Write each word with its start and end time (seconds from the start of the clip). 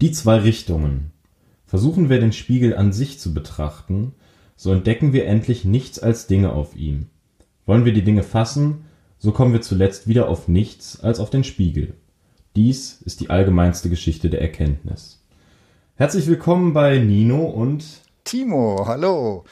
Die 0.00 0.10
zwei 0.10 0.38
Richtungen. 0.38 1.12
Versuchen 1.66 2.10
wir 2.10 2.18
den 2.18 2.32
Spiegel 2.32 2.76
an 2.76 2.92
sich 2.92 3.20
zu 3.20 3.32
betrachten, 3.32 4.12
so 4.56 4.72
entdecken 4.72 5.12
wir 5.12 5.26
endlich 5.26 5.64
nichts 5.64 6.00
als 6.00 6.26
Dinge 6.26 6.52
auf 6.52 6.74
ihm. 6.74 7.06
Wollen 7.64 7.84
wir 7.84 7.92
die 7.92 8.02
Dinge 8.02 8.24
fassen, 8.24 8.86
so 9.18 9.30
kommen 9.30 9.52
wir 9.52 9.62
zuletzt 9.62 10.08
wieder 10.08 10.28
auf 10.28 10.48
nichts 10.48 11.00
als 11.00 11.20
auf 11.20 11.30
den 11.30 11.44
Spiegel. 11.44 11.94
Dies 12.56 13.02
ist 13.02 13.20
die 13.20 13.30
allgemeinste 13.30 13.88
Geschichte 13.88 14.30
der 14.30 14.42
Erkenntnis. 14.42 15.22
Herzlich 15.94 16.26
willkommen 16.26 16.72
bei 16.72 16.98
Nino 16.98 17.44
und 17.44 17.84
Timo, 18.24 18.86
hallo. 18.86 19.44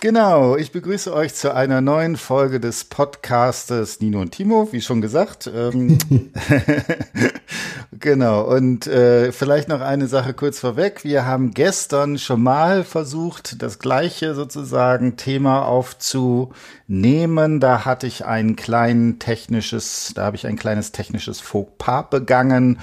Genau, 0.00 0.56
ich 0.56 0.70
begrüße 0.70 1.14
euch 1.14 1.34
zu 1.34 1.54
einer 1.54 1.80
neuen 1.80 2.16
Folge 2.16 2.60
des 2.60 2.84
Podcastes 2.84 4.00
Nino 4.00 4.20
und 4.20 4.32
Timo, 4.32 4.68
wie 4.72 4.80
schon 4.82 5.00
gesagt. 5.00 5.50
Ähm, 5.52 5.98
genau, 7.92 8.42
und 8.42 8.86
äh, 8.86 9.32
vielleicht 9.32 9.68
noch 9.68 9.80
eine 9.80 10.06
Sache 10.06 10.34
kurz 10.34 10.58
vorweg. 10.58 11.04
Wir 11.04 11.24
haben 11.24 11.52
gestern 11.52 12.18
schon 12.18 12.42
mal 12.42 12.84
versucht, 12.84 13.62
das 13.62 13.78
gleiche 13.78 14.34
sozusagen 14.34 15.16
Thema 15.16 15.66
aufzunehmen. 16.88 17.60
Da 17.60 17.84
hatte 17.84 18.06
ich 18.06 18.24
ein 18.24 18.56
klein 18.56 19.18
technisches, 19.18 20.12
da 20.14 20.24
habe 20.24 20.36
ich 20.36 20.46
ein 20.46 20.56
kleines 20.56 20.92
technisches 20.92 21.40
Fauxpas 21.40 22.10
begangen. 22.10 22.78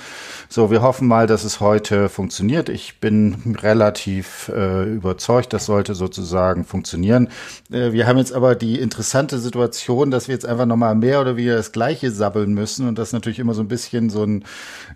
So, 0.48 0.72
wir 0.72 0.82
hoffen 0.82 1.08
mal, 1.08 1.28
dass 1.28 1.44
es 1.44 1.60
heute 1.60 2.10
funktioniert. 2.10 2.70
Ich 2.70 3.00
bin 3.00 3.58
relativ 3.62 4.52
äh, 4.54 4.84
überzeugt 4.84 5.54
das 5.54 5.66
sollte 5.66 5.96
sozusagen 5.96 6.66
funktionieren. 6.66 7.30
Äh, 7.72 7.92
wir 7.92 8.08
haben 8.08 8.18
jetzt 8.18 8.34
aber 8.34 8.56
die 8.56 8.80
interessante 8.80 9.40
Situation, 9.40 10.12
dass 10.12 10.28
wir 10.28 10.34
jetzt 10.36 10.46
einfach 10.46 10.66
nochmal 10.66 10.96
mehr 10.96 11.22
oder 11.22 11.36
weniger 11.36 11.56
das 11.56 11.72
Gleiche 11.72 12.12
sabbeln 12.12 12.54
müssen 12.54 12.88
und 12.88 12.98
das 12.98 13.12
natürlich 13.14 13.40
immer 13.40 13.54
so 13.54 13.62
ein 13.62 13.68
bisschen 13.68 14.10
so 14.10 14.24
ein, 14.24 14.44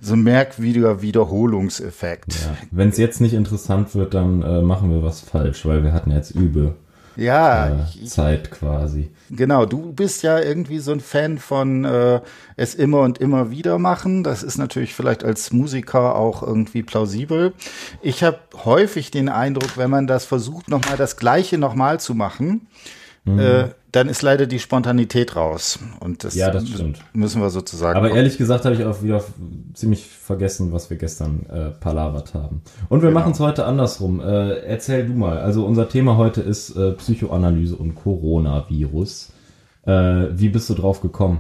so 0.02 0.14
ein 0.14 0.22
merkwürdiger 0.22 1.02
Wiederholungseffekt. 1.02 2.34
Ja. 2.36 2.58
Wenn 2.72 2.90
es 2.90 2.98
jetzt 2.98 3.22
nicht 3.22 3.34
interessant 3.34 3.96
wird, 3.96 4.14
dann 4.14 4.42
äh, 4.44 4.62
machen 4.62 4.92
wir 4.92 5.04
was 5.04 5.22
falsch, 5.22 5.66
weil 5.66 5.84
wir 5.84 5.94
hatten 5.94 6.12
jetzt 6.12 6.32
übe 6.32 6.76
ja, 7.20 7.68
äh, 7.68 8.06
Zeit 8.06 8.52
quasi. 8.52 9.10
Genau, 9.30 9.66
du 9.66 9.92
bist 9.92 10.24
ja 10.24 10.40
irgendwie 10.40 10.80
so 10.80 10.92
ein 10.92 11.02
Fan 11.02 11.38
von 11.38 11.86
äh, 11.86 12.22
es 12.56 12.76
immer 12.76 13.02
und 13.02 13.20
immer 13.20 13.52
wieder 13.52 13.78
machen. 13.78 14.24
Das 14.24 14.42
ist 14.42 14.58
natürlich 14.58 14.96
vielleicht 14.96 15.24
als 15.24 15.52
Musiker 15.52 16.16
auch 16.16 16.42
irgendwie 16.42 16.82
plausibel. 16.82 17.54
Ich 18.02 18.24
habe 18.24 18.40
häufig 18.64 19.12
den 19.12 19.30
Eindruck, 19.30 19.78
wenn 19.78 19.90
man 19.90 20.08
das 20.08 20.26
versucht, 20.26 20.70
nochmal 20.70 20.98
das 20.98 21.18
Gleiche 21.18 21.58
nochmal 21.58 22.00
zu 22.00 22.16
machen, 22.16 22.68
mhm. 23.34 23.40
äh, 23.40 23.70
dann 23.92 24.08
ist 24.08 24.22
leider 24.22 24.46
die 24.46 24.60
Spontanität 24.60 25.36
raus. 25.36 25.80
Und 26.00 26.24
das, 26.24 26.36
ja, 26.36 26.52
das 26.52 26.68
stimmt. 26.68 27.00
müssen 27.14 27.42
wir 27.42 27.50
sozusagen. 27.50 27.98
Aber 27.98 28.12
ehrlich 28.12 28.38
gesagt 28.38 28.66
habe 28.66 28.76
ich 28.76 28.84
auch 28.84 29.02
wieder 29.02 29.24
ziemlich 29.74 30.06
vergessen, 30.06 30.72
was 30.72 30.90
wir 30.90 30.98
gestern 30.98 31.46
äh, 31.50 31.70
palavert 31.72 32.36
haben. 32.36 32.62
Und 32.90 33.02
wir 33.02 33.10
genau. 33.10 33.20
machen 33.22 33.32
es 33.32 33.40
heute 33.40 33.66
andersrum. 33.66 34.20
Äh, 34.22 34.60
erzähl 34.60 35.08
du 35.08 35.14
mal. 35.14 35.40
Also 35.40 35.66
unser 35.66 35.90
Thema 35.90 36.18
heute 36.18 36.42
ist 36.42 36.76
äh, 36.76 36.92
Psychoanalyse 36.92 37.76
und 37.76 37.96
Coronavirus. 37.96 39.32
Äh, 39.86 39.92
wie 39.92 40.50
bist 40.50 40.70
du 40.70 40.76
drauf 40.76 41.02
gekommen? 41.02 41.40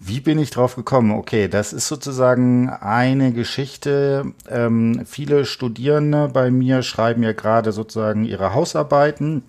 Wie 0.00 0.20
bin 0.20 0.38
ich 0.38 0.50
drauf 0.50 0.76
gekommen? 0.76 1.10
Okay, 1.10 1.48
das 1.48 1.72
ist 1.72 1.88
sozusagen 1.88 2.68
eine 2.68 3.32
Geschichte. 3.32 4.26
Ähm, 4.48 5.02
viele 5.04 5.44
Studierende 5.44 6.28
bei 6.32 6.52
mir 6.52 6.82
schreiben 6.82 7.24
ja 7.24 7.32
gerade 7.32 7.72
sozusagen 7.72 8.24
ihre 8.24 8.54
Hausarbeiten 8.54 9.42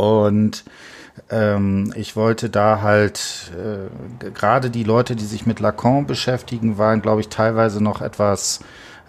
und 0.00 0.64
ähm, 1.30 1.92
ich 1.94 2.16
wollte 2.16 2.48
da 2.48 2.80
halt, 2.80 3.52
äh, 3.54 4.30
gerade 4.30 4.70
die 4.70 4.84
Leute, 4.84 5.14
die 5.14 5.24
sich 5.24 5.44
mit 5.44 5.60
Lacan 5.60 6.06
beschäftigen, 6.06 6.78
waren, 6.78 7.02
glaube 7.02 7.20
ich, 7.20 7.28
teilweise 7.28 7.82
noch 7.82 8.00
etwas 8.00 8.60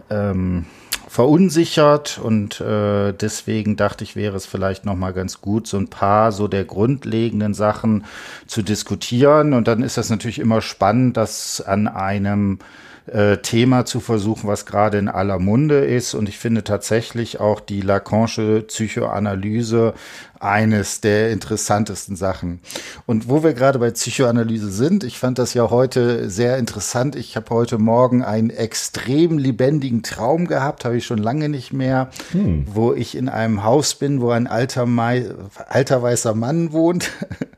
ähm, 0.10 0.66
verunsichert 1.08 2.20
und 2.22 2.62
äh, 2.62 3.14
deswegen 3.14 3.76
dachte 3.76 4.04
ich, 4.04 4.16
wäre 4.16 4.36
es 4.36 4.46
vielleicht 4.46 4.86
noch 4.86 4.96
mal 4.96 5.14
ganz 5.14 5.42
gut, 5.42 5.68
so 5.68 5.78
ein 5.78 5.88
paar 5.88 6.32
so 6.32 6.48
der 6.48 6.66
grundlegenden 6.66 7.54
Sachen 7.54 8.06
zu 8.48 8.62
diskutieren. 8.62 9.54
Und 9.54 9.68
dann 9.68 9.84
ist 9.84 9.98
das 9.98 10.10
natürlich 10.10 10.40
immer 10.40 10.62
spannend, 10.62 11.18
dass 11.18 11.62
an 11.62 11.88
einem 11.88 12.60
äh, 13.08 13.38
Thema 13.38 13.86
zu 13.86 14.00
versuchen, 14.00 14.48
was 14.48 14.66
gerade 14.66 15.00
in 15.00 15.10
aller 15.10 15.40
Munde 15.40 15.84
ist. 15.84 16.14
Und 16.14 16.30
ich 16.30 16.38
finde 16.38 16.64
tatsächlich 16.64 17.40
auch 17.40 17.60
die 17.60 17.82
Lacanische 17.82 18.62
Psychoanalyse 18.68 19.94
eines 20.42 21.02
der 21.02 21.32
interessantesten 21.32 22.16
Sachen. 22.16 22.60
Und 23.06 23.30
wo 23.30 23.44
wir 23.44 23.54
gerade 23.54 23.78
bei 23.78 23.92
Psychoanalyse 23.92 24.72
sind, 24.72 25.04
ich 25.04 25.20
fand 25.20 25.38
das 25.38 25.54
ja 25.54 25.70
heute 25.70 26.30
sehr 26.30 26.58
interessant. 26.58 27.16
Ich 27.16 27.36
habe 27.36 27.50
heute 27.52 27.78
Morgen 27.78 28.24
einen 28.24 28.50
extrem 28.50 29.38
lebendigen 29.38 30.02
Traum 30.02 30.48
gehabt, 30.48 30.84
habe 30.84 30.98
ich 30.98 31.06
schon 31.06 31.20
lange 31.20 31.48
nicht 31.48 31.74
mehr, 31.74 32.10
hm. 32.32 32.66
wo 32.74 32.94
ich 32.94 33.16
in 33.16 33.30
einem 33.30 33.64
Haus 33.64 33.94
bin, 33.96 34.20
wo 34.20 34.32
ein 34.32 34.48
alter, 34.48 34.86
Mai, 34.88 35.30
alter 35.70 36.02
weißer 36.02 36.34
Mann 36.34 36.72
wohnt 36.72 37.12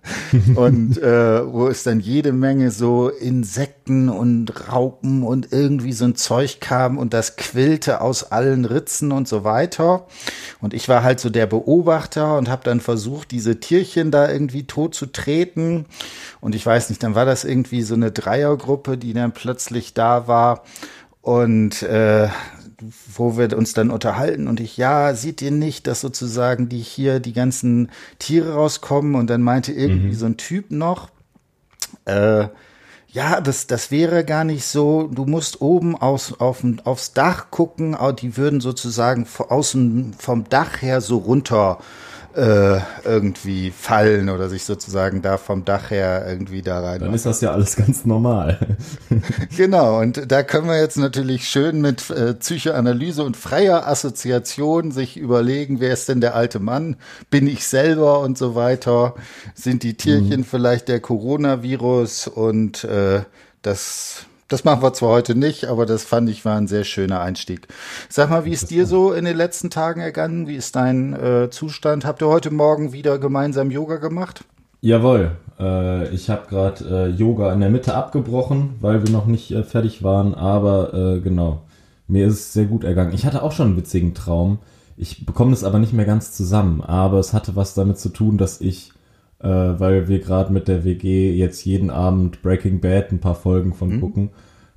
und 0.56 0.98
äh, 0.98 1.54
wo 1.54 1.68
es 1.68 1.84
dann 1.84 2.02
jede 2.02 2.34
Menge 2.34 2.72
so 2.72 3.08
Insekten 3.08 4.10
und 4.10 4.70
Raupen 4.72 5.24
und 5.24 5.54
irgendwie 5.54 5.94
so 5.94 6.04
ein 6.04 6.16
Zeug 6.16 6.60
kam 6.60 6.98
und 6.98 7.14
das 7.14 7.38
quillte 7.38 8.02
aus 8.02 8.32
allen 8.32 8.66
Ritzen 8.66 9.14
und 9.14 9.28
so 9.28 9.46
weiter. 9.46 10.06
Und 10.60 10.74
ich 10.74 10.90
war 10.90 11.04
halt 11.04 11.22
so 11.22 11.30
der 11.30 11.46
Beobachter 11.46 12.38
und 12.38 12.50
habe 12.50 12.64
dann 12.64 12.72
versucht, 12.79 13.31
diese 13.31 13.59
Tierchen 13.59 14.11
da 14.11 14.31
irgendwie 14.31 14.66
tot 14.66 14.95
zu 14.95 15.07
treten. 15.07 15.85
Und 16.41 16.56
ich 16.56 16.66
weiß 16.66 16.89
nicht, 16.89 17.03
dann 17.03 17.16
war 17.16 17.25
das 17.25 17.44
irgendwie 17.44 17.81
so 17.81 17.95
eine 17.95 18.11
Dreiergruppe, 18.11 18.97
die 18.97 19.13
dann 19.13 19.31
plötzlich 19.31 19.94
da 19.94 20.28
war. 20.28 20.63
Und 21.22 21.84
äh, 21.84 22.28
wo 23.16 23.38
wir 23.38 23.56
uns 23.57 23.73
dann 23.73 23.91
unterhalten 23.91 24.47
und 24.47 24.59
ich, 24.59 24.78
ja, 24.78 25.13
seht 25.16 25.41
ihr 25.41 25.51
nicht, 25.51 25.88
dass 25.88 26.01
sozusagen 26.01 26.69
die 26.69 26.79
hier 26.79 27.19
die 27.19 27.34
ganzen 27.34 27.91
Tiere 28.19 28.56
rauskommen 28.56 29.16
und 29.16 29.29
dann 29.29 29.41
meinte 29.41 29.72
irgendwie 29.72 30.07
mhm. 30.07 30.16
so 30.16 30.25
ein 30.25 30.38
Typ 30.38 30.72
noch, 30.72 31.09
äh, 32.05 32.47
ja, 33.13 33.41
das, 33.41 33.67
das 33.67 33.91
wäre 33.91 34.25
gar 34.25 34.44
nicht 34.44 34.66
so. 34.66 35.07
Du 35.07 35.25
musst 35.25 35.61
oben 35.61 35.95
aus, 35.95 36.40
auf, 36.40 36.63
aufs 36.84 37.13
Dach 37.13 37.51
gucken, 37.51 37.95
die 38.19 38.38
würden 38.38 38.59
sozusagen 38.59 39.28
außen 39.38 40.16
vom 40.17 40.50
Dach 40.50 40.81
her 40.81 41.00
so 41.00 41.17
runter 41.17 41.78
äh, 42.36 42.80
irgendwie 43.04 43.72
fallen 43.72 44.30
oder 44.30 44.50
sich 44.50 44.64
sozusagen 44.64 45.22
da 45.22 45.38
vom 45.38 45.66
Dach 45.66 45.92
her 45.92 46.26
irgendwie 46.28 46.62
da 46.62 46.80
rein. 46.80 47.00
Dann 47.00 47.10
machen. 47.10 47.16
ist 47.16 47.26
das 47.26 47.42
ja 47.42 47.52
alles 47.52 47.76
ganz 47.76 48.06
normal. 48.06 48.78
genau, 49.58 50.00
und 50.00 50.32
da 50.32 50.44
können 50.44 50.68
wir 50.68 50.80
jetzt 50.80 50.98
natürlich 50.98 51.48
schön 51.48 51.82
mit 51.82 52.10
äh, 52.10 52.34
Psychoanalyse 52.34 53.24
und 53.24 53.38
freier 53.38 53.88
Assoziation 53.88 54.92
sich 54.92 55.18
überlegen, 55.18 55.80
wer 55.80 55.94
ist 55.94 56.10
denn 56.10 56.22
der 56.22 56.36
alte 56.36 56.60
Mann? 56.60 56.96
Bin 57.30 57.48
ich 57.48 57.68
selber 57.68 58.20
und 58.22 58.38
so 58.38 58.56
weiter? 58.56 59.16
Sind 59.54 59.84
die 59.84 59.96
Tierchen 59.96 60.42
mhm. 60.42 60.46
vielleicht 60.46 60.88
der 60.88 61.00
Coronavirus? 61.00 62.28
Und 62.28 62.84
äh, 62.84 63.22
das 63.62 64.26
das 64.48 64.64
machen 64.64 64.81
wir 64.81 64.94
zwar 64.94 65.09
heute 65.09 65.36
nicht, 65.36 65.66
aber 65.66 65.86
das 65.86 66.04
fand 66.04 66.30
ich 66.30 66.46
war 66.46 66.58
ein 66.58 66.68
sehr 66.68 66.84
schöner 66.84 67.22
Einstieg. 67.22 67.68
Sag 68.09 68.30
mal, 68.30 68.46
wie 68.46 68.52
ist 68.52 68.70
dir 68.72 68.86
so 68.86 69.14
in 69.14 69.26
den 69.26 69.38
letzten 69.38 69.70
Tagen 69.70 70.02
ergangen? 70.02 70.48
Wie 70.48 70.56
ist 70.56 70.76
dein 70.76 71.14
äh, 71.14 71.50
Zustand? 71.50 72.06
Habt 72.06 72.22
ihr 72.22 72.28
heute 72.28 72.52
Morgen 72.52 72.94
wieder 72.94 73.20
gemeinsam 73.20 73.72
Yoga 73.72 73.98
gemacht? 73.98 74.44
Jawohl, 74.82 75.32
äh, 75.59 76.09
ich 76.09 76.30
habe 76.30 76.48
gerade 76.50 76.86
äh, 76.86 77.08
Yoga 77.09 77.53
in 77.53 77.62
der 77.62 77.70
Mitte 77.70 77.96
abgebrochen, 77.96 78.76
weil 78.82 79.03
wir 79.03 79.12
noch 79.12 79.26
nicht 79.26 79.52
äh, 79.52 79.64
fertig 79.64 80.03
waren, 80.03 80.36
aber 80.36 80.94
äh, 80.94 81.20
genau, 81.22 81.62
mir 82.08 82.28
ist 82.28 82.34
es 82.34 82.53
sehr 82.53 82.66
gut 82.66 82.84
ergangen. 82.84 83.14
Ich 83.14 83.26
hatte 83.26 83.44
auch 83.44 83.53
schon 83.53 83.68
einen 83.68 83.78
witzigen 83.78 84.14
Traum. 84.14 84.59
Ich 84.98 85.26
bekomme 85.26 85.52
das 85.52 85.64
aber 85.64 85.80
nicht 85.80 85.94
mehr 85.94 86.06
ganz 86.06 86.34
zusammen, 86.34 86.82
aber 86.82 87.20
es 87.20 87.34
hatte 87.34 87.56
was 87.56 87.74
damit 87.74 87.98
zu 87.98 88.09
tun, 88.09 88.38
dass 88.38 88.62
ich 88.62 88.92
äh, 89.44 89.80
weil 89.80 90.08
wir 90.08 90.20
gerade 90.20 90.52
mit 90.54 90.68
der 90.68 90.84
WG 90.86 91.36
jetzt 91.36 91.66
jeden 91.66 91.90
Abend 91.90 92.42
Breaking 92.42 92.80
Bad 92.80 93.12
ein 93.12 93.20
paar 93.20 93.36
Folgen 93.36 93.74
von 93.74 93.96
mhm. 93.96 94.00
gucken, 94.00 94.30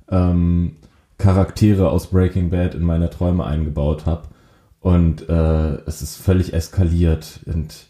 ähm, 0.09 0.75
Charaktere 1.17 1.89
aus 1.89 2.07
Breaking 2.07 2.49
Bad 2.49 2.75
in 2.75 2.83
meine 2.83 3.09
Träume 3.09 3.45
eingebaut 3.45 4.05
habe. 4.05 4.27
Und 4.79 5.27
äh, 5.27 5.75
es 5.85 6.01
ist 6.01 6.17
völlig 6.17 6.53
eskaliert. 6.53 7.39
Und 7.45 7.87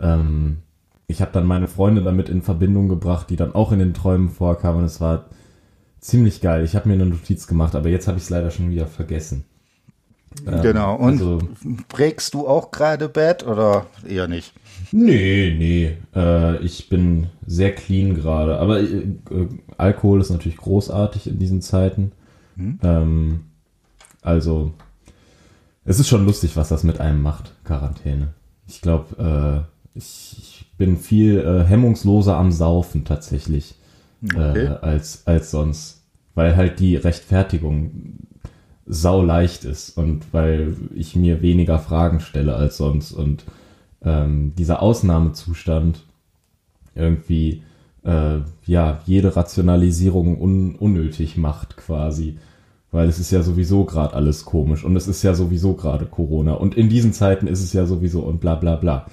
ähm, 0.00 0.58
ich 1.06 1.20
habe 1.20 1.32
dann 1.32 1.46
meine 1.46 1.68
Freunde 1.68 2.02
damit 2.02 2.28
in 2.28 2.40
Verbindung 2.40 2.88
gebracht, 2.88 3.28
die 3.28 3.36
dann 3.36 3.54
auch 3.54 3.72
in 3.72 3.80
den 3.80 3.92
Träumen 3.92 4.30
vorkamen. 4.30 4.78
Und 4.80 4.86
es 4.86 5.00
war 5.00 5.26
ziemlich 6.00 6.40
geil. 6.40 6.64
Ich 6.64 6.74
habe 6.74 6.88
mir 6.88 6.94
eine 6.94 7.06
Notiz 7.06 7.46
gemacht, 7.46 7.74
aber 7.74 7.88
jetzt 7.88 8.08
habe 8.08 8.16
ich 8.16 8.24
es 8.24 8.30
leider 8.30 8.50
schon 8.50 8.70
wieder 8.70 8.86
vergessen. 8.86 9.44
Ähm, 10.46 10.62
genau. 10.62 10.96
Und 10.96 11.12
also, 11.12 11.38
prägst 11.88 12.34
du 12.34 12.46
auch 12.46 12.70
gerade 12.70 13.08
Bad 13.08 13.46
oder 13.46 13.86
eher 14.08 14.28
nicht? 14.28 14.52
Nee, 14.90 15.54
nee. 15.58 15.96
Äh, 16.14 16.58
ich 16.64 16.88
bin 16.88 17.28
sehr 17.46 17.74
clean 17.74 18.14
gerade. 18.14 18.58
Aber 18.58 18.80
äh, 18.80 18.84
äh, 18.84 19.48
Alkohol 19.78 20.20
ist 20.20 20.30
natürlich 20.30 20.58
großartig 20.58 21.26
in 21.26 21.38
diesen 21.38 21.62
Zeiten. 21.62 22.12
Hm? 22.56 22.78
Ähm, 22.82 23.40
also, 24.20 24.72
es 25.84 25.98
ist 25.98 26.08
schon 26.08 26.26
lustig, 26.26 26.56
was 26.56 26.68
das 26.68 26.84
mit 26.84 27.00
einem 27.00 27.22
macht, 27.22 27.54
Quarantäne. 27.64 28.34
Ich 28.68 28.80
glaube, 28.80 29.66
äh, 29.94 29.98
ich, 29.98 30.36
ich, 30.38 30.58
bin 30.78 30.96
viel 30.96 31.38
äh, 31.38 31.64
hemmungsloser 31.64 32.36
am 32.36 32.50
Saufen 32.50 33.04
tatsächlich 33.04 33.76
okay. 34.24 34.64
Äh, 34.64 34.78
als, 34.80 35.26
als 35.26 35.50
sonst. 35.52 36.02
Weil 36.34 36.56
halt 36.56 36.80
die 36.80 36.96
Rechtfertigung 36.96 38.16
sau 38.86 39.22
leicht 39.22 39.64
ist 39.64 39.96
und 39.96 40.32
weil 40.32 40.76
ich 40.94 41.14
mir 41.16 41.42
weniger 41.42 41.78
Fragen 41.78 42.20
stelle 42.20 42.54
als 42.54 42.76
sonst. 42.76 43.12
Und 43.12 43.44
ähm, 44.02 44.54
dieser 44.56 44.82
Ausnahmezustand 44.82 46.04
irgendwie 46.94 47.62
äh, 48.04 48.38
ja 48.66 49.00
jede 49.06 49.36
Rationalisierung 49.36 50.40
un 50.40 50.74
unnötig 50.74 51.36
macht 51.36 51.76
quasi, 51.76 52.38
weil 52.90 53.08
es 53.08 53.18
ist 53.18 53.30
ja 53.30 53.42
sowieso 53.42 53.84
gerade 53.84 54.14
alles 54.14 54.44
komisch 54.44 54.84
und 54.84 54.96
es 54.96 55.08
ist 55.08 55.22
ja 55.22 55.34
sowieso 55.34 55.74
gerade 55.74 56.06
Corona. 56.06 56.54
Und 56.54 56.76
in 56.76 56.88
diesen 56.88 57.12
Zeiten 57.12 57.46
ist 57.46 57.62
es 57.62 57.72
ja 57.72 57.86
sowieso 57.86 58.20
und 58.20 58.40
bla 58.40 58.56
bla 58.56 58.76
bla. 58.76 59.06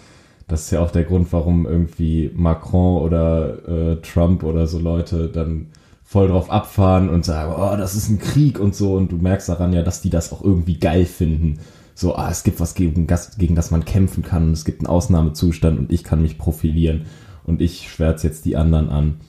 Das 0.48 0.64
ist 0.64 0.72
ja 0.72 0.82
auch 0.82 0.90
der 0.90 1.04
Grund, 1.04 1.32
warum 1.32 1.68
irgendwie 1.68 2.32
Macron 2.34 3.04
oder 3.04 3.68
äh, 3.68 3.96
Trump 3.98 4.44
oder 4.44 4.66
so 4.66 4.80
Leute 4.80 5.30
dann 5.30 5.68
voll 6.10 6.28
drauf 6.28 6.50
abfahren 6.50 7.08
und 7.08 7.24
sagen, 7.24 7.54
oh, 7.56 7.78
das 7.78 7.94
ist 7.94 8.10
ein 8.10 8.18
Krieg 8.18 8.60
und 8.60 8.74
so. 8.74 8.96
Und 8.96 9.12
du 9.12 9.18
merkst 9.18 9.48
daran 9.48 9.74
ja, 9.74 9.84
dass 9.84 10.02
die 10.02 10.10
das 10.10 10.34
auch 10.34 10.44
irgendwie 10.44 10.80
geil 10.80 11.06
finden. 11.06 11.60
So, 11.94 12.16
ah, 12.16 12.32
es 12.32 12.44
gibt 12.44 12.60
was 12.60 12.74
gegen, 12.74 13.06
gegen 13.38 13.54
das 13.54 13.70
man 13.70 13.86
kämpfen 13.86 14.24
kann. 14.24 14.52
Es 14.52 14.66
gibt 14.66 14.80
einen 14.80 14.88
Ausnahmezustand 14.88 15.78
und 15.78 15.92
ich 15.92 16.04
kann 16.04 16.24
mich 16.24 16.40
profilieren. 16.40 17.06
Und 17.44 17.62
ich 17.62 17.92
schwärze 17.92 18.26
jetzt 18.26 18.46
die 18.46 18.58
anderen 18.58 18.90
an. 18.90 19.20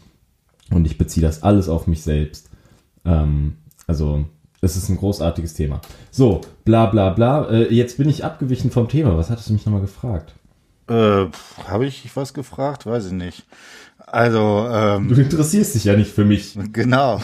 Und 0.70 0.86
ich 0.86 0.96
beziehe 0.96 1.26
das 1.26 1.42
alles 1.42 1.68
auf 1.68 1.86
mich 1.86 2.02
selbst. 2.02 2.48
Ähm, 3.04 3.58
also, 3.86 4.24
es 4.62 4.74
ist 4.74 4.88
ein 4.88 4.96
großartiges 4.96 5.52
Thema. 5.52 5.82
So, 6.10 6.40
bla 6.64 6.86
bla 6.86 7.10
bla. 7.10 7.46
Äh, 7.50 7.74
jetzt 7.74 7.98
bin 7.98 8.08
ich 8.08 8.24
abgewichen 8.24 8.70
vom 8.70 8.88
Thema. 8.88 9.18
Was 9.18 9.28
hattest 9.28 9.50
du 9.50 9.52
mich 9.52 9.66
nochmal 9.66 9.82
gefragt? 9.82 10.34
Äh, 10.88 11.26
Habe 11.68 11.84
ich 11.84 12.08
was 12.16 12.32
gefragt? 12.32 12.86
Weiß 12.86 13.04
ich 13.04 13.12
nicht. 13.12 13.44
Also 14.12 14.68
ähm, 14.68 15.08
du 15.08 15.20
interessierst 15.20 15.76
dich 15.76 15.84
ja 15.84 15.94
nicht 15.94 16.12
für 16.12 16.24
mich. 16.24 16.58
Genau. 16.72 17.20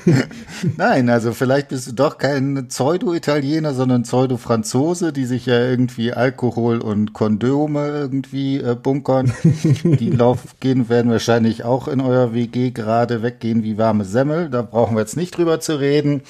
Nein, 0.78 1.10
also 1.10 1.32
vielleicht 1.32 1.68
bist 1.68 1.88
du 1.88 1.92
doch 1.92 2.16
kein 2.16 2.68
Pseudo-Italiener, 2.68 3.74
sondern 3.74 4.04
Pseudo-Franzose, 4.04 5.12
die 5.12 5.26
sich 5.26 5.44
ja 5.44 5.58
irgendwie 5.58 6.14
Alkohol 6.14 6.78
und 6.78 7.12
Kondome 7.12 7.88
irgendwie 7.88 8.56
äh, 8.56 8.74
bunkern. 8.74 9.30
die 9.44 10.10
Laufgehen 10.16 10.88
werden 10.88 11.10
wahrscheinlich 11.10 11.64
auch 11.64 11.86
in 11.86 12.00
euer 12.00 12.32
WG 12.32 12.70
gerade 12.70 13.22
weggehen 13.22 13.62
wie 13.62 13.76
warme 13.76 14.06
Semmel. 14.06 14.48
Da 14.48 14.62
brauchen 14.62 14.96
wir 14.96 15.00
jetzt 15.00 15.18
nicht 15.18 15.36
drüber 15.36 15.60
zu 15.60 15.78
reden. 15.78 16.22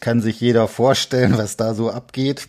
Kann 0.00 0.22
sich 0.22 0.40
jeder 0.40 0.66
vorstellen, 0.66 1.36
was 1.36 1.58
da 1.58 1.74
so 1.74 1.90
abgeht. 1.90 2.48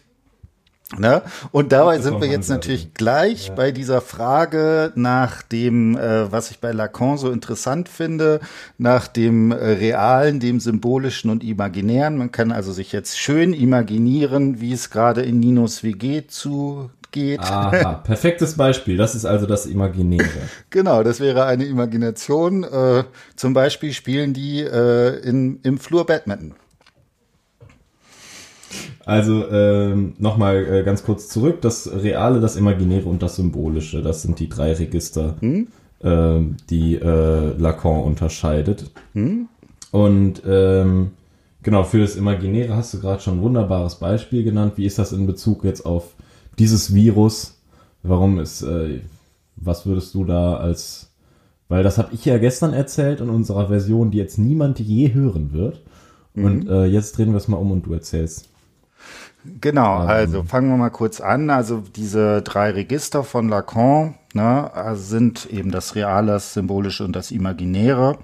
Ne? 0.96 1.22
Und 1.52 1.74
dabei 1.74 2.00
sind 2.00 2.22
wir 2.22 2.30
jetzt 2.30 2.50
natürlich 2.50 2.94
gleich 2.94 3.48
ja. 3.48 3.56
bei 3.56 3.72
dieser 3.74 4.00
Frage 4.00 4.94
nach 4.96 5.42
dem, 5.42 5.98
äh, 5.98 6.32
was 6.32 6.50
ich 6.50 6.60
bei 6.60 6.72
Lacan 6.72 7.18
so 7.18 7.30
interessant 7.30 7.90
finde, 7.90 8.40
nach 8.78 9.10
dem 9.10 9.52
äh, 9.52 9.56
Realen, 9.56 10.40
dem 10.40 10.62
Symbolischen 10.62 11.30
und 11.30 11.44
Imaginären. 11.44 12.16
Man 12.16 12.32
kann 12.32 12.54
also 12.54 12.72
sich 12.72 12.94
jetzt 12.94 13.20
schön 13.20 13.52
imaginieren, 13.52 14.62
wie 14.62 14.72
es 14.72 14.90
gerade 14.90 15.24
in 15.24 15.42
Ninos 15.42 15.84
WG 15.84 16.26
zugeht. 16.28 17.42
Aha, 17.42 17.96
perfektes 18.06 18.56
Beispiel. 18.56 18.96
Das 18.96 19.14
ist 19.14 19.26
also 19.26 19.46
das 19.46 19.66
Imaginäre. 19.66 20.30
genau, 20.70 21.04
das 21.04 21.20
wäre 21.20 21.48
eine 21.48 21.66
Imagination. 21.66 22.64
Äh, 22.64 23.04
zum 23.36 23.54
Beispiel 23.54 23.92
spielen 23.92 24.34
die 24.34 24.62
äh, 24.62 25.20
in, 25.20 25.60
im 25.64 25.80
Flur 25.80 26.06
Badminton. 26.06 26.56
Also 29.06 29.50
ähm, 29.50 30.14
nochmal 30.20 30.66
äh, 30.66 30.84
ganz 30.84 31.04
kurz 31.04 31.30
zurück. 31.30 31.62
Das 31.62 31.90
Reale, 31.92 32.40
das 32.42 32.56
Imaginäre 32.58 33.08
und 33.08 33.24
das 33.24 33.38
Symbolische, 33.38 34.02
das 34.02 34.22
sind 34.22 34.40
die 34.40 34.50
drei 34.50 34.74
Register, 34.74 35.36
hm? 35.40 35.68
äh, 36.02 36.40
die 36.70 36.96
äh, 36.96 37.58
Lacan 37.58 38.04
unterscheidet. 38.04 38.92
Hm? 39.14 39.48
Und 39.92 40.42
ähm, 40.46 41.12
genau, 41.64 41.84
für 41.84 42.02
das 42.02 42.16
Imaginäre 42.16 42.76
hast 42.76 42.94
du 42.94 43.00
gerade 43.00 43.22
schon 43.22 43.40
ein 43.40 43.42
wunderbares 43.42 43.96
Beispiel 43.96 44.44
genannt. 44.44 44.74
Wie 44.76 44.86
ist 44.86 45.00
das 45.00 45.14
in 45.14 45.26
Bezug 45.26 45.64
jetzt 45.64 45.86
auf 45.86 46.14
dieses 46.60 46.94
Virus? 46.94 47.58
Warum 48.04 48.40
ist, 48.40 48.62
äh, 48.62 49.00
was 49.56 49.86
würdest 49.86 50.14
du 50.14 50.26
da 50.26 50.58
als, 50.58 51.12
weil 51.70 51.84
das 51.84 51.98
habe 51.98 52.10
ich 52.14 52.26
ja 52.26 52.38
gestern 52.38 52.74
erzählt 52.74 53.22
in 53.22 53.30
unserer 53.30 53.68
Version, 53.68 54.12
die 54.12 54.18
jetzt 54.18 54.38
niemand 54.38 54.80
je 54.80 55.14
hören 55.14 55.54
wird. 55.54 55.82
Mhm. 56.34 56.46
Und 56.46 56.70
äh, 56.70 56.86
jetzt 56.86 57.18
drehen 57.18 57.32
wir 57.32 57.38
es 57.38 57.48
mal 57.48 57.58
um 57.58 57.72
und 57.72 57.86
du 57.86 57.94
erzählst. 57.94 58.50
Genau, 59.62 60.04
ähm. 60.04 60.10
also 60.10 60.44
fangen 60.44 60.70
wir 60.70 60.78
mal 60.78 60.90
kurz 60.90 61.22
an. 61.22 61.50
Also 61.50 61.84
diese 61.96 62.42
drei 62.42 62.72
Register 62.72 63.24
von 63.24 63.50
Lacan 63.50 64.16
ne, 64.34 64.74
also 64.74 65.02
sind 65.02 65.48
eben 65.48 65.72
das 65.72 65.96
Reale, 65.96 66.34
das 66.34 66.54
Symbolische 66.54 67.04
und 67.04 67.16
das 67.16 67.32
Imaginäre. 67.32 68.18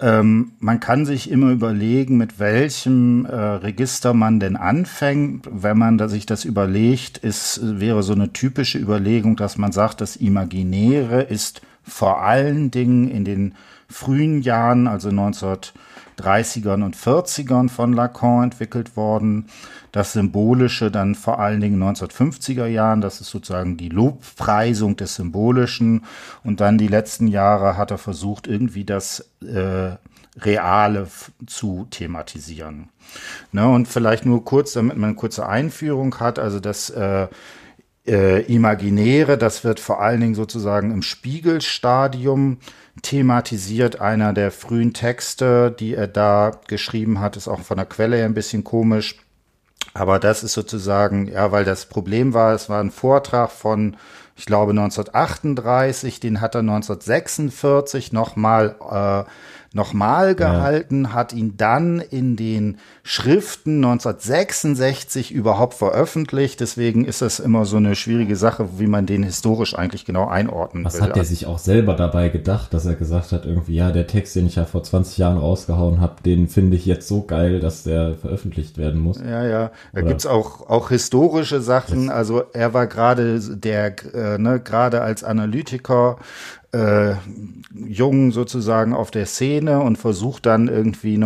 Ähm, 0.00 0.52
man 0.58 0.80
kann 0.80 1.06
sich 1.06 1.30
immer 1.30 1.50
überlegen, 1.50 2.16
mit 2.16 2.40
welchem 2.40 3.26
äh, 3.26 3.36
Register 3.36 4.12
man 4.12 4.40
denn 4.40 4.56
anfängt. 4.56 5.48
Wenn 5.48 5.78
man 5.78 6.08
sich 6.08 6.26
das 6.26 6.44
überlegt, 6.44 7.18
ist, 7.18 7.60
wäre 7.62 8.02
so 8.02 8.12
eine 8.12 8.32
typische 8.32 8.78
Überlegung, 8.78 9.36
dass 9.36 9.56
man 9.56 9.70
sagt, 9.70 10.00
das 10.00 10.16
Imaginäre 10.16 11.22
ist 11.22 11.62
vor 11.84 12.22
allen 12.22 12.72
Dingen 12.72 13.08
in 13.08 13.24
den 13.24 13.54
frühen 13.88 14.42
Jahren, 14.42 14.88
also 14.88 15.10
1930ern 15.10 16.82
und 16.82 16.96
40ern 16.96 17.68
von 17.68 17.92
Lacan 17.92 18.44
entwickelt 18.44 18.96
worden 18.96 19.46
das 19.94 20.12
Symbolische 20.12 20.90
dann 20.90 21.14
vor 21.14 21.38
allen 21.38 21.60
Dingen 21.60 21.80
1950er 21.80 22.66
Jahren, 22.66 23.00
das 23.00 23.20
ist 23.20 23.30
sozusagen 23.30 23.76
die 23.76 23.90
Lobpreisung 23.90 24.96
des 24.96 25.14
Symbolischen 25.14 26.04
und 26.42 26.60
dann 26.60 26.78
die 26.78 26.88
letzten 26.88 27.28
Jahre 27.28 27.76
hat 27.76 27.92
er 27.92 27.98
versucht, 27.98 28.48
irgendwie 28.48 28.84
das 28.84 29.30
äh, 29.40 29.92
Reale 30.36 31.06
zu 31.46 31.86
thematisieren. 31.90 32.88
Ne, 33.52 33.68
und 33.68 33.86
vielleicht 33.86 34.26
nur 34.26 34.44
kurz, 34.44 34.72
damit 34.72 34.96
man 34.96 35.10
eine 35.10 35.16
kurze 35.16 35.46
Einführung 35.46 36.18
hat, 36.18 36.40
also 36.40 36.58
das 36.58 36.90
äh, 36.90 37.28
äh, 38.04 38.42
Imaginäre, 38.52 39.38
das 39.38 39.62
wird 39.62 39.78
vor 39.78 40.02
allen 40.02 40.20
Dingen 40.20 40.34
sozusagen 40.34 40.90
im 40.90 41.02
Spiegelstadium 41.02 42.58
thematisiert. 43.02 44.00
Einer 44.00 44.32
der 44.32 44.50
frühen 44.50 44.92
Texte, 44.92 45.70
die 45.70 45.94
er 45.94 46.08
da 46.08 46.50
geschrieben 46.66 47.20
hat, 47.20 47.36
ist 47.36 47.46
auch 47.46 47.60
von 47.60 47.76
der 47.76 47.86
Quelle 47.86 48.16
her 48.16 48.24
ein 48.24 48.34
bisschen 48.34 48.64
komisch. 48.64 49.20
Aber 49.94 50.18
das 50.18 50.42
ist 50.42 50.52
sozusagen, 50.52 51.28
ja, 51.28 51.52
weil 51.52 51.64
das 51.64 51.86
Problem 51.86 52.34
war, 52.34 52.52
es 52.52 52.68
war 52.68 52.80
ein 52.80 52.90
Vortrag 52.90 53.50
von, 53.50 53.96
ich 54.36 54.44
glaube, 54.44 54.72
1938, 54.72 56.18
den 56.18 56.40
hat 56.40 56.56
er 56.56 56.60
1946 56.60 58.12
nochmal 58.12 58.74
äh, 58.90 59.30
nochmal 59.74 60.34
gehalten, 60.34 61.04
ja. 61.04 61.12
hat 61.12 61.32
ihn 61.32 61.56
dann 61.56 62.00
in 62.00 62.36
den 62.36 62.78
Schriften 63.06 63.84
1966 63.84 65.30
überhaupt 65.30 65.74
veröffentlicht. 65.74 66.58
Deswegen 66.60 67.04
ist 67.04 67.20
das 67.20 67.38
immer 67.38 67.66
so 67.66 67.76
eine 67.76 67.96
schwierige 67.96 68.34
Sache, 68.34 68.78
wie 68.78 68.86
man 68.86 69.04
den 69.04 69.22
historisch 69.22 69.78
eigentlich 69.78 70.06
genau 70.06 70.26
einordnen 70.26 70.86
Was 70.86 70.94
will. 70.94 71.02
Was 71.02 71.08
hat 71.10 71.16
er 71.18 71.24
sich 71.26 71.44
auch 71.44 71.58
selber 71.58 71.92
dabei 71.96 72.30
gedacht, 72.30 72.72
dass 72.72 72.86
er 72.86 72.94
gesagt 72.94 73.32
hat, 73.32 73.44
irgendwie, 73.44 73.74
ja, 73.74 73.90
der 73.90 74.06
Text, 74.06 74.34
den 74.36 74.46
ich 74.46 74.56
ja 74.56 74.64
vor 74.64 74.82
20 74.82 75.18
Jahren 75.18 75.36
rausgehauen 75.36 76.00
habe, 76.00 76.22
den 76.24 76.48
finde 76.48 76.78
ich 76.78 76.86
jetzt 76.86 77.06
so 77.06 77.24
geil, 77.24 77.60
dass 77.60 77.82
der 77.82 78.14
veröffentlicht 78.14 78.78
werden 78.78 79.00
muss. 79.00 79.20
Ja, 79.20 79.44
ja. 79.44 79.70
Da 79.92 80.00
Oder? 80.00 80.08
gibt's 80.08 80.24
auch, 80.24 80.70
auch 80.70 80.88
historische 80.88 81.60
Sachen. 81.60 82.08
Also 82.08 82.44
er 82.54 82.72
war 82.72 82.86
gerade 82.86 83.38
der, 83.38 83.96
äh, 84.14 84.38
ne, 84.38 84.60
gerade 84.60 85.02
als 85.02 85.22
Analytiker 85.22 86.16
äh, 86.74 87.14
jung 87.72 88.32
sozusagen 88.32 88.94
auf 88.94 89.10
der 89.10 89.26
Szene 89.26 89.80
und 89.80 89.96
versucht 89.96 90.46
dann 90.46 90.68
irgendwie 90.68 91.16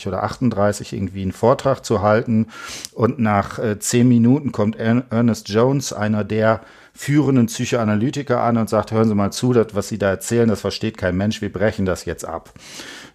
1936 0.00 0.08
oder 0.08 0.22
38 0.22 0.92
irgendwie 0.92 1.22
einen 1.22 1.32
Vortrag 1.32 1.84
zu 1.84 2.02
halten. 2.02 2.46
Und 2.92 3.18
nach 3.18 3.58
äh, 3.58 3.78
zehn 3.78 4.08
Minuten 4.08 4.52
kommt 4.52 4.76
Ernest 4.76 5.48
Jones, 5.48 5.92
einer 5.92 6.24
der 6.24 6.60
führenden 6.92 7.46
Psychoanalytiker 7.46 8.42
an 8.42 8.56
und 8.56 8.68
sagt, 8.68 8.92
hören 8.92 9.08
Sie 9.08 9.14
mal 9.14 9.30
zu, 9.30 9.52
das, 9.52 9.68
was 9.74 9.88
Sie 9.88 9.98
da 9.98 10.10
erzählen, 10.10 10.48
das 10.48 10.60
versteht 10.60 10.98
kein 10.98 11.16
Mensch, 11.16 11.40
wir 11.40 11.52
brechen 11.52 11.86
das 11.86 12.04
jetzt 12.04 12.24
ab. 12.24 12.52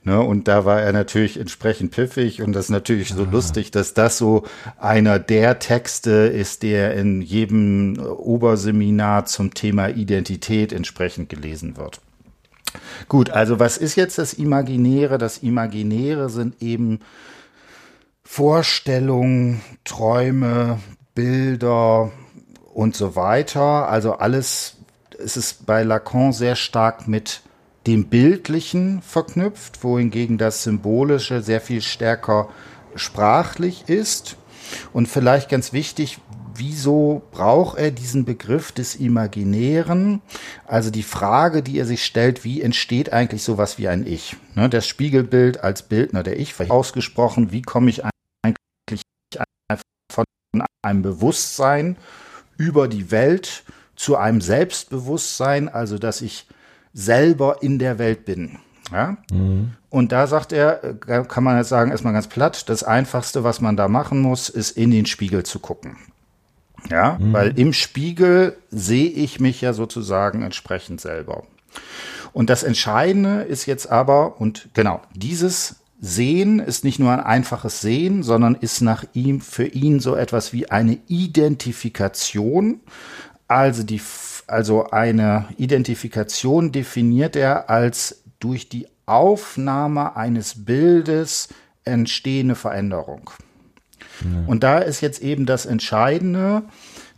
Ne, 0.04 0.22
und 0.22 0.48
da 0.48 0.66
war 0.66 0.82
er 0.82 0.94
natürlich 0.94 1.40
entsprechend 1.40 1.92
piffig 1.92 2.44
und 2.44 2.54
das 2.54 2.66
ist 2.66 2.70
natürlich 2.70 3.10
so 3.10 3.24
Aha. 3.24 3.32
lustig, 3.32 3.72
dass 3.72 3.96
das 3.96 4.20
so 4.20 4.44
einer 4.80 5.18
der 5.18 5.58
Texte 5.58 6.12
ist, 6.12 6.62
der 6.62 6.94
in 6.94 7.24
jedem 7.24 7.98
Oberseminar 8.00 9.26
zum 9.26 9.56
Thema 9.56 9.90
Identität 9.90 10.74
entsprechend 10.74 11.30
gelesen 11.30 11.76
wird. 11.76 12.02
Gut, 13.08 13.30
also 13.30 13.60
was 13.60 13.78
ist 13.78 13.96
jetzt 13.96 14.18
das 14.18 14.34
Imaginäre? 14.34 15.18
Das 15.18 15.40
Imaginäre 15.40 16.30
sind 16.30 16.62
eben 16.62 17.00
Vorstellungen, 18.24 19.62
Träume, 19.84 20.80
Bilder 21.14 22.12
und 22.74 22.96
so 22.96 23.16
weiter. 23.16 23.88
Also 23.90 24.14
alles, 24.14 24.78
es 25.18 25.38
ist 25.38 25.66
bei 25.66 25.84
Lacan 25.84 26.34
sehr 26.34 26.56
stark 26.56 27.08
mit 27.08 27.42
dem 27.88 28.06
Bildlichen 28.06 29.02
verknüpft, 29.02 29.84
wohingegen 29.84 30.38
das 30.38 30.64
Symbolische 30.64 31.42
sehr 31.42 31.62
viel 31.62 31.82
stärker 31.82 32.50
sprachlich 32.96 33.88
ist. 33.88 34.38
Und 34.92 35.08
vielleicht 35.08 35.50
ganz 35.50 35.74
wichtig, 35.74 36.20
wieso 36.56 37.22
braucht 37.32 37.78
er 37.78 37.92
diesen 37.92 38.26
Begriff 38.26 38.72
des 38.72 38.96
Imaginären? 38.96 40.22
Also 40.66 40.92
die 40.92 41.04
Frage, 41.04 41.64
die 41.64 41.78
er 41.78 41.86
sich 41.86 42.04
stellt, 42.06 42.44
wie 42.44 42.62
entsteht 42.62 43.14
eigentlich 43.14 43.44
sowas 43.44 43.78
wie 43.78 43.88
ein 43.88 44.06
Ich? 44.06 44.36
Ne, 44.56 44.70
das 44.70 44.88
Spiegelbild 44.88 45.64
als 45.64 45.84
Bildner 45.84 46.24
der 46.24 46.40
Ich, 46.40 46.60
ausgesprochen, 46.70 47.52
wie 47.52 47.62
komme 47.62 47.90
ich 47.90 48.04
eigentlich 48.04 49.02
von 50.12 50.26
einem 50.82 51.02
Bewusstsein 51.02 51.98
über 52.58 52.88
die 52.88 53.12
Welt 53.12 53.64
zu 53.96 54.18
einem 54.18 54.42
Selbstbewusstsein, 54.42 55.70
also 55.70 55.98
dass 55.98 56.22
ich 56.22 56.48
selber 56.94 57.62
in 57.62 57.80
der 57.80 58.00
Welt 58.00 58.26
bin. 58.26 58.60
Ja? 58.92 59.18
Mhm. 59.32 59.74
Und 59.90 60.12
da 60.12 60.28
sagt 60.28 60.52
er, 60.52 60.84
äh, 60.84 61.24
kann 61.28 61.44
man 61.44 61.58
jetzt 61.58 61.70
sagen, 61.70 61.92
erstmal 61.92 62.14
ganz 62.14 62.28
platt, 62.28 62.70
das 62.70 62.84
Einfachste, 62.84 63.44
was 63.44 63.62
man 63.62 63.78
da 63.78 63.88
machen 63.88 64.20
muss, 64.20 64.50
ist 64.50 64.72
in 64.72 64.92
den 64.92 65.06
Spiegel 65.06 65.44
zu 65.44 65.60
gucken. 65.60 65.98
Ja, 66.90 67.18
mhm. 67.20 67.34
weil 67.34 67.60
im 67.60 67.74
Spiegel 67.74 68.58
sehe 68.70 69.10
ich 69.10 69.40
mich 69.40 69.62
ja 69.62 69.74
sozusagen 69.74 70.42
entsprechend 70.42 71.02
selber. 71.02 71.44
Und 72.34 72.50
das 72.50 72.64
Entscheidende 72.64 73.44
ist 73.44 73.66
jetzt 73.66 73.90
aber, 73.90 74.42
und 74.42 74.70
genau, 74.74 75.02
dieses 75.14 75.78
Sehen 76.02 76.60
ist 76.60 76.84
nicht 76.84 77.00
nur 77.00 77.12
ein 77.12 77.22
einfaches 77.22 77.82
Sehen, 77.82 78.22
sondern 78.22 78.56
ist 78.56 78.82
nach 78.82 79.06
ihm, 79.14 79.42
für 79.42 79.66
ihn 79.66 80.00
so 80.00 80.16
etwas 80.16 80.52
wie 80.52 80.70
eine 80.70 81.00
Identifikation. 81.08 82.82
Also 83.48 83.84
die, 83.84 84.02
also 84.48 84.90
eine 84.90 85.46
Identifikation 85.58 86.72
definiert 86.72 87.36
er 87.36 87.70
als 87.70 88.24
durch 88.40 88.68
die 88.70 88.88
Aufnahme 89.06 90.16
eines 90.16 90.66
Bildes 90.66 91.50
entstehende 91.86 92.56
Veränderung. 92.56 93.30
Und 94.48 94.64
da 94.64 94.80
ist 94.80 95.02
jetzt 95.02 95.22
eben 95.22 95.46
das 95.46 95.66
Entscheidende, 95.66 96.64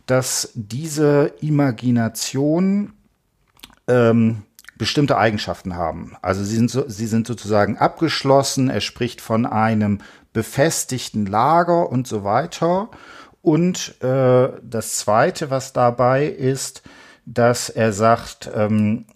dass 0.06 0.50
diese 0.54 1.32
Imagination 1.40 2.94
ähm, 3.86 4.42
bestimmte 4.76 5.18
Eigenschaften 5.18 5.76
haben. 5.76 6.16
Also 6.22 6.44
sie 6.44 6.56
sind, 6.56 6.70
so, 6.70 6.88
sie 6.88 7.06
sind 7.06 7.26
sozusagen 7.26 7.76
abgeschlossen, 7.76 8.70
er 8.70 8.80
spricht 8.80 9.20
von 9.20 9.44
einem 9.44 9.98
befestigten 10.32 11.26
Lager 11.26 11.90
und 11.90 12.06
so 12.06 12.24
weiter. 12.24 12.90
Und 13.42 14.00
äh, 14.02 14.48
das 14.62 14.96
Zweite, 14.96 15.50
was 15.50 15.72
dabei 15.72 16.26
ist, 16.26 16.82
dass 17.26 17.68
er 17.68 17.92
sagt, 17.92 18.50
ähm, 18.54 19.06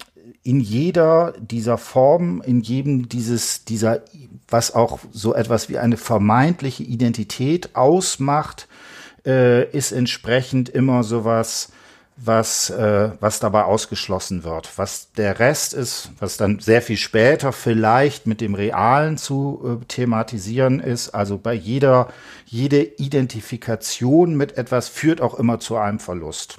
in 0.43 0.59
jeder 0.59 1.33
dieser 1.39 1.77
Formen, 1.77 2.41
in 2.41 2.61
jedem 2.61 3.07
dieses, 3.07 3.63
dieser, 3.63 4.01
was 4.49 4.75
auch 4.75 4.99
so 5.11 5.33
etwas 5.33 5.69
wie 5.69 5.77
eine 5.77 5.97
vermeintliche 5.97 6.83
Identität 6.83 7.75
ausmacht, 7.75 8.67
äh, 9.25 9.69
ist 9.71 9.93
entsprechend 9.93 10.67
immer 10.67 11.03
sowas, 11.03 11.69
was, 12.17 12.69
äh, 12.69 13.11
was 13.21 13.39
dabei 13.39 13.63
ausgeschlossen 13.63 14.43
wird. 14.43 14.69
Was 14.77 15.11
der 15.13 15.39
Rest 15.39 15.73
ist, 15.73 16.11
was 16.19 16.37
dann 16.37 16.59
sehr 16.59 16.81
viel 16.81 16.97
später 16.97 17.51
vielleicht 17.53 18.27
mit 18.27 18.41
dem 18.41 18.53
Realen 18.53 19.17
zu 19.17 19.79
äh, 19.81 19.85
thematisieren 19.85 20.79
ist, 20.79 21.09
also 21.09 21.37
bei 21.37 21.53
jeder, 21.53 22.09
jede 22.45 22.83
Identifikation 22.83 24.35
mit 24.35 24.57
etwas 24.57 24.89
führt 24.89 25.21
auch 25.21 25.35
immer 25.35 25.59
zu 25.59 25.77
einem 25.77 25.99
Verlust. 25.99 26.57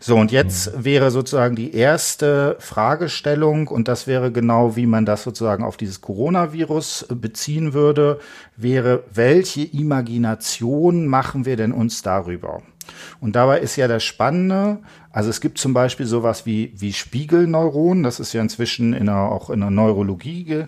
So, 0.00 0.16
und 0.16 0.30
jetzt 0.32 0.76
mhm. 0.76 0.84
wäre 0.84 1.10
sozusagen 1.10 1.56
die 1.56 1.74
erste 1.74 2.56
Fragestellung, 2.58 3.68
und 3.68 3.88
das 3.88 4.06
wäre 4.06 4.30
genau, 4.30 4.76
wie 4.76 4.86
man 4.86 5.06
das 5.06 5.22
sozusagen 5.22 5.64
auf 5.64 5.76
dieses 5.76 6.00
Coronavirus 6.00 7.06
beziehen 7.14 7.72
würde, 7.72 8.20
wäre, 8.56 9.04
welche 9.12 9.62
Imagination 9.62 11.06
machen 11.06 11.44
wir 11.44 11.56
denn 11.56 11.72
uns 11.72 12.02
darüber? 12.02 12.62
Und 13.20 13.34
dabei 13.36 13.60
ist 13.60 13.76
ja 13.76 13.88
das 13.88 14.04
Spannende, 14.04 14.78
also 15.10 15.30
es 15.30 15.40
gibt 15.40 15.58
zum 15.58 15.72
Beispiel 15.72 16.06
sowas 16.06 16.46
wie, 16.46 16.72
wie 16.76 16.92
Spiegelneuronen, 16.92 18.02
das 18.02 18.20
ist 18.20 18.32
ja 18.32 18.40
inzwischen 18.42 18.92
in 18.92 19.06
der, 19.06 19.16
auch 19.16 19.50
in 19.50 19.60
der 19.60 19.70
Neurologie 19.70 20.66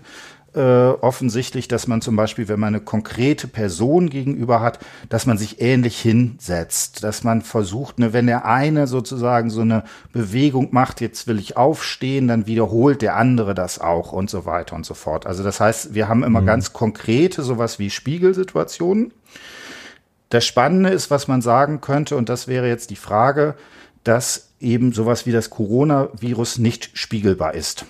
äh, 0.54 0.60
offensichtlich, 0.60 1.68
dass 1.68 1.86
man 1.86 2.00
zum 2.00 2.16
Beispiel, 2.16 2.48
wenn 2.48 2.58
man 2.58 2.74
eine 2.74 2.82
konkrete 2.82 3.48
Person 3.48 4.08
gegenüber 4.08 4.60
hat, 4.60 4.78
dass 5.08 5.26
man 5.26 5.36
sich 5.36 5.60
ähnlich 5.60 6.00
hinsetzt, 6.00 7.04
dass 7.04 7.22
man 7.22 7.42
versucht, 7.42 7.98
ne, 7.98 8.12
wenn 8.12 8.26
der 8.26 8.46
eine 8.46 8.86
sozusagen 8.86 9.50
so 9.50 9.60
eine 9.60 9.84
Bewegung 10.12 10.68
macht, 10.70 11.00
jetzt 11.00 11.26
will 11.26 11.38
ich 11.38 11.56
aufstehen, 11.56 12.28
dann 12.28 12.46
wiederholt 12.46 13.02
der 13.02 13.16
andere 13.16 13.54
das 13.54 13.78
auch 13.78 14.12
und 14.12 14.30
so 14.30 14.46
weiter 14.46 14.74
und 14.74 14.86
so 14.86 14.94
fort. 14.94 15.26
Also 15.26 15.42
das 15.42 15.60
heißt, 15.60 15.94
wir 15.94 16.08
haben 16.08 16.24
immer 16.24 16.40
mhm. 16.40 16.46
ganz 16.46 16.72
konkrete 16.72 17.42
sowas 17.42 17.78
wie 17.78 17.90
Spiegelsituationen. 17.90 19.12
Das 20.30 20.46
Spannende 20.46 20.90
ist, 20.90 21.10
was 21.10 21.28
man 21.28 21.42
sagen 21.42 21.80
könnte, 21.80 22.16
und 22.16 22.28
das 22.28 22.48
wäre 22.48 22.68
jetzt 22.68 22.90
die 22.90 22.96
Frage, 22.96 23.54
dass 24.02 24.48
eben 24.60 24.92
sowas 24.92 25.26
wie 25.26 25.32
das 25.32 25.50
Coronavirus 25.50 26.58
nicht 26.58 26.90
spiegelbar 26.94 27.54
ist. 27.54 27.84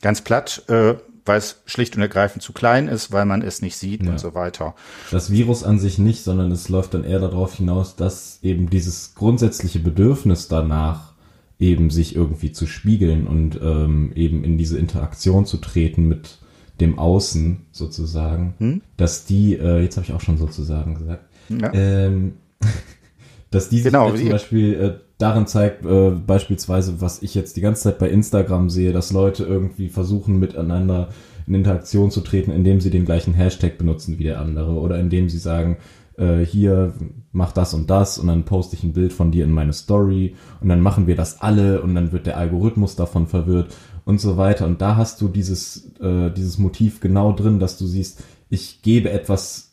Ganz 0.00 0.20
platt, 0.22 0.64
äh, 0.68 0.94
weil 1.24 1.38
es 1.38 1.62
schlicht 1.66 1.96
und 1.96 2.02
ergreifend 2.02 2.42
zu 2.42 2.52
klein 2.52 2.88
ist, 2.88 3.12
weil 3.12 3.24
man 3.24 3.42
es 3.42 3.62
nicht 3.62 3.76
sieht 3.76 4.02
ja. 4.02 4.10
und 4.10 4.18
so 4.18 4.34
weiter. 4.34 4.74
Das 5.10 5.30
Virus 5.30 5.64
an 5.64 5.78
sich 5.78 5.98
nicht, 5.98 6.24
sondern 6.24 6.50
es 6.50 6.68
läuft 6.68 6.94
dann 6.94 7.04
eher 7.04 7.20
darauf 7.20 7.54
hinaus, 7.54 7.96
dass 7.96 8.38
eben 8.42 8.70
dieses 8.70 9.14
grundsätzliche 9.14 9.78
Bedürfnis 9.78 10.48
danach 10.48 11.12
eben 11.58 11.90
sich 11.90 12.16
irgendwie 12.16 12.52
zu 12.52 12.66
spiegeln 12.66 13.26
und 13.26 13.58
ähm, 13.62 14.12
eben 14.14 14.42
in 14.42 14.58
diese 14.58 14.78
Interaktion 14.78 15.46
zu 15.46 15.58
treten 15.58 16.08
mit 16.08 16.38
dem 16.80 16.98
Außen 16.98 17.66
sozusagen, 17.70 18.54
hm? 18.58 18.82
dass 18.96 19.24
die, 19.24 19.54
äh, 19.54 19.80
jetzt 19.80 19.96
habe 19.96 20.06
ich 20.06 20.12
auch 20.12 20.20
schon 20.20 20.38
sozusagen 20.38 20.96
gesagt, 20.96 21.24
ja. 21.48 21.72
ähm, 21.72 22.34
dass 23.50 23.68
die 23.68 23.82
genau, 23.82 24.10
sich 24.10 24.22
zum 24.22 24.30
Beispiel 24.30 24.74
äh, 24.74 24.94
darin 25.22 25.46
zeigt, 25.46 25.86
äh, 25.86 26.10
beispielsweise, 26.10 27.00
was 27.00 27.22
ich 27.22 27.34
jetzt 27.34 27.56
die 27.56 27.60
ganze 27.60 27.82
Zeit 27.82 27.98
bei 27.98 28.10
Instagram 28.10 28.68
sehe, 28.68 28.92
dass 28.92 29.12
Leute 29.12 29.44
irgendwie 29.44 29.88
versuchen, 29.88 30.38
miteinander 30.38 31.08
in 31.46 31.54
Interaktion 31.54 32.10
zu 32.10 32.20
treten, 32.20 32.50
indem 32.50 32.80
sie 32.80 32.90
den 32.90 33.04
gleichen 33.04 33.34
Hashtag 33.34 33.78
benutzen 33.78 34.18
wie 34.18 34.24
der 34.24 34.40
andere 34.40 34.72
oder 34.72 34.98
indem 34.98 35.28
sie 35.28 35.38
sagen, 35.38 35.78
äh, 36.16 36.40
hier 36.40 36.92
mach 37.32 37.52
das 37.52 37.74
und 37.74 37.88
das 37.90 38.18
und 38.18 38.26
dann 38.26 38.44
poste 38.44 38.76
ich 38.76 38.84
ein 38.84 38.92
Bild 38.92 39.12
von 39.12 39.30
dir 39.30 39.44
in 39.44 39.52
meine 39.52 39.72
Story 39.72 40.34
und 40.60 40.68
dann 40.68 40.80
machen 40.80 41.06
wir 41.06 41.16
das 41.16 41.40
alle 41.40 41.82
und 41.82 41.94
dann 41.94 42.12
wird 42.12 42.26
der 42.26 42.36
Algorithmus 42.36 42.96
davon 42.96 43.26
verwirrt 43.26 43.74
und 44.04 44.20
so 44.20 44.36
weiter. 44.36 44.66
Und 44.66 44.82
da 44.82 44.96
hast 44.96 45.20
du 45.20 45.28
dieses, 45.28 45.92
äh, 46.00 46.30
dieses 46.30 46.58
Motiv 46.58 47.00
genau 47.00 47.32
drin, 47.32 47.58
dass 47.58 47.78
du 47.78 47.86
siehst, 47.86 48.22
ich 48.50 48.82
gebe 48.82 49.10
etwas 49.10 49.71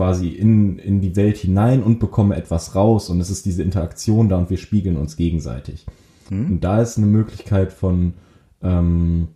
quasi 0.00 0.28
in, 0.28 0.78
in 0.78 1.02
die 1.02 1.14
Welt 1.14 1.36
hinein 1.36 1.82
und 1.82 1.98
bekomme 1.98 2.34
etwas 2.34 2.74
raus 2.74 3.10
und 3.10 3.20
es 3.20 3.28
ist 3.28 3.44
diese 3.44 3.62
Interaktion 3.62 4.30
da 4.30 4.38
und 4.38 4.48
wir 4.48 4.56
spiegeln 4.56 4.96
uns 4.96 5.14
gegenseitig. 5.14 5.84
Mhm. 6.30 6.52
Und 6.52 6.64
da 6.64 6.80
ist 6.80 6.96
eine 6.96 7.06
Möglichkeit 7.06 7.70
von, 7.70 8.14
ähm, 8.62 9.28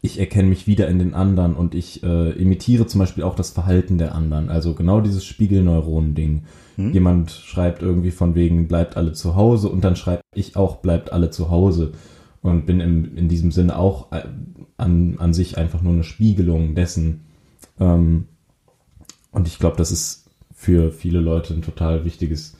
ich 0.00 0.18
erkenne 0.18 0.48
mich 0.48 0.66
wieder 0.66 0.88
in 0.88 0.98
den 0.98 1.14
anderen 1.14 1.54
und 1.54 1.76
ich 1.76 2.02
äh, 2.02 2.30
imitiere 2.30 2.88
zum 2.88 2.98
Beispiel 2.98 3.22
auch 3.22 3.36
das 3.36 3.50
Verhalten 3.50 3.96
der 3.96 4.12
anderen. 4.12 4.48
Also 4.48 4.74
genau 4.74 5.00
dieses 5.00 5.24
Spiegelneuronen-Ding. 5.24 6.46
Mhm. 6.78 6.92
Jemand 6.92 7.30
schreibt 7.30 7.80
irgendwie 7.80 8.10
von 8.10 8.34
wegen, 8.34 8.66
bleibt 8.66 8.96
alle 8.96 9.12
zu 9.12 9.36
Hause 9.36 9.68
und 9.68 9.84
dann 9.84 9.94
schreibe 9.94 10.22
ich 10.34 10.56
auch, 10.56 10.78
bleibt 10.78 11.12
alle 11.12 11.30
zu 11.30 11.48
Hause. 11.48 11.92
Und 12.40 12.66
bin 12.66 12.80
im, 12.80 13.16
in 13.16 13.28
diesem 13.28 13.52
Sinne 13.52 13.78
auch 13.78 14.10
äh, 14.10 14.24
an, 14.78 15.14
an 15.18 15.32
sich 15.32 15.58
einfach 15.58 15.80
nur 15.80 15.92
eine 15.92 16.02
Spiegelung 16.02 16.74
dessen. 16.74 17.20
Ähm, 17.78 18.24
und 19.32 19.48
ich 19.48 19.58
glaube, 19.58 19.76
das 19.76 19.90
ist 19.90 20.26
für 20.54 20.92
viele 20.92 21.20
Leute 21.20 21.54
ein 21.54 21.62
total 21.62 22.04
wichtiges. 22.04 22.54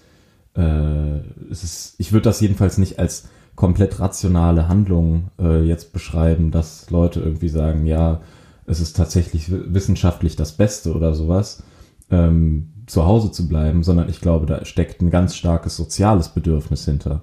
Äh, 0.57 1.19
es 1.51 1.63
ist, 1.63 1.95
ich 1.99 2.13
würde 2.13 2.25
das 2.25 2.41
jedenfalls 2.41 2.79
nicht 2.79 2.99
als 2.99 3.29
komplett 3.55 4.01
rationale 4.01 4.69
Handlung 4.69 5.31
äh, 5.39 5.63
jetzt 5.63 5.93
beschreiben, 5.93 6.51
dass 6.51 6.91
Leute 6.91 7.21
irgendwie 7.21 7.51
sagen, 7.51 7.87
ja, 7.87 8.23
es 8.67 8.81
ist 8.81 8.97
tatsächlich 8.97 9.51
wissenschaftlich 9.51 10.37
das 10.37 10.53
Beste 10.53 10.95
oder 10.95 11.15
sowas, 11.15 11.63
ähm, 12.11 12.73
zu 12.87 13.05
Hause 13.05 13.31
zu 13.31 13.49
bleiben, 13.49 13.83
sondern 13.83 14.09
ich 14.09 14.21
glaube, 14.21 14.47
da 14.47 14.65
steckt 14.65 15.03
ein 15.03 15.11
ganz 15.11 15.37
starkes 15.37 15.77
soziales 15.77 16.31
Bedürfnis 16.31 16.85
hinter. 16.85 17.23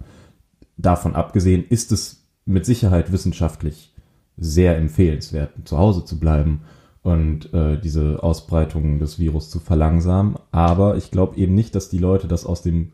Davon 0.77 1.15
abgesehen 1.15 1.65
ist 1.67 1.91
es 1.91 2.27
mit 2.45 2.65
Sicherheit 2.65 3.11
wissenschaftlich 3.11 3.93
sehr 4.37 4.77
empfehlenswert, 4.77 5.51
zu 5.65 5.77
Hause 5.77 6.05
zu 6.05 6.19
bleiben 6.19 6.61
und 7.09 7.53
äh, 7.53 7.79
diese 7.79 8.21
Ausbreitung 8.23 8.99
des 8.99 9.19
Virus 9.19 9.49
zu 9.49 9.59
verlangsamen. 9.59 10.35
Aber 10.51 10.97
ich 10.97 11.11
glaube 11.11 11.37
eben 11.37 11.55
nicht, 11.55 11.75
dass 11.75 11.89
die 11.89 11.97
Leute 11.97 12.27
das 12.27 12.45
aus 12.45 12.61
dem 12.61 12.91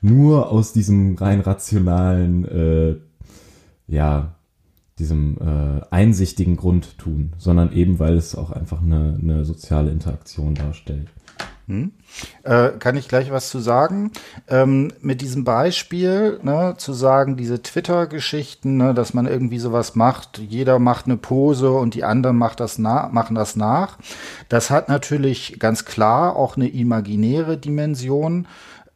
nur 0.00 0.50
aus 0.50 0.72
diesem 0.72 1.14
rein 1.14 1.40
rationalen, 1.40 2.44
äh, 2.44 2.96
ja, 3.86 4.34
diesem 4.98 5.38
äh, 5.38 5.80
einsichtigen 5.90 6.56
Grund 6.56 6.98
tun, 6.98 7.32
sondern 7.38 7.72
eben 7.72 7.98
weil 7.98 8.16
es 8.16 8.34
auch 8.34 8.50
einfach 8.50 8.82
eine, 8.82 9.18
eine 9.20 9.44
soziale 9.44 9.90
Interaktion 9.90 10.54
darstellt. 10.54 11.08
Hm. 11.72 11.92
Äh, 12.42 12.78
kann 12.78 12.96
ich 12.96 13.08
gleich 13.08 13.30
was 13.30 13.48
zu 13.48 13.58
sagen? 13.58 14.12
Ähm, 14.46 14.92
mit 15.00 15.22
diesem 15.22 15.44
Beispiel, 15.44 16.38
ne, 16.42 16.74
zu 16.76 16.92
sagen, 16.92 17.38
diese 17.38 17.62
Twitter-Geschichten, 17.62 18.76
ne, 18.76 18.92
dass 18.92 19.14
man 19.14 19.26
irgendwie 19.26 19.58
sowas 19.58 19.94
macht, 19.94 20.38
jeder 20.38 20.78
macht 20.78 21.06
eine 21.06 21.16
Pose 21.16 21.70
und 21.70 21.94
die 21.94 22.04
anderen 22.04 22.36
macht 22.36 22.60
das 22.60 22.76
machen 22.78 23.34
das 23.34 23.56
nach. 23.56 23.96
Das 24.50 24.70
hat 24.70 24.90
natürlich 24.90 25.56
ganz 25.58 25.86
klar 25.86 26.36
auch 26.36 26.56
eine 26.56 26.68
imaginäre 26.68 27.56
Dimension. 27.56 28.46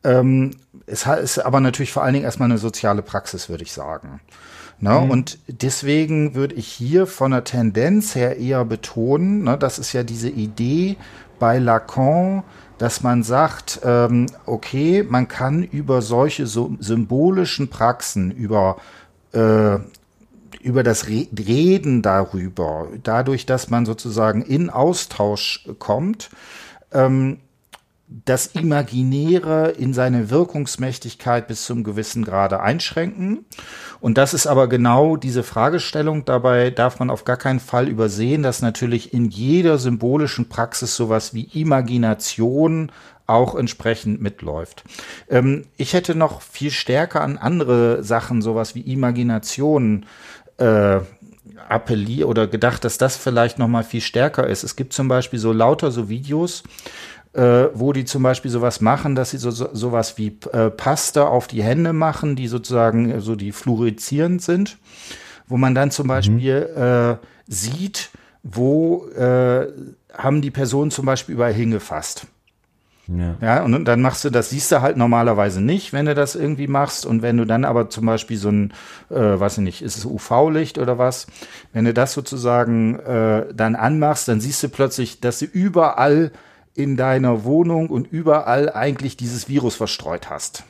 Ähm, 0.04 0.50
es 0.84 1.06
ist 1.06 1.38
aber 1.38 1.60
natürlich 1.60 1.92
vor 1.92 2.02
allen 2.02 2.12
Dingen 2.12 2.26
erstmal 2.26 2.50
eine 2.50 2.58
soziale 2.58 3.00
Praxis, 3.00 3.48
würde 3.48 3.64
ich 3.64 3.72
sagen. 3.72 4.20
Ne? 4.78 4.90
Mhm. 4.90 5.10
Und 5.10 5.38
deswegen 5.48 6.34
würde 6.34 6.54
ich 6.54 6.68
hier 6.68 7.06
von 7.06 7.30
der 7.30 7.44
Tendenz 7.44 8.14
her 8.14 8.36
eher 8.36 8.64
betonen, 8.64 9.44
ne, 9.44 9.56
das 9.56 9.78
ist 9.78 9.92
ja 9.94 10.02
diese 10.02 10.28
Idee 10.28 10.96
bei 11.38 11.58
Lacan, 11.58 12.42
dass 12.78 13.02
man 13.02 13.22
sagt, 13.22 13.80
ähm, 13.84 14.26
okay, 14.44 15.04
man 15.08 15.28
kann 15.28 15.62
über 15.62 16.02
solche 16.02 16.46
so 16.46 16.76
symbolischen 16.78 17.68
Praxen, 17.68 18.30
über 18.30 18.76
äh, 19.32 19.78
über 20.60 20.82
das 20.82 21.06
Reden 21.06 22.02
darüber, 22.02 22.88
dadurch, 23.04 23.46
dass 23.46 23.70
man 23.70 23.86
sozusagen 23.86 24.42
in 24.42 24.68
Austausch 24.68 25.68
kommt, 25.78 26.28
ähm, 26.92 27.38
das 28.08 28.46
Imaginäre 28.46 29.70
in 29.70 29.92
seine 29.92 30.30
Wirkungsmächtigkeit 30.30 31.48
bis 31.48 31.64
zum 31.64 31.82
gewissen 31.82 32.24
Grade 32.24 32.60
einschränken. 32.60 33.44
Und 34.00 34.16
das 34.16 34.32
ist 34.32 34.46
aber 34.46 34.68
genau 34.68 35.16
diese 35.16 35.42
Fragestellung. 35.42 36.24
Dabei 36.24 36.70
darf 36.70 37.00
man 37.00 37.10
auf 37.10 37.24
gar 37.24 37.36
keinen 37.36 37.58
Fall 37.58 37.88
übersehen, 37.88 38.42
dass 38.44 38.62
natürlich 38.62 39.12
in 39.12 39.26
jeder 39.28 39.78
symbolischen 39.78 40.48
Praxis 40.48 40.94
sowas 40.94 41.34
wie 41.34 41.48
Imagination 41.60 42.92
auch 43.26 43.56
entsprechend 43.56 44.20
mitläuft. 44.22 44.84
Ähm, 45.28 45.64
ich 45.76 45.92
hätte 45.92 46.14
noch 46.14 46.42
viel 46.42 46.70
stärker 46.70 47.22
an 47.22 47.38
andere 47.38 48.04
Sachen, 48.04 48.40
sowas 48.40 48.76
wie 48.76 48.82
Imagination, 48.82 50.06
äh, 50.58 51.00
appelliert 51.68 52.28
oder 52.28 52.46
gedacht, 52.46 52.84
dass 52.84 52.98
das 52.98 53.16
vielleicht 53.16 53.58
noch 53.58 53.68
mal 53.68 53.82
viel 53.82 54.00
stärker 54.00 54.46
ist. 54.46 54.62
Es 54.62 54.76
gibt 54.76 54.92
zum 54.92 55.08
Beispiel 55.08 55.38
so 55.38 55.52
lauter 55.52 55.90
so 55.90 56.08
Videos, 56.08 56.62
äh, 57.36 57.68
wo 57.74 57.92
die 57.92 58.04
zum 58.04 58.22
Beispiel 58.22 58.50
sowas 58.50 58.80
machen, 58.80 59.14
dass 59.14 59.30
sie 59.30 59.36
so, 59.36 59.50
so 59.50 59.68
sowas 59.72 60.16
wie 60.16 60.38
äh, 60.52 60.70
Pasta 60.70 61.26
auf 61.26 61.46
die 61.46 61.62
Hände 61.62 61.92
machen, 61.92 62.34
die 62.34 62.48
sozusagen 62.48 63.10
äh, 63.10 63.20
so 63.20 63.36
die 63.36 63.52
fluoreszierend 63.52 64.40
sind, 64.40 64.78
wo 65.46 65.58
man 65.58 65.74
dann 65.74 65.90
zum 65.90 66.06
mhm. 66.06 66.08
Beispiel 66.08 66.68
mhm. 66.74 66.82
äh, 66.82 67.16
sieht, 67.46 68.10
wo 68.42 69.06
äh, 69.08 69.66
haben 70.16 70.40
die 70.40 70.50
Personen 70.50 70.90
zum 70.90 71.04
Beispiel 71.04 71.34
überall 71.34 71.52
hingefasst. 71.52 72.26
Ja. 73.08 73.36
ja, 73.40 73.62
und 73.62 73.84
dann 73.84 74.00
machst 74.00 74.24
du 74.24 74.30
das, 74.30 74.50
siehst 74.50 74.72
du 74.72 74.82
halt 74.82 74.96
normalerweise 74.96 75.60
nicht, 75.60 75.92
wenn 75.92 76.06
du 76.06 76.14
das 76.14 76.34
irgendwie 76.34 76.66
machst. 76.66 77.06
Und 77.06 77.22
wenn 77.22 77.36
du 77.36 77.44
dann 77.44 77.64
aber 77.64 77.88
zum 77.88 78.04
Beispiel 78.04 78.36
so 78.36 78.48
ein, 78.48 78.72
äh, 79.10 79.14
weiß 79.14 79.58
ich 79.58 79.64
nicht, 79.64 79.82
ist 79.82 79.96
es 79.96 80.04
UV-Licht 80.04 80.78
oder 80.78 80.98
was, 80.98 81.28
wenn 81.72 81.84
du 81.84 81.94
das 81.94 82.14
sozusagen 82.14 82.98
äh, 82.98 83.46
dann 83.54 83.76
anmachst, 83.76 84.26
dann 84.26 84.40
siehst 84.40 84.60
du 84.64 84.68
plötzlich, 84.68 85.20
dass 85.20 85.38
du 85.38 85.44
überall 85.44 86.32
in 86.76 86.96
deiner 86.96 87.44
Wohnung 87.44 87.88
und 87.88 88.10
überall 88.10 88.72
eigentlich 88.72 89.16
dieses 89.16 89.48
Virus 89.48 89.76
verstreut 89.76 90.30
hast. 90.30 90.64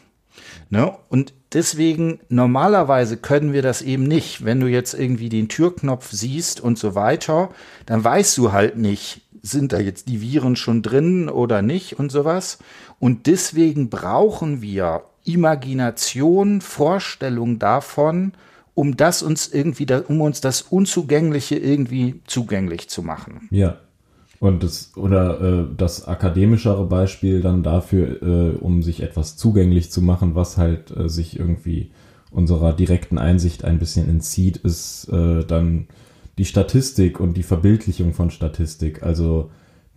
Ne? 0.69 0.95
Und 1.09 1.33
deswegen, 1.53 2.21
normalerweise 2.29 3.17
können 3.17 3.53
wir 3.53 3.63
das 3.63 3.83
eben 3.83 4.05
nicht. 4.05 4.45
Wenn 4.45 4.61
du 4.61 4.67
jetzt 4.67 4.95
irgendwie 4.95 5.29
den 5.29 5.49
Türknopf 5.49 6.11
siehst 6.11 6.61
und 6.61 6.79
so 6.79 6.95
weiter, 6.95 7.51
dann 7.87 8.03
weißt 8.03 8.37
du 8.39 8.53
halt 8.53 8.77
nicht, 8.77 9.23
sind 9.43 9.73
da 9.73 9.79
jetzt 9.79 10.09
die 10.09 10.21
Viren 10.21 10.57
schon 10.57 10.83
drin 10.83 11.29
oder 11.29 11.63
nicht 11.63 11.99
und 11.99 12.11
sowas. 12.11 12.59
Und 12.99 13.27
deswegen 13.27 13.91
brauchen 13.91 14.61
wir 14.61 15.05
Imagination, 15.25 16.61
Vorstellung 16.61 17.59
davon, 17.59 18.33
um 18.75 18.97
das 18.97 19.23
uns 19.23 19.49
irgendwie, 19.49 19.87
um 20.09 20.21
uns 20.21 20.41
das 20.41 20.63
Unzugängliche 20.63 21.57
irgendwie 21.57 22.21
zugänglich 22.27 22.89
zu 22.89 23.03
machen. 23.03 23.49
Ja. 23.51 23.79
Und 24.39 24.63
das, 24.63 24.93
oder 24.97 25.41
äh, 25.41 25.65
das 25.77 26.07
akademischere 26.07 26.85
Beispiel 26.87 27.41
dann 27.41 27.63
dafür, 27.63 28.23
äh, 28.23 28.57
um 28.57 28.83
sich 28.83 29.03
etwas 29.03 29.37
zugänglich 29.37 29.91
zu 29.91 30.03
machen, 30.03 30.35
was 30.35 30.59
halt 30.59 30.95
äh, 30.97 31.09
sich 31.09 31.39
irgendwie 31.39 31.91
unserer 32.31 32.73
direkten 32.73 33.19
Einsicht 33.19 33.65
ein 33.65 33.79
bisschen 33.79 34.09
entzieht, 34.09 34.59
ist 34.59 35.09
äh, 35.09 35.45
dann 35.45 35.87
die 36.39 36.45
Statistik 36.45 37.19
und 37.19 37.37
die 37.37 37.43
Verbildlichung 37.43 38.13
von 38.13 38.31
Statistik. 38.31 39.03
Also 39.03 39.51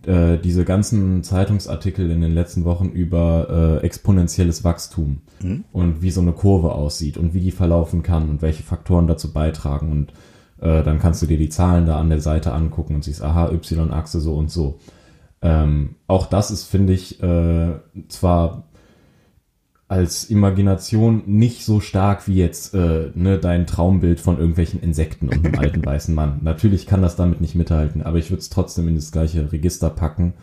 äh, 0.06 0.38
diese 0.38 0.64
ganzen 0.64 1.22
Zeitungsartikel 1.22 2.10
in 2.10 2.22
den 2.22 2.32
letzten 2.32 2.64
Wochen 2.64 2.86
über 2.88 3.80
äh, 3.82 3.84
exponentielles 3.84 4.64
Wachstum 4.64 5.18
mhm. 5.42 5.64
und 5.72 6.00
wie 6.00 6.10
so 6.10 6.22
eine 6.22 6.32
Kurve 6.32 6.72
aussieht 6.72 7.18
und 7.18 7.34
wie 7.34 7.40
die 7.40 7.50
verlaufen 7.50 8.02
kann 8.02 8.30
und 8.30 8.42
welche 8.42 8.62
Faktoren 8.62 9.06
dazu 9.06 9.34
beitragen 9.34 9.92
und 9.92 10.14
äh, 10.60 10.82
dann 10.82 10.98
kannst 10.98 11.22
du 11.22 11.26
dir 11.26 11.38
die 11.38 11.48
Zahlen 11.48 11.86
da 11.86 11.98
an 11.98 12.10
der 12.10 12.20
Seite 12.20 12.52
angucken 12.52 12.94
und 12.94 13.04
siehst, 13.04 13.22
aha, 13.22 13.50
Y-Achse 13.50 14.20
so 14.20 14.34
und 14.34 14.50
so. 14.50 14.78
Ähm, 15.42 15.96
auch 16.06 16.26
das 16.26 16.50
ist, 16.50 16.64
finde 16.64 16.92
ich, 16.92 17.22
äh, 17.22 17.72
zwar 18.08 18.64
als 19.88 20.30
Imagination 20.30 21.24
nicht 21.26 21.64
so 21.64 21.80
stark 21.80 22.28
wie 22.28 22.36
jetzt 22.36 22.74
äh, 22.74 23.10
ne, 23.14 23.38
dein 23.38 23.66
Traumbild 23.66 24.20
von 24.20 24.38
irgendwelchen 24.38 24.80
Insekten 24.80 25.28
und 25.28 25.44
einem 25.44 25.58
alten 25.58 25.84
weißen 25.84 26.14
Mann. 26.14 26.38
Natürlich 26.42 26.86
kann 26.86 27.02
das 27.02 27.16
damit 27.16 27.40
nicht 27.40 27.56
mithalten, 27.56 28.02
aber 28.02 28.18
ich 28.18 28.30
würde 28.30 28.40
es 28.40 28.50
trotzdem 28.50 28.86
in 28.86 28.94
das 28.94 29.10
gleiche 29.10 29.50
Register 29.50 29.90
packen, 29.90 30.34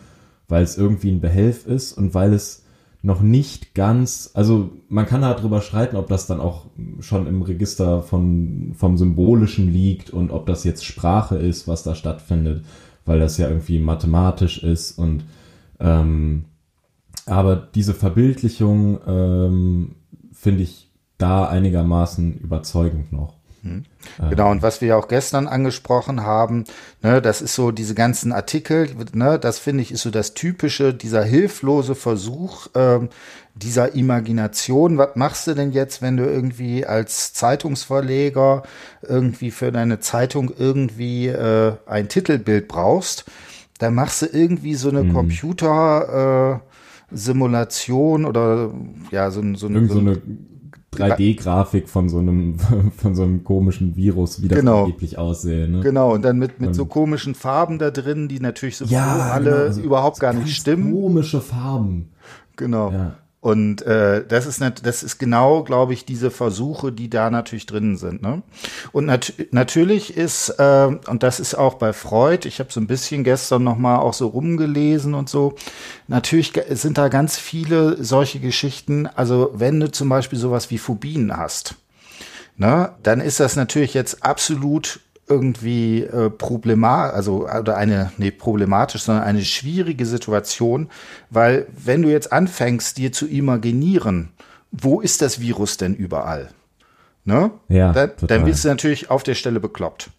weil 0.50 0.64
es 0.64 0.78
irgendwie 0.78 1.12
ein 1.12 1.22
Behelf 1.22 1.66
ist 1.66 1.94
und 1.94 2.14
weil 2.14 2.34
es 2.34 2.66
noch 3.02 3.22
nicht 3.22 3.76
ganz, 3.76 4.32
also 4.34 4.72
man 4.90 5.06
kann 5.06 5.22
darüber 5.22 5.62
streiten, 5.62 5.96
ob 5.96 6.08
das 6.08 6.28
dann 6.28 6.40
auch 6.40 6.66
schon 7.00 7.28
im 7.28 7.42
Register 7.42 8.02
von, 8.02 8.74
vom 8.76 8.98
Symbolischen 8.98 9.72
liegt 9.72 10.10
und 10.10 10.32
ob 10.32 10.46
das 10.46 10.64
jetzt 10.64 10.84
Sprache 10.84 11.36
ist, 11.36 11.68
was 11.68 11.84
da 11.84 11.96
stattfindet, 11.96 12.66
weil 13.06 13.20
das 13.20 13.38
ja 13.38 13.48
irgendwie 13.48 13.80
mathematisch 13.80 14.64
ist 14.64 14.98
und 14.98 15.24
ähm, 15.80 16.46
aber 17.26 17.56
diese 17.56 17.94
Verbildlichung 17.94 19.00
ähm, 19.06 19.96
finde 20.32 20.64
ich 20.64 20.90
da 21.18 21.48
einigermaßen 21.48 22.38
überzeugend 22.38 23.12
noch. 23.12 23.37
Mhm. 23.64 23.86
Genau, 24.30 24.52
und 24.52 24.62
was 24.62 24.82
wir 24.82 24.90
ja 24.90 24.96
auch 24.96 25.08
gestern 25.08 25.48
angesprochen 25.48 26.22
haben, 26.22 26.64
ne, 27.02 27.22
das 27.22 27.42
ist 27.42 27.56
so 27.56 27.72
diese 27.72 27.96
ganzen 27.96 28.32
Artikel, 28.32 28.90
ne, 29.14 29.38
das 29.40 29.60
finde 29.60 29.84
ich 29.84 29.92
ist 29.92 30.02
so 30.02 30.10
das 30.10 30.34
typische, 30.34 30.94
dieser 30.94 31.24
hilflose 31.24 31.96
Versuch 31.96 32.68
ähm, 32.76 33.10
dieser 33.56 33.96
Imagination. 33.96 34.98
Was 34.98 35.16
machst 35.16 35.48
du 35.48 35.54
denn 35.54 35.72
jetzt, 35.72 36.02
wenn 36.02 36.18
du 36.18 36.26
irgendwie 36.26 36.86
als 36.86 37.34
Zeitungsverleger 37.34 38.64
irgendwie 39.02 39.52
für 39.52 39.72
deine 39.72 40.00
Zeitung 40.00 40.52
irgendwie 40.58 41.28
äh, 41.28 41.74
ein 41.86 42.10
Titelbild 42.10 42.68
brauchst? 42.68 43.26
Dann 43.80 43.94
machst 43.94 44.22
du 44.22 44.26
irgendwie 44.28 44.76
so 44.76 44.90
eine 44.90 45.04
mhm. 45.04 45.14
Computer 45.14 46.62
äh, 46.62 47.16
Simulation 47.16 48.26
oder 48.26 48.72
ja 49.12 49.32
so, 49.32 49.42
so, 49.56 49.70
Irgend 49.70 49.92
so 49.92 50.00
eine 50.00 50.22
3D-Grafik 50.94 51.90
von 51.90 52.10
so 52.10 52.20
einem 52.20 52.58
von 52.98 53.16
so 53.16 53.24
einem 53.24 53.44
komischen 53.44 53.96
Virus, 53.96 54.42
wie 54.42 54.48
das 54.48 54.60
genau. 54.60 54.86
angeblich 54.86 55.18
aussähe. 55.18 55.68
Ne? 55.68 55.82
Genau, 55.82 56.14
und 56.14 56.24
dann 56.24 56.38
mit, 56.38 56.60
mit 56.60 56.74
so 56.76 56.86
komischen 56.86 57.36
Farben 57.36 57.78
da 57.78 57.92
drin, 57.92 58.28
die 58.28 58.40
natürlich 58.40 58.78
so 58.78 58.86
ja, 58.86 59.32
alle 59.32 59.52
genau, 59.52 59.64
also 59.64 59.82
überhaupt 59.82 60.20
gar 60.20 60.34
nicht 60.34 60.56
stimmen. 60.56 60.92
Komische 60.92 61.42
Farben. 61.42 62.12
Genau. 62.56 62.92
Ja. 62.92 63.18
Und 63.48 63.82
äh, 63.84 64.26
das 64.28 64.46
ist 64.46 64.60
nicht, 64.60 64.86
das 64.86 65.04
ist 65.04 65.20
genau, 65.20 65.64
glaube 65.64 65.94
ich, 65.94 66.04
diese 66.04 66.32
Versuche, 66.32 66.92
die 66.92 67.10
da 67.10 67.30
natürlich 67.30 67.66
drin 67.66 67.96
sind. 67.96 68.22
Ne? 68.22 68.42
Und 68.92 69.06
nat 69.06 69.32
natürlich 69.52 70.18
ist 70.18 70.50
äh, 70.60 70.90
und 71.08 71.24
das 71.24 71.40
ist 71.40 71.56
auch 71.56 71.76
bei 71.76 71.94
Freud. 71.94 72.46
Ich 72.46 72.60
habe 72.60 72.74
so 72.74 72.82
ein 72.82 72.88
bisschen 72.88 73.24
gestern 73.24 73.64
noch 73.64 73.78
mal 73.78 74.00
auch 74.00 74.14
so 74.14 74.28
rumgelesen 74.28 75.14
und 75.14 75.30
so. 75.30 75.56
Natürlich 76.10 76.52
sind 76.72 76.98
da 76.98 77.08
ganz 77.08 77.38
viele 77.38 78.04
solche 78.04 78.42
Geschichten. 78.42 79.08
Also 79.08 79.52
wenn 79.54 79.80
du 79.80 79.90
zum 79.90 80.10
Beispiel 80.10 80.38
sowas 80.38 80.70
wie 80.70 80.78
Phobien 80.78 81.38
hast, 81.38 81.76
ne, 82.58 82.96
dann 83.02 83.22
ist 83.22 83.40
das 83.40 83.56
natürlich 83.56 83.94
jetzt 83.94 84.26
absolut 84.26 85.00
irgendwie 85.28 86.04
äh, 86.04 86.30
problematisch, 86.30 87.16
also 87.16 87.48
oder 87.48 87.76
eine, 87.78 88.12
nee, 88.18 88.32
problematisch, 88.32 89.04
sondern 89.04 89.26
eine 89.26 89.44
schwierige 89.44 90.06
Situation, 90.06 90.90
weil 91.30 91.68
wenn 91.72 92.02
du 92.02 92.10
jetzt 92.10 92.32
anfängst, 92.32 92.98
dir 92.98 93.12
zu 93.12 93.28
imaginieren, 93.28 94.30
wo 94.72 95.02
ist 95.02 95.22
das 95.22 95.40
Virus 95.40 95.78
denn 95.78 95.96
überall? 95.96 96.50
Ne? 97.26 97.52
Ja, 97.68 97.92
dann, 97.92 98.12
dann 98.22 98.46
bist 98.46 98.64
du 98.64 98.70
natürlich 98.70 99.10
auf 99.10 99.24
der 99.24 99.36
Stelle 99.36 99.60
bekloppt. 99.60 100.12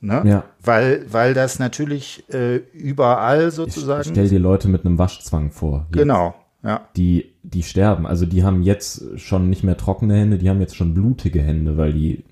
Ne? 0.00 0.22
Ja. 0.24 0.44
Weil, 0.62 1.06
weil 1.10 1.34
das 1.34 1.58
natürlich 1.58 2.24
äh, 2.32 2.56
überall 2.72 3.50
sozusagen. 3.50 4.02
Ich 4.02 4.08
stell 4.08 4.28
dir 4.28 4.38
Leute 4.38 4.68
mit 4.68 4.84
einem 4.84 4.98
Waschzwang 4.98 5.50
vor. 5.50 5.86
Jetzt, 5.90 5.98
genau, 5.98 6.34
ja. 6.62 6.88
Die, 6.96 7.34
die 7.42 7.62
sterben. 7.62 8.06
Also 8.06 8.26
die 8.26 8.42
haben 8.42 8.62
jetzt 8.62 9.20
schon 9.20 9.48
nicht 9.48 9.64
mehr 9.64 9.76
trockene 9.76 10.14
Hände, 10.14 10.38
die 10.38 10.48
haben 10.48 10.60
jetzt 10.60 10.76
schon 10.76 10.94
blutige 10.94 11.40
Hände, 11.40 11.76
weil 11.76 11.92
die 11.92 12.24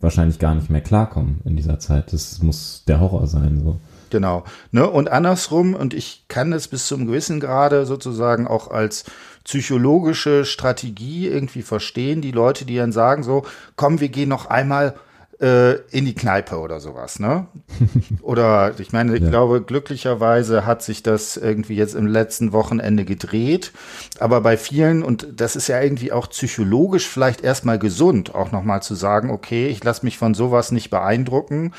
wahrscheinlich 0.00 0.38
gar 0.38 0.54
nicht 0.54 0.70
mehr 0.70 0.80
klarkommen 0.80 1.40
in 1.44 1.56
dieser 1.56 1.78
Zeit. 1.78 2.12
Das 2.12 2.40
muss 2.42 2.84
der 2.86 3.00
Horror 3.00 3.26
sein, 3.26 3.60
so. 3.62 3.80
Genau. 4.10 4.44
Ne? 4.70 4.88
Und 4.88 5.10
andersrum, 5.10 5.74
und 5.74 5.92
ich 5.92 6.24
kann 6.28 6.52
es 6.52 6.68
bis 6.68 6.86
zum 6.86 7.06
gewissen 7.06 7.40
Grade 7.40 7.84
sozusagen 7.84 8.46
auch 8.46 8.70
als 8.70 9.04
psychologische 9.44 10.44
Strategie 10.44 11.26
irgendwie 11.26 11.62
verstehen, 11.62 12.20
die 12.20 12.32
Leute, 12.32 12.64
die 12.64 12.76
dann 12.76 12.92
sagen 12.92 13.22
so, 13.22 13.44
komm, 13.76 14.00
wir 14.00 14.08
gehen 14.08 14.28
noch 14.28 14.46
einmal 14.46 14.94
äh, 15.40 15.74
in 15.90 16.04
die 16.04 16.14
Kneipe 16.14 16.58
oder 16.58 16.80
sowas, 16.80 17.20
ne? 17.20 17.46
oder 18.22 18.74
ich 18.78 18.92
meine, 18.92 19.14
ich 19.14 19.22
ja. 19.22 19.30
glaube, 19.30 19.62
glücklicherweise 19.62 20.66
hat 20.66 20.82
sich 20.82 21.02
das 21.02 21.36
irgendwie 21.36 21.76
jetzt 21.76 21.94
im 21.94 22.06
letzten 22.06 22.52
Wochenende 22.52 23.04
gedreht. 23.04 23.72
Aber 24.18 24.40
bei 24.40 24.56
vielen, 24.56 25.02
und 25.02 25.28
das 25.36 25.54
ist 25.54 25.68
ja 25.68 25.80
irgendwie 25.80 26.12
auch 26.12 26.28
psychologisch 26.30 27.08
vielleicht 27.08 27.42
erstmal 27.42 27.78
gesund, 27.78 28.34
auch 28.34 28.50
nochmal 28.50 28.82
zu 28.82 28.94
sagen, 28.94 29.30
okay, 29.30 29.68
ich 29.68 29.82
lasse 29.84 30.04
mich 30.04 30.18
von 30.18 30.34
sowas 30.34 30.72
nicht 30.72 30.90
beeindrucken. 30.90 31.72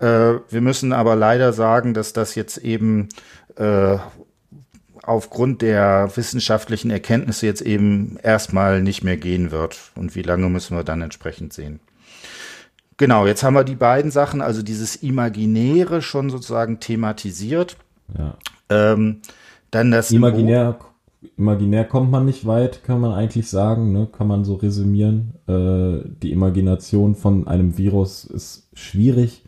Äh, 0.00 0.34
wir 0.48 0.60
müssen 0.60 0.92
aber 0.92 1.14
leider 1.14 1.52
sagen, 1.52 1.94
dass 1.94 2.12
das 2.12 2.34
jetzt 2.34 2.58
eben 2.58 3.08
äh, 3.56 3.98
aufgrund 5.02 5.62
der 5.62 6.10
wissenschaftlichen 6.16 6.90
Erkenntnisse 6.90 7.46
jetzt 7.46 7.62
eben 7.62 8.18
erstmal 8.20 8.82
nicht 8.82 9.04
mehr 9.04 9.16
gehen 9.16 9.52
wird. 9.52 9.78
Und 9.94 10.16
wie 10.16 10.22
lange 10.22 10.48
müssen 10.48 10.76
wir 10.76 10.82
dann 10.82 11.02
entsprechend 11.02 11.52
sehen. 11.52 11.78
Genau, 12.98 13.26
jetzt 13.26 13.42
haben 13.42 13.54
wir 13.54 13.64
die 13.64 13.74
beiden 13.74 14.10
Sachen, 14.10 14.40
also 14.40 14.62
dieses 14.62 14.96
Imaginäre 14.96 16.00
schon 16.00 16.30
sozusagen 16.30 16.80
thematisiert. 16.80 17.76
Ja. 18.16 18.36
Ähm, 18.70 19.20
dann 19.70 19.90
das 19.90 20.10
Imaginär, 20.10 20.78
imaginär 21.36 21.84
kommt 21.84 22.10
man 22.10 22.24
nicht 22.24 22.46
weit, 22.46 22.84
kann 22.84 23.00
man 23.00 23.12
eigentlich 23.12 23.48
sagen, 23.48 23.92
ne? 23.92 24.08
kann 24.10 24.26
man 24.26 24.44
so 24.44 24.54
resümieren. 24.54 25.34
Äh, 25.46 26.08
die 26.22 26.32
Imagination 26.32 27.14
von 27.14 27.46
einem 27.46 27.76
Virus 27.76 28.24
ist 28.24 28.68
schwierig. 28.72 29.44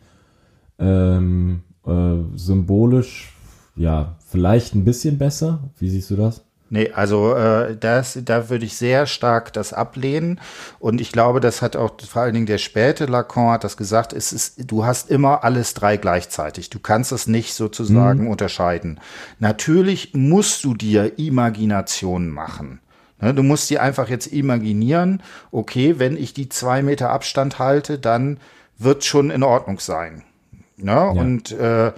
Ähm, 0.78 1.62
äh, 1.86 2.16
symbolisch, 2.36 3.32
ja, 3.74 4.16
vielleicht 4.26 4.74
ein 4.74 4.84
bisschen 4.84 5.18
besser. 5.18 5.70
Wie 5.78 5.88
siehst 5.88 6.10
du 6.10 6.16
das? 6.16 6.44
Nee, 6.70 6.90
also 6.92 7.34
äh, 7.34 7.76
das, 7.76 8.18
da 8.24 8.50
würde 8.50 8.66
ich 8.66 8.76
sehr 8.76 9.06
stark 9.06 9.52
das 9.54 9.72
ablehnen. 9.72 10.38
Und 10.78 11.00
ich 11.00 11.12
glaube, 11.12 11.40
das 11.40 11.62
hat 11.62 11.76
auch 11.76 11.92
vor 12.00 12.22
allen 12.22 12.34
Dingen 12.34 12.46
der 12.46 12.58
späte 12.58 13.06
Lacan 13.06 13.52
hat 13.52 13.64
das 13.64 13.78
gesagt, 13.78 14.12
es 14.12 14.32
ist, 14.32 14.70
du 14.70 14.84
hast 14.84 15.10
immer 15.10 15.44
alles 15.44 15.72
drei 15.72 15.96
gleichzeitig. 15.96 16.68
Du 16.68 16.78
kannst 16.78 17.10
es 17.12 17.26
nicht 17.26 17.54
sozusagen 17.54 18.24
mhm. 18.24 18.28
unterscheiden. 18.28 19.00
Natürlich 19.38 20.12
musst 20.12 20.62
du 20.64 20.74
dir 20.74 21.18
Imaginationen 21.18 22.28
machen. 22.28 22.80
Ne, 23.20 23.34
du 23.34 23.42
musst 23.42 23.70
dir 23.70 23.82
einfach 23.82 24.08
jetzt 24.08 24.26
imaginieren, 24.26 25.22
okay, 25.50 25.98
wenn 25.98 26.16
ich 26.16 26.34
die 26.34 26.48
zwei 26.48 26.82
Meter 26.82 27.10
Abstand 27.10 27.58
halte, 27.58 27.98
dann 27.98 28.38
wird 28.76 29.04
schon 29.04 29.30
in 29.30 29.42
Ordnung 29.42 29.80
sein. 29.80 30.22
Ne? 30.76 30.92
Ja. 30.92 31.08
Und 31.08 31.50
äh, 31.52 31.92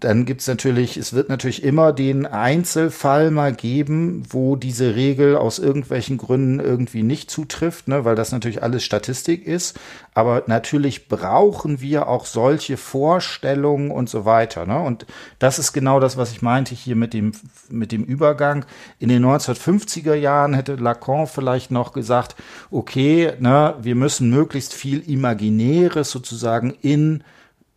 dann 0.00 0.26
gibt's 0.26 0.46
natürlich, 0.46 0.96
es 0.96 1.12
wird 1.12 1.28
natürlich 1.28 1.62
immer 1.62 1.92
den 1.92 2.26
Einzelfall 2.26 3.30
mal 3.30 3.52
geben, 3.52 4.24
wo 4.28 4.56
diese 4.56 4.94
Regel 4.94 5.36
aus 5.36 5.58
irgendwelchen 5.58 6.18
Gründen 6.18 6.60
irgendwie 6.60 7.02
nicht 7.02 7.30
zutrifft, 7.30 7.88
ne, 7.88 8.04
weil 8.04 8.14
das 8.14 8.32
natürlich 8.32 8.62
alles 8.62 8.84
Statistik 8.84 9.46
ist. 9.46 9.78
Aber 10.12 10.42
natürlich 10.46 11.08
brauchen 11.08 11.80
wir 11.80 12.08
auch 12.08 12.26
solche 12.26 12.76
Vorstellungen 12.76 13.90
und 13.90 14.10
so 14.10 14.24
weiter. 14.24 14.66
Ne? 14.66 14.78
Und 14.80 15.06
das 15.38 15.58
ist 15.58 15.72
genau 15.72 16.00
das, 16.00 16.16
was 16.16 16.32
ich 16.32 16.42
meinte 16.42 16.74
hier 16.74 16.96
mit 16.96 17.14
dem, 17.14 17.32
mit 17.68 17.92
dem 17.92 18.04
Übergang. 18.04 18.66
In 18.98 19.08
den 19.08 19.24
1950er 19.24 20.14
Jahren 20.14 20.54
hätte 20.54 20.74
Lacan 20.74 21.26
vielleicht 21.26 21.70
noch 21.70 21.92
gesagt, 21.92 22.36
okay, 22.70 23.32
ne, 23.38 23.74
wir 23.80 23.94
müssen 23.94 24.30
möglichst 24.30 24.74
viel 24.74 25.00
Imaginäres 25.08 26.10
sozusagen 26.10 26.76
in 26.82 27.22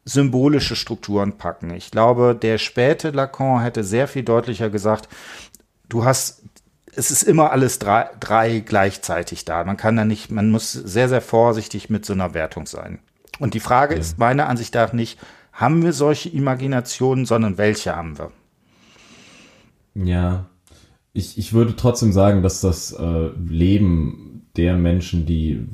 symbolische 0.06 0.76
Strukturen 0.76 1.38
packen. 1.38 1.74
Ich 1.74 1.92
glaube, 1.92 2.38
der 2.40 2.58
späte 2.58 3.12
Lacan 3.12 3.62
hätte 3.62 3.84
sehr 3.84 4.08
viel 4.08 4.24
deutlicher 4.24 4.70
gesagt, 4.70 5.08
du 5.90 6.04
hast, 6.04 6.44
es 6.96 7.10
ist 7.12 7.24
immer 7.24 7.52
alles 7.52 7.80
drei, 7.80 8.10
drei 8.20 8.60
gleichzeitig 8.60 9.46
da. 9.46 9.64
Man 9.64 9.78
kann 9.78 9.96
da 9.96 10.06
nicht, 10.06 10.32
man 10.32 10.52
muss 10.52 10.72
sehr, 10.72 11.10
sehr 11.10 11.22
vorsichtig 11.22 11.90
mit 11.90 12.06
so 12.06 12.14
einer 12.14 12.34
Wertung 12.34 12.66
sein. 12.66 13.00
Und 13.40 13.54
die 13.54 13.60
Frage 13.60 13.96
ja. 13.96 14.00
ist 14.00 14.20
meiner 14.20 14.48
Ansicht 14.48 14.76
nach 14.76 14.94
nicht, 14.94 15.20
haben 15.52 15.84
wir 15.84 15.94
solche 15.94 16.30
Imaginationen, 16.30 17.26
sondern 17.26 17.58
welche 17.58 17.96
haben 17.96 18.18
wir? 18.18 18.32
Ja, 19.96 20.50
ich, 21.14 21.38
ich 21.38 21.54
würde 21.54 21.76
trotzdem 21.76 22.12
sagen, 22.12 22.42
dass 22.42 22.62
das 22.62 22.92
äh, 22.92 23.30
Leben 23.48 24.48
der 24.58 24.76
Menschen, 24.76 25.26
die 25.26 25.68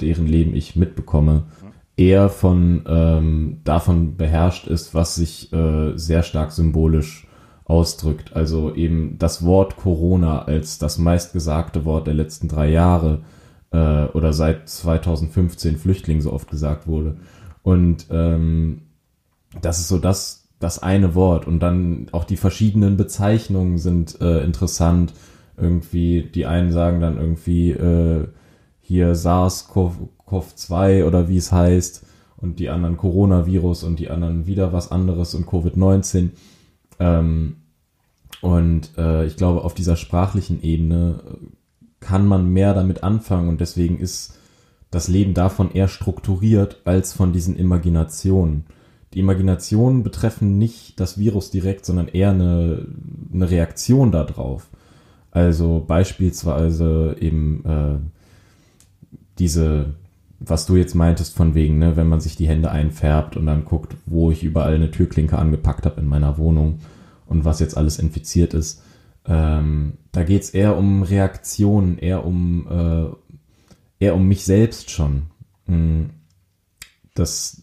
deren 0.00 0.26
Leben 0.26 0.54
ich 0.54 0.76
mitbekomme, 0.76 1.44
eher 2.00 2.30
von 2.30 2.82
ähm, 2.88 3.60
davon 3.62 4.16
beherrscht 4.16 4.66
ist, 4.66 4.94
was 4.94 5.16
sich 5.16 5.52
äh, 5.52 5.96
sehr 5.98 6.22
stark 6.22 6.50
symbolisch 6.50 7.26
ausdrückt. 7.66 8.34
Also 8.34 8.74
eben 8.74 9.18
das 9.18 9.44
Wort 9.44 9.76
Corona 9.76 10.42
als 10.42 10.78
das 10.78 10.96
meistgesagte 10.96 11.84
Wort 11.84 12.06
der 12.06 12.14
letzten 12.14 12.48
drei 12.48 12.70
Jahre 12.70 13.20
äh, 13.70 14.06
oder 14.06 14.32
seit 14.32 14.66
2015 14.66 15.76
Flüchtling 15.76 16.22
so 16.22 16.32
oft 16.32 16.50
gesagt 16.50 16.86
wurde. 16.86 17.18
Und 17.62 18.06
ähm, 18.10 18.82
das 19.60 19.78
ist 19.78 19.88
so 19.88 19.98
das, 19.98 20.48
das 20.58 20.82
eine 20.82 21.14
Wort. 21.14 21.46
Und 21.46 21.60
dann 21.60 22.06
auch 22.12 22.24
die 22.24 22.38
verschiedenen 22.38 22.96
Bezeichnungen 22.96 23.76
sind 23.76 24.22
äh, 24.22 24.42
interessant. 24.42 25.12
Irgendwie, 25.58 26.22
die 26.22 26.46
einen 26.46 26.72
sagen 26.72 27.02
dann 27.02 27.18
irgendwie 27.18 27.72
äh, 27.72 28.26
hier 28.80 29.14
SARS-CoV 29.14 30.08
COV2 30.30 31.04
oder 31.04 31.28
wie 31.28 31.36
es 31.36 31.52
heißt 31.52 32.06
und 32.36 32.58
die 32.58 32.70
anderen 32.70 32.96
Coronavirus 32.96 33.84
und 33.84 33.98
die 33.98 34.10
anderen 34.10 34.46
wieder 34.46 34.72
was 34.72 34.90
anderes 34.90 35.34
und 35.34 35.46
Covid-19. 35.46 36.30
Ähm, 36.98 37.56
und 38.40 38.90
äh, 38.96 39.26
ich 39.26 39.36
glaube, 39.36 39.64
auf 39.64 39.74
dieser 39.74 39.96
sprachlichen 39.96 40.62
Ebene 40.62 41.22
kann 42.00 42.26
man 42.26 42.48
mehr 42.48 42.74
damit 42.74 43.02
anfangen 43.02 43.48
und 43.48 43.60
deswegen 43.60 43.98
ist 43.98 44.34
das 44.90 45.08
Leben 45.08 45.34
davon 45.34 45.72
eher 45.72 45.88
strukturiert 45.88 46.80
als 46.84 47.12
von 47.12 47.32
diesen 47.32 47.56
Imaginationen. 47.56 48.64
Die 49.12 49.20
Imaginationen 49.20 50.02
betreffen 50.02 50.58
nicht 50.58 50.98
das 50.98 51.18
Virus 51.18 51.50
direkt, 51.50 51.84
sondern 51.84 52.08
eher 52.08 52.30
eine, 52.30 52.86
eine 53.32 53.50
Reaktion 53.50 54.12
darauf. 54.12 54.68
Also 55.30 55.84
beispielsweise 55.86 57.16
eben 57.20 57.64
äh, 57.64 57.98
diese 59.38 59.94
was 60.40 60.66
du 60.66 60.76
jetzt 60.76 60.94
meintest 60.94 61.36
von 61.36 61.54
wegen, 61.54 61.78
ne, 61.78 61.96
wenn 61.96 62.08
man 62.08 62.20
sich 62.20 62.34
die 62.34 62.48
Hände 62.48 62.70
einfärbt 62.70 63.36
und 63.36 63.46
dann 63.46 63.66
guckt, 63.66 63.94
wo 64.06 64.30
ich 64.30 64.42
überall 64.42 64.74
eine 64.74 64.90
Türklinke 64.90 65.38
angepackt 65.38 65.84
habe 65.84 66.00
in 66.00 66.06
meiner 66.06 66.38
Wohnung 66.38 66.80
und 67.26 67.44
was 67.44 67.60
jetzt 67.60 67.76
alles 67.76 67.98
infiziert 67.98 68.54
ist. 68.54 68.82
Ähm, 69.26 69.98
da 70.12 70.24
geht's 70.24 70.50
eher 70.50 70.76
um 70.76 71.02
Reaktionen, 71.02 71.98
eher 71.98 72.24
um 72.24 72.66
äh, 72.68 74.04
eher 74.04 74.14
um 74.14 74.26
mich 74.26 74.44
selbst 74.44 74.90
schon. 74.90 75.24
Hm, 75.66 76.10
das 77.14 77.62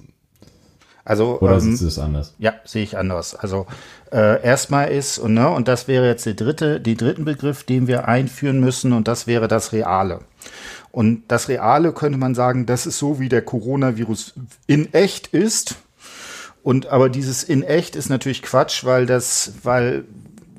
also 1.08 1.40
oder 1.40 1.54
ähm, 1.54 1.62
siehst 1.62 1.82
du 1.82 1.88
es 1.88 2.00
anders? 2.00 2.34
Ja, 2.38 2.56
sehe 2.66 2.84
ich 2.84 2.98
anders. 2.98 3.34
Also 3.34 3.66
äh, 4.12 4.44
erstmal 4.44 4.90
ist 4.90 5.18
und 5.20 5.34
ne 5.34 5.50
und 5.50 5.70
das 5.70 5.88
wäre 5.88 6.06
jetzt 6.06 6.26
der 6.26 6.34
dritte, 6.34 6.82
die 6.82 6.98
dritten 6.98 7.24
Begriff, 7.24 7.64
den 7.64 7.88
wir 7.88 8.10
einführen 8.10 8.60
müssen 8.60 8.92
und 8.92 9.08
das 9.08 9.26
wäre 9.26 9.48
das 9.48 9.72
Reale. 9.72 10.20
Und 10.92 11.24
das 11.30 11.48
Reale 11.48 11.94
könnte 11.94 12.18
man 12.18 12.36
sagen, 12.36 12.66
das 12.66 12.86
ist 12.86 12.98
so, 12.98 13.22
wie 13.22 13.30
der 13.30 13.42
Coronavirus 13.42 14.34
in 14.66 14.94
echt 14.94 15.28
ist. 15.28 15.76
Und 16.62 16.88
aber 16.88 17.08
dieses 17.08 17.44
in 17.44 17.64
echt 17.64 17.96
ist 17.96 18.10
natürlich 18.10 18.42
Quatsch, 18.42 18.84
weil 18.84 19.06
das, 19.06 19.54
weil, 19.64 20.04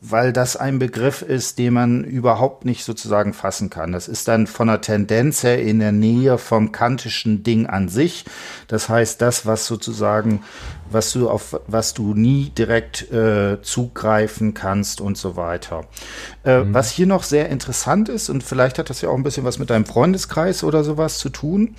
weil 0.00 0.32
das 0.32 0.56
ein 0.56 0.78
Begriff 0.78 1.22
ist, 1.22 1.58
den 1.58 1.74
man 1.74 2.04
überhaupt 2.04 2.64
nicht 2.64 2.84
sozusagen 2.84 3.32
fassen 3.32 3.70
kann. 3.70 3.92
Das 3.92 4.08
ist 4.08 4.28
dann 4.28 4.46
von 4.46 4.68
der 4.68 4.80
Tendenz 4.80 5.42
her 5.42 5.60
in 5.62 5.78
der 5.78 5.92
Nähe 5.92 6.38
vom 6.38 6.72
kantischen 6.72 7.42
Ding 7.42 7.66
an 7.66 7.88
sich. 7.88 8.24
Das 8.66 8.88
heißt, 8.88 9.20
das, 9.20 9.46
was 9.46 9.66
sozusagen 9.66 10.42
was 10.90 11.12
du 11.12 11.28
auf 11.28 11.60
was 11.66 11.94
du 11.94 12.14
nie 12.14 12.50
direkt 12.50 13.10
äh, 13.12 13.60
zugreifen 13.62 14.54
kannst 14.54 15.00
und 15.00 15.16
so 15.16 15.36
weiter. 15.36 15.84
Äh, 16.44 16.64
mhm. 16.64 16.74
Was 16.74 16.90
hier 16.90 17.06
noch 17.06 17.22
sehr 17.22 17.48
interessant 17.48 18.08
ist 18.08 18.28
und 18.28 18.42
vielleicht 18.42 18.78
hat 18.78 18.90
das 18.90 19.00
ja 19.00 19.08
auch 19.08 19.16
ein 19.16 19.22
bisschen 19.22 19.44
was 19.44 19.58
mit 19.58 19.70
deinem 19.70 19.86
Freundeskreis 19.86 20.64
oder 20.64 20.84
sowas 20.84 21.18
zu 21.18 21.28
tun. 21.28 21.76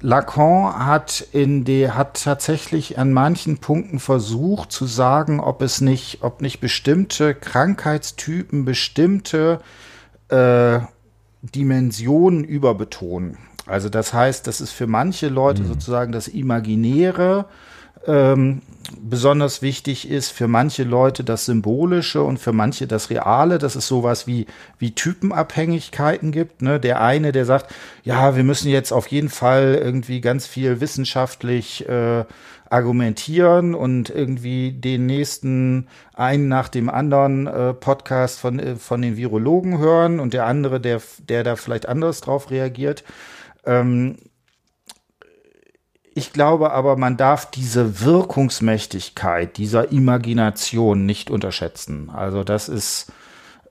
Lacan 0.00 0.86
hat 0.86 1.26
in 1.32 1.64
der 1.64 1.96
hat 1.96 2.22
tatsächlich 2.22 2.98
an 2.98 3.12
manchen 3.12 3.58
Punkten 3.58 3.98
versucht 3.98 4.72
zu 4.72 4.86
sagen, 4.86 5.40
ob 5.40 5.62
es 5.62 5.80
nicht, 5.80 6.18
ob 6.22 6.40
nicht 6.40 6.60
bestimmte 6.60 7.34
Krankheitstypen 7.34 8.64
bestimmte 8.64 9.60
äh, 10.28 10.80
Dimensionen 11.42 12.44
überbetonen. 12.44 13.38
Also 13.66 13.88
das 13.88 14.12
heißt, 14.12 14.46
das 14.46 14.60
ist 14.60 14.72
für 14.72 14.86
manche 14.86 15.28
Leute 15.28 15.62
mhm. 15.62 15.68
sozusagen 15.68 16.12
das 16.12 16.26
Imaginäre 16.26 17.46
ähm, 18.06 18.62
besonders 19.00 19.62
wichtig 19.62 20.08
ist 20.08 20.30
für 20.30 20.48
manche 20.48 20.84
Leute 20.84 21.24
das 21.24 21.44
Symbolische 21.44 22.22
und 22.22 22.38
für 22.38 22.52
manche 22.52 22.86
das 22.86 23.10
Reale, 23.10 23.58
dass 23.58 23.74
es 23.74 23.86
sowas 23.86 24.26
wie, 24.26 24.46
wie 24.78 24.94
Typenabhängigkeiten 24.94 26.32
gibt. 26.32 26.62
Ne? 26.62 26.80
Der 26.80 27.00
eine, 27.00 27.32
der 27.32 27.44
sagt, 27.44 27.72
ja, 28.04 28.36
wir 28.36 28.44
müssen 28.44 28.70
jetzt 28.70 28.92
auf 28.92 29.06
jeden 29.08 29.28
Fall 29.28 29.78
irgendwie 29.82 30.20
ganz 30.20 30.46
viel 30.46 30.80
wissenschaftlich 30.80 31.88
äh, 31.88 32.24
argumentieren 32.70 33.74
und 33.74 34.10
irgendwie 34.10 34.72
den 34.72 35.06
nächsten 35.06 35.88
einen 36.14 36.48
nach 36.48 36.68
dem 36.68 36.88
anderen 36.88 37.46
äh, 37.46 37.74
Podcast 37.74 38.38
von, 38.38 38.58
äh, 38.58 38.76
von 38.76 39.02
den 39.02 39.16
Virologen 39.16 39.78
hören 39.78 40.20
und 40.20 40.34
der 40.34 40.46
andere, 40.46 40.80
der, 40.80 41.00
der 41.28 41.44
da 41.44 41.56
vielleicht 41.56 41.88
anders 41.88 42.20
drauf 42.20 42.50
reagiert. 42.50 43.04
Ähm, 43.64 44.16
ich 46.18 46.32
glaube 46.32 46.72
aber, 46.72 46.96
man 46.96 47.16
darf 47.16 47.50
diese 47.50 48.00
Wirkungsmächtigkeit 48.00 49.56
dieser 49.56 49.92
Imagination 49.92 51.06
nicht 51.06 51.30
unterschätzen. 51.30 52.10
Also 52.10 52.44
das 52.44 52.68
ist 52.68 53.12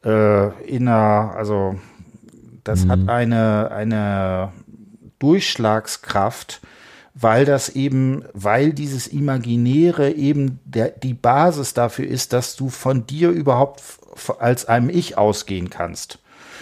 äh, 0.05 0.47
inner, 0.63 1.33
also 1.35 1.75
das 2.63 2.85
mhm. 2.85 2.91
hat 2.91 3.09
eine, 3.09 3.71
eine 3.71 4.53
Durchschlagskraft, 5.19 6.61
weil 7.13 7.43
das 7.43 7.69
eben, 7.69 8.23
weil 8.33 8.71
dieses 8.71 9.07
Imaginäre 9.07 10.11
eben 10.11 10.59
der, 10.63 10.89
die 10.89 11.13
Basis 11.13 11.73
dafür 11.73 12.07
ist, 12.07 12.31
dass 12.31 12.55
du 12.55 12.69
von 12.69 13.05
dir 13.05 13.29
überhaupt 13.29 13.83
als 14.39 14.65
einem 14.65 14.89
Ich 14.89 15.17
ausgehen 15.17 15.69
kannst. 15.69 16.19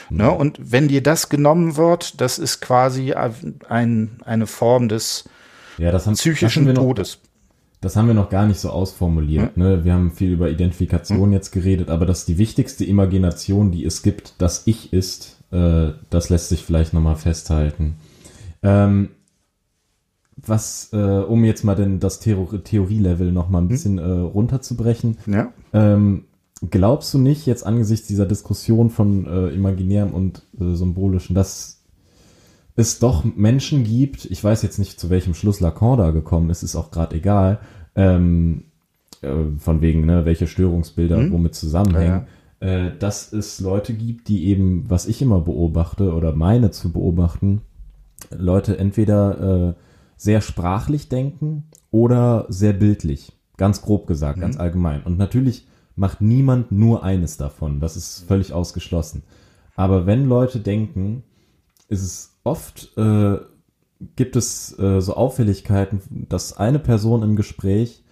Mhm. 0.09 0.17
Ne? 0.17 0.31
Und 0.31 0.59
wenn 0.59 0.87
dir 0.87 1.03
das 1.03 1.29
genommen 1.29 1.77
wird, 1.77 2.19
das 2.21 2.39
ist 2.39 2.59
quasi 2.61 3.13
ein, 3.13 4.19
eine 4.25 4.47
Form 4.47 4.89
des 4.89 5.29
ja, 5.77 5.91
das 5.91 6.05
haben, 6.05 6.13
psychischen 6.13 6.65
das 6.65 6.75
haben 6.77 6.85
Todes. 6.87 7.19
Noch, 7.21 7.29
das 7.81 7.95
haben 7.95 8.07
wir 8.07 8.13
noch 8.13 8.29
gar 8.29 8.47
nicht 8.47 8.59
so 8.59 8.69
ausformuliert. 8.69 9.57
Mhm. 9.57 9.63
Ne? 9.63 9.85
Wir 9.85 9.93
haben 9.93 10.11
viel 10.11 10.31
über 10.31 10.49
Identifikation 10.49 11.29
mhm. 11.29 11.33
jetzt 11.33 11.51
geredet, 11.51 11.89
aber 11.89 12.05
dass 12.05 12.25
die 12.25 12.37
wichtigste 12.37 12.85
Imagination, 12.85 13.71
die 13.71 13.85
es 13.85 14.01
gibt, 14.01 14.33
das 14.39 14.63
Ich 14.65 14.93
ist, 14.93 15.43
äh, 15.51 15.91
das 16.09 16.29
lässt 16.29 16.49
sich 16.49 16.63
vielleicht 16.63 16.93
nochmal 16.93 17.15
festhalten. 17.15 17.95
Ähm, 18.63 19.09
was, 20.37 20.89
äh, 20.93 20.97
um 20.97 21.43
jetzt 21.43 21.63
mal 21.63 21.75
denn 21.75 21.99
das 21.99 22.19
Theor 22.19 22.63
Theorie-Level 22.63 23.31
nochmal 23.31 23.61
ein 23.61 23.65
hm? 23.65 23.69
bisschen 23.69 23.97
äh, 23.97 24.03
runterzubrechen. 24.03 25.17
Ja. 25.27 25.53
Ähm, 25.73 26.25
glaubst 26.69 27.13
du 27.13 27.19
nicht, 27.19 27.45
jetzt 27.45 27.65
angesichts 27.65 28.07
dieser 28.07 28.25
Diskussion 28.25 28.89
von 28.89 29.27
äh, 29.27 29.49
Imaginärem 29.49 30.13
und 30.13 30.43
äh, 30.59 30.75
Symbolischen, 30.75 31.35
dass 31.35 31.74
es 32.75 32.99
doch 32.99 33.23
Menschen 33.23 33.83
gibt, 33.83 34.25
ich 34.25 34.43
weiß 34.43 34.61
jetzt 34.61 34.79
nicht, 34.79 34.99
zu 34.99 35.09
welchem 35.09 35.33
Schluss 35.33 35.59
Lacan 35.59 35.97
da 35.97 36.11
gekommen 36.11 36.49
ist, 36.49 36.63
ist 36.63 36.75
auch 36.75 36.91
gerade 36.91 37.15
egal, 37.15 37.59
ähm, 37.95 38.65
äh, 39.21 39.33
von 39.57 39.81
wegen, 39.81 40.05
ne, 40.05 40.25
welche 40.25 40.47
Störungsbilder 40.47 41.17
hm? 41.17 41.31
womit 41.31 41.55
zusammenhängen, 41.55 42.25
ja, 42.61 42.67
ja. 42.67 42.87
Äh, 42.87 42.97
dass 42.97 43.31
es 43.31 43.59
Leute 43.59 43.93
gibt, 43.93 44.27
die 44.27 44.45
eben, 44.47 44.89
was 44.89 45.07
ich 45.07 45.21
immer 45.21 45.41
beobachte 45.41 46.13
oder 46.13 46.33
meine 46.33 46.71
zu 46.71 46.91
beobachten, 46.91 47.61
Leute 48.29 48.77
entweder 48.77 49.69
äh, 49.69 49.73
sehr 50.17 50.41
sprachlich 50.41 51.09
denken 51.09 51.65
oder 51.91 52.45
sehr 52.49 52.73
bildlich. 52.73 53.33
Ganz 53.57 53.81
grob 53.81 54.07
gesagt, 54.07 54.37
mhm. 54.37 54.41
ganz 54.41 54.57
allgemein. 54.57 55.03
Und 55.03 55.17
natürlich 55.17 55.67
macht 55.95 56.21
niemand 56.21 56.71
nur 56.71 57.03
eines 57.03 57.37
davon. 57.37 57.79
Das 57.79 57.95
ist 57.95 58.25
völlig 58.27 58.53
ausgeschlossen. 58.53 59.23
Aber 59.75 60.05
wenn 60.05 60.27
Leute 60.27 60.59
denken, 60.59 61.23
ist 61.87 62.01
es 62.01 62.34
oft, 62.45 62.97
äh, 62.97 63.37
gibt 64.15 64.35
es 64.35 64.77
äh, 64.79 65.01
so 65.01 65.15
Auffälligkeiten, 65.15 66.27
dass 66.29 66.55
eine 66.55 66.79
Person 66.79 67.23
im 67.23 67.35
Gespräch, 67.35 68.03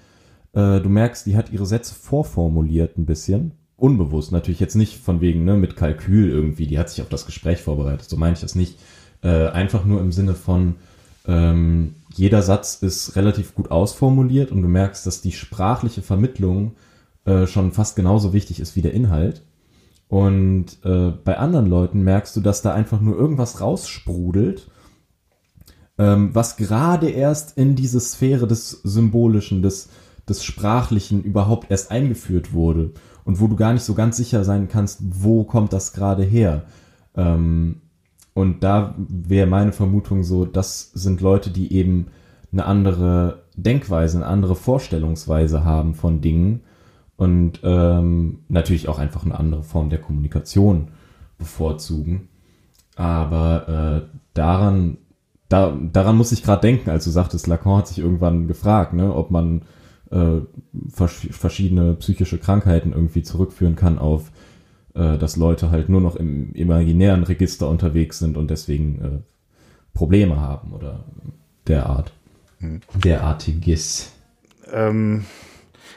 äh, 0.54 0.82
du 0.82 0.90
merkst, 0.90 1.26
die 1.26 1.36
hat 1.36 1.52
ihre 1.52 1.66
Sätze 1.66 1.94
vorformuliert 1.94 2.98
ein 2.98 3.06
bisschen. 3.06 3.52
Unbewusst, 3.76 4.32
natürlich 4.32 4.60
jetzt 4.60 4.76
nicht 4.76 4.98
von 4.98 5.22
wegen, 5.22 5.46
ne, 5.46 5.56
mit 5.56 5.76
Kalkül 5.76 6.30
irgendwie, 6.30 6.68
die 6.68 6.80
hat 6.80 6.90
sich 6.90 7.02
auf 7.02 7.10
das 7.10 7.26
Gespräch 7.26 7.62
vorbereitet, 7.62 8.10
so 8.10 8.18
meine 8.18 8.34
ich 8.34 8.42
das 8.42 8.56
nicht. 8.56 8.78
Äh, 9.22 9.48
einfach 9.48 9.86
nur 9.86 10.02
im 10.02 10.12
Sinne 10.12 10.34
von, 10.34 10.76
ähm, 11.26 11.96
jeder 12.14 12.42
Satz 12.42 12.76
ist 12.82 13.16
relativ 13.16 13.56
gut 13.56 13.72
ausformuliert 13.72 14.52
und 14.52 14.62
du 14.62 14.68
merkst, 14.68 15.06
dass 15.06 15.22
die 15.22 15.32
sprachliche 15.32 16.02
Vermittlung 16.02 16.76
äh, 17.26 17.48
schon 17.48 17.72
fast 17.72 17.96
genauso 17.96 18.34
wichtig 18.34 18.60
ist 18.60 18.76
wie 18.76 18.82
der 18.82 18.94
Inhalt. 18.94 19.42
Und 20.08 20.78
äh, 20.84 21.12
bei 21.12 21.38
anderen 21.38 21.68
Leuten 21.68 22.04
merkst 22.04 22.36
du, 22.36 22.42
dass 22.42 22.62
da 22.62 22.74
einfach 22.74 23.02
nur 23.02 23.18
irgendwas 23.18 23.62
raussprudelt, 23.62 24.70
ähm, 25.98 26.34
was 26.34 26.58
gerade 26.58 27.10
erst 27.10 27.58
in 27.58 27.76
diese 27.76 28.00
Sphäre 28.00 28.48
des 28.48 28.70
Symbolischen, 28.84 29.62
des, 29.62 29.90
des 30.28 30.44
Sprachlichen 30.44 31.24
überhaupt 31.24 31.72
erst 31.72 31.92
eingeführt 31.92 32.54
wurde 32.54 32.92
und 33.26 33.40
wo 33.40 33.48
du 33.48 33.56
gar 33.56 33.74
nicht 33.74 33.84
so 33.84 33.94
ganz 33.94 34.18
sicher 34.18 34.44
sein 34.44 34.68
kannst, 34.68 35.00
wo 35.02 35.44
kommt 35.44 35.74
das 35.74 35.94
gerade 35.94 36.24
her. 36.24 36.64
Ähm, 37.16 37.82
und 38.34 38.64
da 38.64 38.96
wäre 38.98 39.48
meine 39.48 39.72
Vermutung 39.72 40.24
so, 40.24 40.46
das 40.46 40.92
sind 40.94 41.22
Leute, 41.22 41.52
die 41.52 41.74
eben 41.74 42.08
eine 42.52 42.66
andere 42.66 43.44
Denkweise, 43.56 44.18
eine 44.18 44.28
andere 44.28 44.56
Vorstellungsweise 44.56 45.64
haben 45.64 45.94
von 45.94 46.22
Dingen 46.22 46.62
und 47.16 47.60
ähm, 47.64 48.40
natürlich 48.50 48.90
auch 48.90 49.00
einfach 49.00 49.26
eine 49.26 49.38
andere 49.38 49.64
Form 49.64 49.90
der 49.90 50.00
Kommunikation 50.00 50.90
bevorzugen. 51.38 52.30
Aber 52.96 54.04
äh, 54.04 54.18
daran, 54.34 54.98
da, 55.50 55.76
daran 55.92 56.18
muss 56.18 56.32
ich 56.32 56.44
gerade 56.44 56.62
denken, 56.62 56.90
als 56.90 57.06
du 57.06 57.12
sagtest, 57.12 57.48
Lacan 57.48 57.78
hat 57.78 57.88
sich 57.88 58.00
irgendwann 58.00 58.48
gefragt, 58.48 58.94
ne, 58.94 59.14
ob 59.14 59.32
man 59.32 59.64
äh, 60.12 60.42
vers 60.90 61.28
verschiedene 61.32 61.94
psychische 61.96 62.38
Krankheiten 62.38 62.94
irgendwie 62.94 63.24
zurückführen 63.24 63.76
kann 63.76 64.00
auf 64.00 64.32
äh, 64.96 65.18
dass 65.18 65.36
Leute 65.36 65.72
halt 65.72 65.90
nur 65.90 66.02
noch 66.02 66.16
im 66.16 66.54
imaginären 66.54 67.24
Register 67.24 67.68
unterwegs 67.70 68.20
sind 68.20 68.38
und 68.38 68.52
deswegen 68.52 69.02
äh, 69.02 69.20
Probleme 69.94 70.40
haben 70.40 70.74
oder 70.74 71.04
derart. 71.68 72.14
Hm. 72.60 72.82
Derartiges. 73.04 74.12
Ähm, 74.72 75.26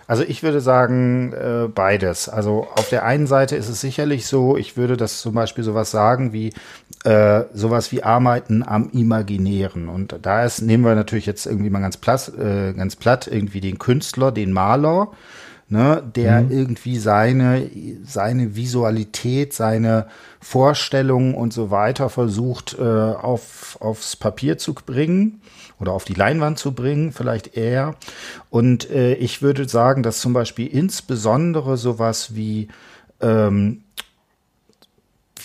also 0.06 0.22
ich 0.22 0.42
würde 0.42 0.60
sagen, 0.60 1.32
äh, 1.32 1.68
beides. 1.68 2.28
Also 2.28 2.68
auf 2.74 2.88
der 2.88 3.04
einen 3.04 3.26
Seite 3.26 3.56
ist 3.56 3.68
es 3.68 3.80
sicherlich 3.80 4.26
so, 4.26 4.56
ich 4.56 4.76
würde 4.76 4.96
das 4.96 5.20
zum 5.20 5.34
Beispiel 5.34 5.64
sowas 5.64 5.90
sagen 5.90 6.32
wie 6.32 6.52
äh, 7.04 7.44
sowas 7.52 7.92
wie 7.92 8.02
Arbeiten 8.02 8.62
am 8.66 8.90
Imaginären. 8.90 9.88
Und 9.88 10.18
da 10.22 10.44
ist, 10.44 10.62
nehmen 10.62 10.84
wir 10.84 10.94
natürlich 10.94 11.26
jetzt 11.26 11.46
irgendwie 11.46 11.70
mal 11.70 11.80
ganz 11.80 11.96
platt, 11.96 12.32
äh, 12.38 12.72
ganz 12.72 12.96
platt 12.96 13.26
irgendwie 13.26 13.60
den 13.60 13.78
Künstler, 13.78 14.32
den 14.32 14.52
Maler 14.52 15.10
ne, 15.68 16.02
der 16.14 16.42
mhm. 16.42 16.50
irgendwie 16.50 16.98
seine, 16.98 17.68
seine 18.04 18.54
Visualität, 18.56 19.52
seine 19.52 20.06
Vorstellungen 20.40 21.34
und 21.34 21.52
so 21.52 21.70
weiter 21.70 22.08
versucht 22.08 22.76
äh, 22.78 22.82
auf, 22.82 23.76
aufs 23.80 24.16
Papier 24.16 24.58
zu 24.58 24.74
bringen 24.74 25.40
oder 25.78 25.92
auf 25.92 26.04
die 26.04 26.14
Leinwand 26.14 26.58
zu 26.58 26.72
bringen, 26.72 27.12
vielleicht 27.12 27.56
eher. 27.56 27.94
Und 28.50 28.90
äh, 28.90 29.14
ich 29.14 29.42
würde 29.42 29.68
sagen, 29.68 30.02
dass 30.02 30.20
zum 30.20 30.32
Beispiel 30.32 30.66
insbesondere 30.66 31.76
sowas 31.76 32.34
wie 32.34 32.68
ähm, 33.20 33.82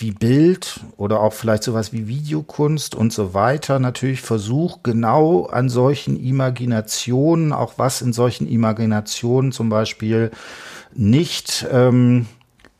wie 0.02 0.10
Bild 0.10 0.80
oder 0.96 1.20
auch 1.20 1.32
vielleicht 1.32 1.62
sowas 1.62 1.92
wie 1.92 2.08
Videokunst 2.08 2.94
und 2.94 3.12
so 3.12 3.34
weiter 3.34 3.78
natürlich 3.78 4.20
versucht, 4.20 4.82
genau 4.84 5.46
an 5.46 5.68
solchen 5.68 6.18
Imaginationen, 6.22 7.52
auch 7.52 7.74
was 7.76 8.02
in 8.02 8.12
solchen 8.12 8.48
Imaginationen 8.48 9.52
zum 9.52 9.68
Beispiel 9.68 10.30
nicht 10.94 11.66
ähm, 11.70 12.26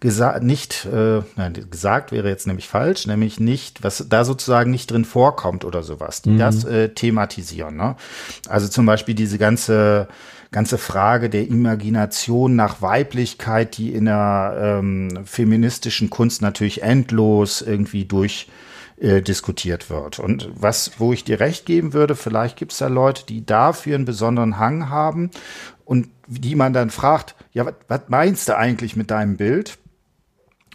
gesagt, 0.03 0.43
nicht, 0.43 0.85
äh, 0.85 1.23
nein, 1.37 1.55
gesagt 1.71 2.13
wäre 2.13 2.29
jetzt 2.29 2.47
nämlich 2.47 2.69
falsch, 2.69 3.07
nämlich 3.07 3.41
nicht, 3.41 3.83
was 3.83 4.05
da 4.09 4.25
sozusagen 4.25 4.71
nicht 4.71 4.91
drin 4.91 5.07
vorkommt 5.07 5.65
oder 5.65 5.83
sowas, 5.83 6.21
die 6.21 6.31
mhm. 6.31 6.39
das 6.39 6.65
äh, 6.65 6.91
thematisieren. 6.91 7.77
Ne? 7.77 7.97
Also 8.49 8.69
zum 8.69 8.85
Beispiel 8.85 9.15
diese 9.15 9.39
ganze 9.39 10.09
ganze 10.51 10.77
Frage 10.77 11.31
der 11.31 11.49
Imagination 11.49 12.57
nach 12.57 12.83
Weiblichkeit, 12.83 13.79
die 13.79 13.95
in 13.95 14.05
der 14.05 14.81
ähm, 14.81 15.21
feministischen 15.25 16.11
Kunst 16.11 16.43
natürlich 16.43 16.83
endlos 16.83 17.63
irgendwie 17.63 18.05
durch 18.05 18.49
äh, 19.01 19.23
diskutiert 19.23 19.89
wird. 19.89 20.19
Und 20.19 20.51
was, 20.55 20.93
wo 20.99 21.15
ich 21.15 21.25
dir 21.25 21.41
recht 21.41 21.65
geben 21.65 21.95
würde, 21.95 22.15
vielleicht 22.15 22.59
gibt 22.59 22.73
es 22.73 22.79
da 22.79 22.89
Leute, 22.89 23.25
die 23.27 23.47
dafür 23.47 23.95
einen 23.95 24.05
besonderen 24.05 24.59
Hang 24.59 24.91
haben 24.91 25.31
und 25.87 26.09
die 26.27 26.55
man 26.55 26.75
dann 26.75 26.91
fragt, 26.91 27.35
ja, 27.53 27.67
was 27.89 28.03
meinst 28.09 28.49
du 28.49 28.57
eigentlich 28.57 28.95
mit 28.95 29.11
deinem 29.11 29.39
Bild? 29.39 29.79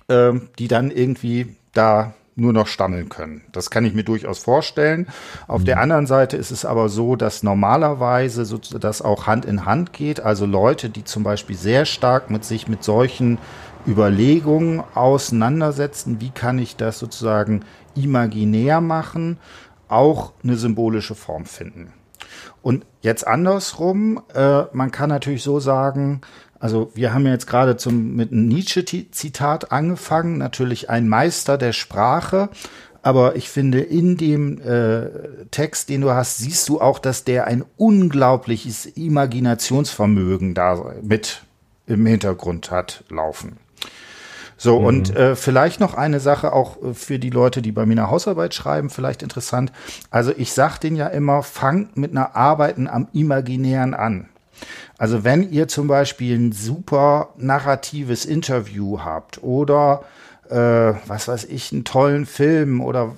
Ähm, 0.09 0.49
die 0.57 0.69
dann 0.69 0.89
irgendwie 0.89 1.57
da 1.73 2.13
nur 2.37 2.53
noch 2.53 2.67
stammeln 2.67 3.09
können. 3.09 3.41
Das 3.51 3.69
kann 3.69 3.83
ich 3.83 3.93
mir 3.93 4.03
durchaus 4.03 4.39
vorstellen. 4.39 5.07
Auf 5.47 5.61
mhm. 5.61 5.65
der 5.65 5.79
anderen 5.81 6.07
Seite 6.07 6.37
ist 6.37 6.51
es 6.51 6.63
aber 6.63 6.87
so, 6.87 7.15
dass 7.17 7.43
normalerweise 7.43 8.45
so, 8.45 8.57
das 8.57 9.01
auch 9.01 9.27
Hand 9.27 9.43
in 9.43 9.65
Hand 9.65 9.91
geht. 9.91 10.21
Also 10.21 10.45
Leute, 10.45 10.89
die 10.89 11.03
zum 11.03 11.23
Beispiel 11.23 11.57
sehr 11.57 11.85
stark 11.85 12.29
mit 12.29 12.45
sich 12.45 12.67
mit 12.67 12.83
solchen 12.83 13.37
Überlegungen 13.85 14.81
auseinandersetzen, 14.93 16.21
wie 16.21 16.29
kann 16.29 16.59
ich 16.59 16.75
das 16.77 16.99
sozusagen 16.99 17.65
imaginär 17.95 18.79
machen, 18.79 19.39
auch 19.89 20.31
eine 20.43 20.55
symbolische 20.55 21.15
Form 21.15 21.45
finden. 21.45 21.91
Und 22.61 22.85
jetzt 23.01 23.25
andersrum, 23.25 24.21
äh, 24.33 24.63
man 24.73 24.91
kann 24.91 25.09
natürlich 25.09 25.43
so 25.43 25.59
sagen, 25.59 26.21
also 26.59 26.91
wir 26.95 27.13
haben 27.13 27.25
jetzt 27.25 27.47
gerade 27.47 27.77
zum, 27.77 28.15
mit 28.15 28.31
einem 28.31 28.47
Nietzsche-Zitat 28.47 29.71
angefangen, 29.71 30.37
natürlich 30.37 30.89
ein 30.89 31.07
Meister 31.07 31.57
der 31.57 31.73
Sprache. 31.73 32.49
Aber 33.03 33.35
ich 33.35 33.49
finde, 33.49 33.79
in 33.79 34.17
dem 34.17 34.59
äh, 34.59 35.07
Text, 35.51 35.89
den 35.89 36.01
du 36.01 36.11
hast, 36.11 36.39
siehst 36.39 36.67
du 36.67 36.81
auch, 36.81 36.99
dass 36.99 37.23
der 37.23 37.47
ein 37.47 37.63
unglaubliches 37.77 38.85
Imaginationsvermögen 38.85 40.53
da 40.53 40.93
mit 41.01 41.43
im 41.85 42.05
Hintergrund 42.05 42.69
hat 42.69 43.05
laufen. 43.09 43.59
So, 44.57 44.79
mhm. 44.79 44.85
und 44.85 45.15
äh, 45.15 45.35
vielleicht 45.35 45.79
noch 45.79 45.93
eine 45.93 46.19
Sache 46.19 46.51
auch 46.51 46.81
äh, 46.81 46.93
für 46.93 47.19
die 47.19 47.29
Leute, 47.29 47.61
die 47.61 47.71
bei 47.71 47.85
mir 47.85 47.93
eine 47.93 48.09
Hausarbeit 48.09 48.53
schreiben, 48.53 48.89
vielleicht 48.89 49.21
interessant. 49.21 49.71
Also 50.09 50.33
ich 50.35 50.51
sage 50.51 50.79
denen 50.79 50.95
ja 50.97 51.07
immer, 51.07 51.43
fangt 51.43 51.95
mit 51.95 52.11
einer 52.11 52.35
Arbeiten 52.35 52.87
am 52.87 53.07
Imaginären 53.13 53.93
an. 53.93 54.27
Also 54.97 55.23
wenn 55.23 55.51
ihr 55.51 55.67
zum 55.67 55.87
Beispiel 55.87 56.37
ein 56.37 56.51
super 56.51 57.29
narratives 57.37 58.25
Interview 58.25 58.99
habt 58.99 59.43
oder 59.43 60.03
äh, 60.49 60.55
was 61.07 61.27
weiß 61.27 61.45
ich, 61.45 61.71
einen 61.71 61.83
tollen 61.83 62.25
Film 62.25 62.81
oder 62.81 63.15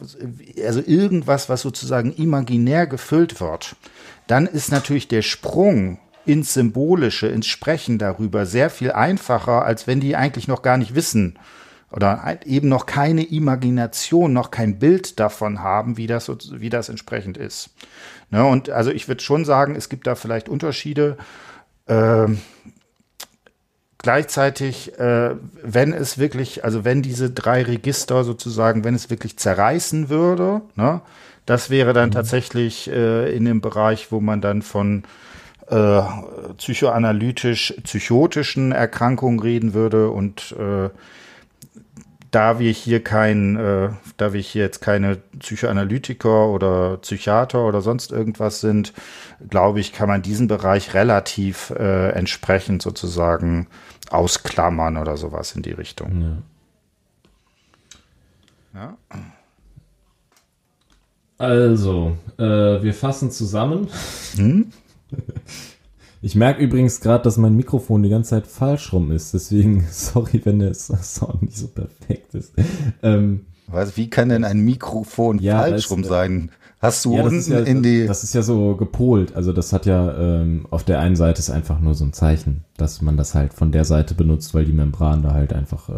also 0.65 0.81
irgendwas, 0.85 1.47
was 1.47 1.61
sozusagen 1.61 2.13
imaginär 2.13 2.87
gefüllt 2.87 3.39
wird, 3.39 3.75
dann 4.27 4.45
ist 4.45 4.71
natürlich 4.71 5.07
der 5.07 5.21
Sprung 5.21 5.99
ins 6.25 6.53
Symbolische, 6.53 7.27
ins 7.27 7.47
Sprechen 7.47 7.97
darüber 7.97 8.45
sehr 8.45 8.69
viel 8.69 8.91
einfacher, 8.91 9.63
als 9.63 9.87
wenn 9.87 9.99
die 9.99 10.15
eigentlich 10.15 10.47
noch 10.47 10.61
gar 10.61 10.77
nicht 10.77 10.95
wissen 10.95 11.39
oder 11.91 12.23
halt 12.23 12.45
eben 12.45 12.69
noch 12.69 12.85
keine 12.85 13.23
Imagination, 13.23 14.33
noch 14.33 14.51
kein 14.51 14.77
Bild 14.77 15.19
davon 15.19 15.61
haben, 15.63 15.97
wie 15.97 16.07
das, 16.07 16.31
wie 16.51 16.69
das 16.69 16.89
entsprechend 16.89 17.37
ist. 17.37 17.71
Ne, 18.29 18.45
und 18.45 18.69
also 18.69 18.91
ich 18.91 19.07
würde 19.07 19.23
schon 19.23 19.43
sagen, 19.43 19.75
es 19.75 19.89
gibt 19.89 20.05
da 20.05 20.13
vielleicht 20.13 20.49
Unterschiede. 20.49 21.17
Äh, 21.89 22.27
gleichzeitig, 23.97 24.97
äh, 24.99 25.31
wenn 25.63 25.91
es 25.91 26.17
wirklich, 26.17 26.63
also 26.63 26.85
wenn 26.85 27.01
diese 27.01 27.31
drei 27.31 27.63
Register 27.63 28.23
sozusagen, 28.23 28.83
wenn 28.83 28.95
es 28.95 29.09
wirklich 29.09 29.37
zerreißen 29.37 30.09
würde, 30.09 30.61
ne, 30.75 31.01
das 31.45 31.71
wäre 31.71 31.93
dann 31.93 32.09
mhm. 32.09 32.13
tatsächlich 32.13 32.89
äh, 32.91 33.35
in 33.35 33.45
dem 33.45 33.59
Bereich, 33.59 34.11
wo 34.11 34.19
man 34.19 34.39
dann 34.39 34.61
von 34.61 35.03
äh, 35.67 36.01
psychoanalytisch, 36.57 37.73
psychotischen 37.83 38.71
Erkrankungen 38.71 39.39
reden 39.39 39.73
würde 39.73 40.11
und 40.11 40.55
äh, 40.59 40.89
da 42.31 42.59
wir 42.59 42.71
hier 42.71 43.03
kein, 43.03 43.55
äh, 43.55 43.89
da 44.17 44.33
wir 44.33 44.41
hier 44.41 44.63
jetzt 44.63 44.81
keine 44.81 45.17
Psychoanalytiker 45.39 46.47
oder 46.47 46.97
Psychiater 46.97 47.65
oder 47.65 47.81
sonst 47.81 48.11
irgendwas 48.11 48.61
sind, 48.61 48.93
glaube 49.49 49.79
ich, 49.79 49.93
kann 49.93 50.07
man 50.07 50.21
diesen 50.21 50.47
Bereich 50.47 50.93
relativ 50.93 51.71
äh, 51.71 52.09
entsprechend 52.09 52.81
sozusagen 52.81 53.67
ausklammern 54.09 54.97
oder 54.97 55.17
sowas 55.17 55.55
in 55.55 55.63
die 55.63 55.71
Richtung. 55.71 56.43
Ja. 58.73 58.79
ja. 58.79 58.97
Also, 61.37 62.17
äh, 62.37 62.43
wir 62.83 62.93
fassen 62.93 63.31
zusammen. 63.31 63.87
Hm? 64.35 64.71
Ich 66.21 66.35
merke 66.35 66.61
übrigens 66.61 66.99
gerade, 66.99 67.23
dass 67.23 67.37
mein 67.37 67.55
Mikrofon 67.55 68.03
die 68.03 68.09
ganze 68.09 68.31
Zeit 68.31 68.47
falsch 68.47 68.91
rum 68.91 69.11
ist. 69.11 69.33
Deswegen, 69.33 69.87
sorry, 69.91 70.41
wenn 70.43 70.59
der 70.59 70.73
Sound 70.73 71.41
nicht 71.41 71.57
so 71.57 71.67
perfekt 71.67 72.35
ist. 72.35 72.53
Ähm, 73.01 73.45
Was, 73.67 73.95
wie 73.95 74.09
kann 74.09 74.29
denn 74.29 74.43
ein 74.43 74.59
Mikrofon 74.59 75.39
ja, 75.39 75.59
falsch 75.59 75.89
rum 75.89 76.03
sein? 76.03 76.51
Hast 76.81 77.03
du 77.03 77.13
ja, 77.13 77.23
unten 77.23 77.51
ja, 77.51 77.59
in 77.59 77.83
die. 77.83 78.07
Das 78.07 78.23
ist 78.23 78.33
ja 78.33 78.41
so 78.41 78.73
gepolt. 78.77 79.35
Also 79.35 79.51
das 79.51 79.73
hat 79.73 79.85
ja 79.85 80.17
ähm, 80.17 80.65
auf 80.69 80.85
der 80.85 81.01
einen 81.01 81.17
Seite 81.17 81.39
ist 81.39 81.49
einfach 81.49 81.81
nur 81.81 81.93
so 81.93 82.05
ein 82.05 82.13
Zeichen, 82.13 82.63
dass 82.77 83.01
man 83.01 83.17
das 83.17 83.35
halt 83.35 83.53
von 83.53 83.73
der 83.73 83.83
Seite 83.83 84.13
benutzt, 84.13 84.53
weil 84.53 84.63
die 84.63 84.71
Membran 84.71 85.21
da 85.21 85.33
halt 85.33 85.51
einfach 85.51 85.89
äh, 85.89 85.93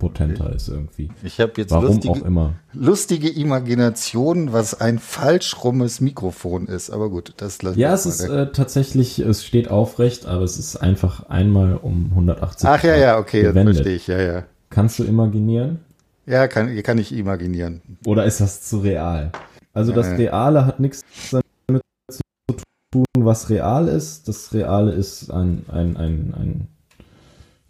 potenter 0.00 0.52
ist 0.52 0.68
irgendwie. 0.68 1.10
Ich 1.22 1.38
habe 1.38 1.52
jetzt 1.58 1.70
Warum 1.70 1.86
lustige, 1.86 2.12
auch 2.14 2.22
immer. 2.24 2.54
lustige 2.72 3.28
Imagination, 3.28 4.52
was 4.52 4.80
ein 4.80 4.98
falsch 4.98 5.62
rummes 5.62 6.00
Mikrofon 6.00 6.66
ist. 6.66 6.90
Aber 6.90 7.10
gut, 7.10 7.34
das 7.36 7.62
lassen 7.62 7.78
Ja, 7.78 7.94
es 7.94 8.04
ist 8.04 8.20
äh, 8.20 8.50
tatsächlich, 8.50 9.20
es 9.20 9.44
steht 9.44 9.70
aufrecht, 9.70 10.26
aber 10.26 10.42
es 10.42 10.58
ist 10.58 10.78
einfach 10.78 11.28
einmal 11.28 11.76
um 11.80 12.06
180 12.10 12.68
Ach 12.68 12.82
ja, 12.82 12.96
ja, 12.96 13.18
okay, 13.18 13.42
gewendet. 13.42 13.76
das 13.76 13.82
verstehe 13.82 13.94
ich, 13.94 14.06
ja, 14.08 14.20
ja. 14.20 14.42
Kannst 14.68 14.98
du 14.98 15.04
imaginieren? 15.04 15.78
Ja, 16.26 16.46
kann, 16.46 16.82
kann 16.82 16.98
ich 16.98 17.12
imaginieren. 17.16 17.80
Oder 18.04 18.26
ist 18.26 18.40
das 18.40 18.60
zu 18.62 18.80
real? 18.80 19.32
Also 19.78 19.92
das 19.92 20.18
Reale 20.18 20.66
hat 20.66 20.80
nichts 20.80 21.04
damit 21.30 21.82
zu 22.10 22.56
tun, 22.90 23.04
was 23.14 23.48
real 23.48 23.86
ist. 23.86 24.26
Das 24.26 24.52
Reale 24.52 24.90
ist 24.90 25.30
ein, 25.30 25.64
ein, 25.68 25.96
ein, 25.96 26.34
ein 26.36 26.68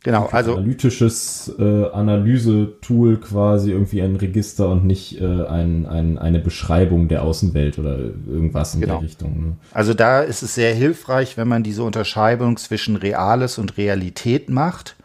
genau, 0.02 0.26
also 0.32 0.54
analytisches 0.54 1.52
äh, 1.58 1.90
Analyse-Tool 1.90 3.18
quasi, 3.18 3.72
irgendwie 3.72 4.00
ein 4.00 4.16
Register 4.16 4.70
und 4.70 4.86
nicht 4.86 5.20
äh, 5.20 5.46
ein, 5.46 5.84
ein, 5.84 6.16
eine 6.16 6.38
Beschreibung 6.38 7.08
der 7.08 7.24
Außenwelt 7.24 7.78
oder 7.78 7.98
irgendwas 7.98 8.74
in 8.74 8.80
genau. 8.80 8.94
der 8.94 9.02
Richtung. 9.02 9.42
Ne? 9.44 9.56
Also 9.72 9.92
da 9.92 10.22
ist 10.22 10.42
es 10.42 10.54
sehr 10.54 10.74
hilfreich, 10.74 11.36
wenn 11.36 11.48
man 11.48 11.62
diese 11.62 11.82
Unterscheidung 11.82 12.56
zwischen 12.56 12.96
Reales 12.96 13.58
und 13.58 13.76
Realität 13.76 14.48
macht. 14.48 14.96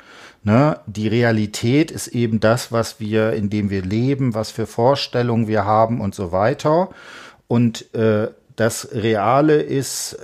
Ne? 0.43 0.79
Die 0.85 1.07
Realität 1.07 1.89
ist 1.89 2.07
eben 2.07 2.39
das, 2.39 2.71
was 2.71 2.99
wir, 2.99 3.33
in 3.33 3.49
dem 3.49 3.69
wir 3.69 3.81
leben, 3.81 4.33
was 4.33 4.51
für 4.51 4.67
Vorstellungen 4.67 5.47
wir 5.47 5.65
haben 5.65 6.01
und 6.01 6.13
so 6.13 6.31
weiter. 6.31 6.89
Und 7.47 7.93
äh, 7.95 8.27
das 8.55 8.89
Reale 8.91 9.61
ist 9.61 10.17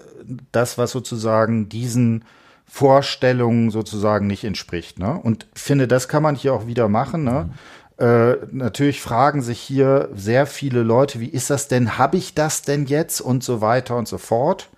das, 0.52 0.78
was 0.78 0.92
sozusagen 0.92 1.70
diesen 1.70 2.26
Vorstellungen 2.68 3.72
sozusagen 3.72 4.28
nicht 4.28 4.44
entspricht. 4.44 5.00
Ne? 5.00 5.18
Und 5.18 5.48
finde, 5.54 5.88
das 5.88 6.08
kann 6.08 6.22
man 6.22 6.36
hier 6.36 6.54
auch 6.54 6.68
wieder 6.68 6.90
machen. 6.90 7.24
Ne? 7.24 7.50
Mhm. 7.98 8.06
Äh, 8.06 8.38
natürlich 8.52 9.02
fragen 9.02 9.42
sich 9.42 9.60
hier 9.60 10.10
sehr 10.14 10.46
viele 10.46 10.84
Leute, 10.84 11.20
wie 11.20 11.30
ist 11.30 11.50
das 11.50 11.68
denn? 11.68 11.98
Habe 11.98 12.18
ich 12.18 12.36
das 12.36 12.62
denn 12.62 12.86
jetzt? 12.86 13.22
Und 13.22 13.44
so 13.44 13.62
weiter 13.62 13.96
und 13.96 14.08
so 14.08 14.18
fort. 14.18 14.70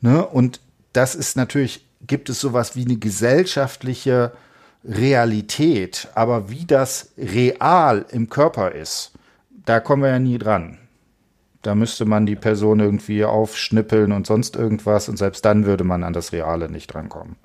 Ne? 0.00 0.26
Und 0.26 0.60
das 0.92 1.14
ist 1.14 1.36
natürlich, 1.36 1.86
gibt 2.06 2.28
es 2.28 2.40
sowas 2.40 2.74
wie 2.74 2.84
eine 2.84 2.96
gesellschaftliche 2.96 4.32
Realität, 4.84 6.08
aber 6.14 6.50
wie 6.50 6.64
das 6.64 7.12
real 7.18 8.06
im 8.10 8.28
Körper 8.28 8.72
ist, 8.72 9.12
da 9.64 9.80
kommen 9.80 10.02
wir 10.02 10.10
ja 10.10 10.18
nie 10.18 10.38
dran. 10.38 10.78
Da 11.62 11.74
müsste 11.74 12.04
man 12.04 12.24
die 12.24 12.36
Person 12.36 12.80
irgendwie 12.80 13.24
aufschnippeln 13.24 14.12
und 14.12 14.26
sonst 14.26 14.56
irgendwas 14.56 15.08
und 15.08 15.16
selbst 15.16 15.44
dann 15.44 15.66
würde 15.66 15.84
man 15.84 16.04
an 16.04 16.12
das 16.12 16.32
Reale 16.32 16.70
nicht 16.70 16.94
drankommen. 16.94 17.36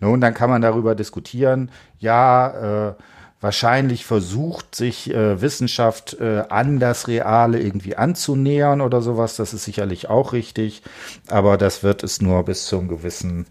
Nun, 0.00 0.20
dann 0.20 0.34
kann 0.34 0.50
man 0.50 0.62
darüber 0.62 0.94
diskutieren, 0.94 1.70
ja, 1.98 2.90
äh, 2.90 2.94
wahrscheinlich 3.40 4.06
versucht 4.06 4.74
sich 4.74 5.12
äh, 5.12 5.42
Wissenschaft 5.42 6.14
äh, 6.20 6.44
an 6.48 6.78
das 6.78 7.08
Reale 7.08 7.60
irgendwie 7.60 7.96
anzunähern 7.96 8.80
oder 8.80 9.02
sowas, 9.02 9.36
das 9.36 9.52
ist 9.52 9.64
sicherlich 9.64 10.08
auch 10.08 10.32
richtig, 10.32 10.82
aber 11.28 11.58
das 11.58 11.82
wird 11.82 12.04
es 12.04 12.22
nur 12.22 12.44
bis 12.44 12.66
zu 12.66 12.78
einem 12.78 12.88
gewissen 12.88 13.46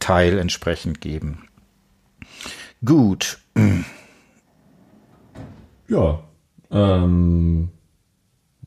Teil 0.00 0.38
entsprechend 0.38 1.00
geben. 1.00 1.47
Gut. 2.84 3.38
Ja. 5.88 6.22
Ähm, 6.70 7.70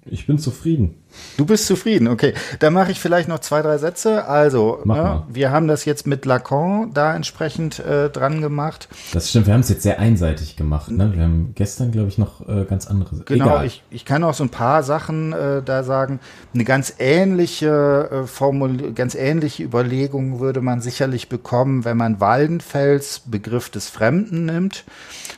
ich 0.06 0.26
bin 0.26 0.40
zufrieden. 0.40 0.96
Du 1.38 1.46
bist 1.46 1.68
zufrieden, 1.68 2.08
okay. 2.08 2.34
Dann 2.58 2.74
mache 2.74 2.92
ich 2.92 3.00
vielleicht 3.00 3.28
noch 3.28 3.38
zwei, 3.40 3.62
drei 3.62 3.78
Sätze. 3.78 4.26
Also, 4.26 4.80
ne, 4.84 5.24
wir 5.30 5.52
haben 5.52 5.68
das 5.68 5.86
jetzt 5.86 6.08
mit 6.08 6.26
Lacan 6.26 6.92
da 6.94 7.16
entsprechend 7.16 7.80
äh, 7.80 8.10
dran 8.10 8.42
gemacht. 8.42 8.90
Das 9.14 9.30
stimmt, 9.30 9.46
wir 9.46 9.54
haben 9.54 9.62
es 9.62 9.70
jetzt 9.70 9.84
sehr 9.84 10.00
einseitig 10.00 10.56
gemacht. 10.56 10.90
Ne? 10.90 11.14
Wir 11.14 11.24
haben 11.24 11.52
gestern, 11.54 11.92
glaube 11.92 12.08
ich, 12.08 12.18
noch 12.18 12.48
äh, 12.48 12.66
ganz 12.66 12.88
andere 12.88 13.18
Genau, 13.26 13.46
Egal. 13.46 13.66
Ich, 13.68 13.84
ich 13.92 14.04
kann 14.04 14.24
auch 14.24 14.34
so 14.34 14.44
ein 14.44 14.50
paar 14.50 14.82
Sachen 14.82 15.34
äh, 15.34 15.62
da 15.62 15.84
sagen. 15.84 16.20
Eine 16.54 16.64
ganz 16.64 16.96
ähnliche 16.98 18.24
äh, 18.24 18.28
Formul 18.28 18.94
ganz 18.94 19.14
ähnliche 19.14 19.64
Überlegung 19.64 20.40
würde 20.40 20.62
man 20.62 20.82
sicherlich 20.82 21.30
bekommen, 21.30 21.86
wenn 21.86 21.98
man 21.98 22.20
Waldenfels 22.20 23.22
Begriff 23.28 23.70
des 23.70 23.90
Fremden 23.90 24.46
nimmt. 24.46 24.84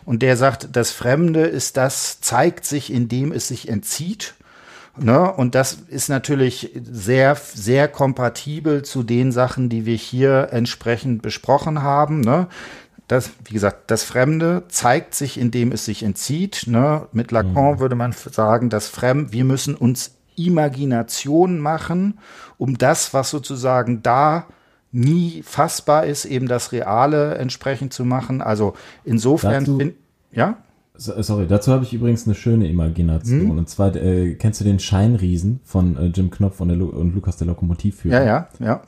Und 0.06 0.22
der 0.22 0.38
sagt, 0.38 0.70
das 0.72 0.92
Fremde 0.92 1.42
ist 1.42 1.76
das, 1.76 2.22
zeigt 2.22 2.64
sich, 2.64 2.94
indem 2.94 3.34
es 3.34 3.50
sich 3.50 3.68
entzieht 3.68 4.36
Ne? 4.98 5.32
Und 5.32 5.56
das 5.56 5.74
ist 5.74 6.10
natürlich 6.10 6.72
sehr, 6.84 7.36
sehr 7.36 7.88
kompatibel 7.88 8.84
zu 8.84 9.04
den 9.04 9.32
Sachen, 9.32 9.70
die 9.70 9.86
wir 9.86 9.96
hier 9.96 10.50
entsprechend 10.52 11.22
besprochen 11.22 11.82
haben. 11.82 12.22
Ne? 12.22 12.48
Das, 13.08 13.32
wie 13.46 13.54
gesagt, 13.54 13.90
das 13.90 14.04
Fremde 14.04 14.64
zeigt 14.68 15.16
sich, 15.16 15.40
indem 15.40 15.72
es 15.72 15.86
sich 15.86 16.04
entzieht. 16.04 16.66
Ne? 16.68 17.08
Mit 17.12 17.32
Lacan 17.32 17.76
mhm. 17.76 17.80
würde 17.80 17.96
man 17.96 18.14
sagen, 18.14 18.70
das 18.70 18.88
Fremd, 18.88 19.32
wir 19.32 19.46
müssen 19.46 19.76
uns 19.76 20.16
Imagination 20.36 21.60
machen, 21.60 22.20
um 22.58 22.78
das, 22.78 23.14
was 23.14 23.30
sozusagen 23.30 24.04
da 24.04 24.48
nie 24.92 25.42
fassbar 25.44 26.06
ist, 26.06 26.26
eben 26.26 26.48
das 26.48 26.72
Reale 26.72 27.36
entsprechend 27.36 27.94
zu 27.94 28.06
machen. 28.06 28.42
Also 28.42 28.76
insofern, 29.04 29.66
Dazu, 29.66 29.94
ja? 30.32 30.58
Sorry, 30.96 31.48
dazu 31.48 31.72
habe 31.72 31.84
ich 31.84 31.94
übrigens 31.94 32.26
eine 32.26 32.36
schöne 32.36 32.70
Imagination. 32.70 33.42
Hm? 33.42 33.58
Und 33.58 33.70
zwar, 33.70 33.96
äh, 33.96 34.36
kennst 34.36 34.62
du 34.62 34.66
den 34.66 34.80
Scheinriesen 34.80 35.60
von 35.64 35.98
äh, 35.98 36.06
Jim 36.08 36.30
Knopf 36.30 36.62
und, 36.62 36.70
und 36.82 37.16
Lukas 37.16 37.38
der 37.38 37.48
Lokomotivführer? 37.48 38.24
Ja, 38.24 38.26
ja, 38.26 38.48
ja. 38.60 38.82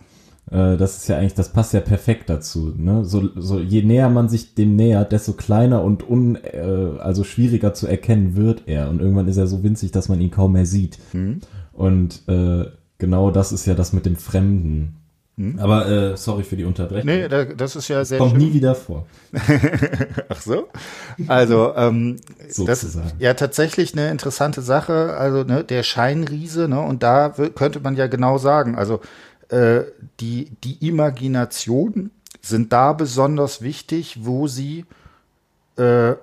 Äh, 0.51 0.77
das 0.77 0.97
ist 0.97 1.07
ja 1.07 1.17
eigentlich, 1.17 1.33
das 1.33 1.49
passt 1.49 1.73
ja 1.73 1.79
perfekt 1.79 2.29
dazu. 2.29 2.73
Ne? 2.77 3.05
So, 3.05 3.29
so 3.35 3.59
je 3.59 3.81
näher 3.81 4.09
man 4.09 4.29
sich 4.29 4.53
dem 4.53 4.75
nähert, 4.75 5.11
desto 5.11 5.33
kleiner 5.33 5.83
und 5.83 6.07
un, 6.07 6.35
äh, 6.35 6.99
also 6.99 7.23
schwieriger 7.23 7.73
zu 7.73 7.87
erkennen 7.87 8.35
wird 8.35 8.63
er. 8.67 8.89
Und 8.89 9.01
irgendwann 9.01 9.27
ist 9.27 9.37
er 9.37 9.47
so 9.47 9.63
winzig, 9.63 9.91
dass 9.91 10.07
man 10.07 10.21
ihn 10.21 10.31
kaum 10.31 10.53
mehr 10.53 10.67
sieht. 10.67 10.99
Hm? 11.11 11.39
Und 11.73 12.27
äh, 12.27 12.65
genau 12.99 13.31
das 13.31 13.51
ist 13.51 13.65
ja 13.65 13.73
das 13.73 13.93
mit 13.93 14.05
dem 14.05 14.15
Fremden 14.15 14.97
Hm? 15.37 15.59
Aber 15.59 15.87
äh, 15.87 16.17
sorry 16.17 16.43
für 16.43 16.55
die 16.55 16.63
Unterbrechung. 16.63 17.07
Nee, 17.07 17.27
das 17.27 17.75
ist 17.75 17.89
ja 17.89 18.05
sehr 18.05 18.19
Kommt 18.19 18.37
nie 18.37 18.53
wieder 18.53 18.73
vor. 18.73 19.05
Ach 20.29 20.41
so. 20.41 20.69
Also, 21.27 21.73
ähm, 21.75 22.17
das 22.65 22.97
ja 23.19 23.33
tatsächlich 23.33 23.93
eine 23.93 24.11
interessante 24.11 24.61
Sache. 24.61 25.15
Also, 25.17 25.43
ne, 25.43 25.65
der 25.65 25.83
Scheinriese, 25.83 26.69
ne, 26.69 26.79
und 26.79 27.03
da 27.03 27.33
könnte 27.55 27.81
man 27.81 27.97
ja 27.97 28.07
genau 28.07 28.37
sagen, 28.37 28.75
also 28.77 29.01
äh, 29.49 29.81
die, 30.21 30.51
die 30.63 30.87
Imagination 30.87 32.11
sind 32.41 32.71
da 32.71 32.93
besonders 32.93 33.61
wichtig, 33.61 34.19
wo 34.21 34.47
sie 34.47 34.85
äh, 35.77 36.13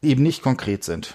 eben 0.00 0.22
nicht 0.22 0.42
konkret 0.42 0.82
sind. 0.82 1.14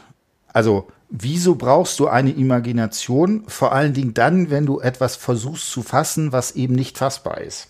Also, 0.54 0.88
wieso 1.10 1.56
brauchst 1.56 2.00
du 2.00 2.08
eine 2.08 2.32
Imagination? 2.32 3.44
Vor 3.48 3.72
allen 3.72 3.94
Dingen 3.94 4.14
dann, 4.14 4.50
wenn 4.50 4.66
du 4.66 4.80
etwas 4.80 5.16
versuchst 5.16 5.72
zu 5.72 5.82
fassen, 5.84 6.32
was 6.32 6.52
eben 6.52 6.76
nicht 6.76 6.98
fassbar 6.98 7.42
ist. 7.42 7.70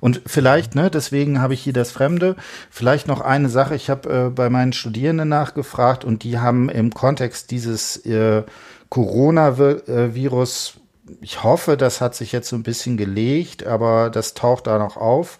Und 0.00 0.22
vielleicht, 0.26 0.74
ne, 0.74 0.90
deswegen 0.90 1.40
habe 1.40 1.54
ich 1.54 1.62
hier 1.62 1.72
das 1.72 1.92
Fremde. 1.92 2.36
Vielleicht 2.70 3.06
noch 3.06 3.20
eine 3.20 3.48
Sache. 3.48 3.74
Ich 3.74 3.90
habe 3.90 4.26
äh, 4.26 4.30
bei 4.30 4.50
meinen 4.50 4.72
Studierenden 4.72 5.28
nachgefragt 5.28 6.04
und 6.04 6.24
die 6.24 6.38
haben 6.38 6.68
im 6.68 6.92
Kontext 6.92 7.50
dieses 7.50 8.04
äh, 8.06 8.42
Coronavirus, 8.88 10.74
ich 11.20 11.42
hoffe, 11.42 11.76
das 11.76 12.00
hat 12.00 12.14
sich 12.14 12.32
jetzt 12.32 12.48
so 12.48 12.56
ein 12.56 12.62
bisschen 12.62 12.96
gelegt, 12.96 13.66
aber 13.66 14.10
das 14.10 14.34
taucht 14.34 14.66
da 14.66 14.78
noch 14.78 14.96
auf. 14.96 15.38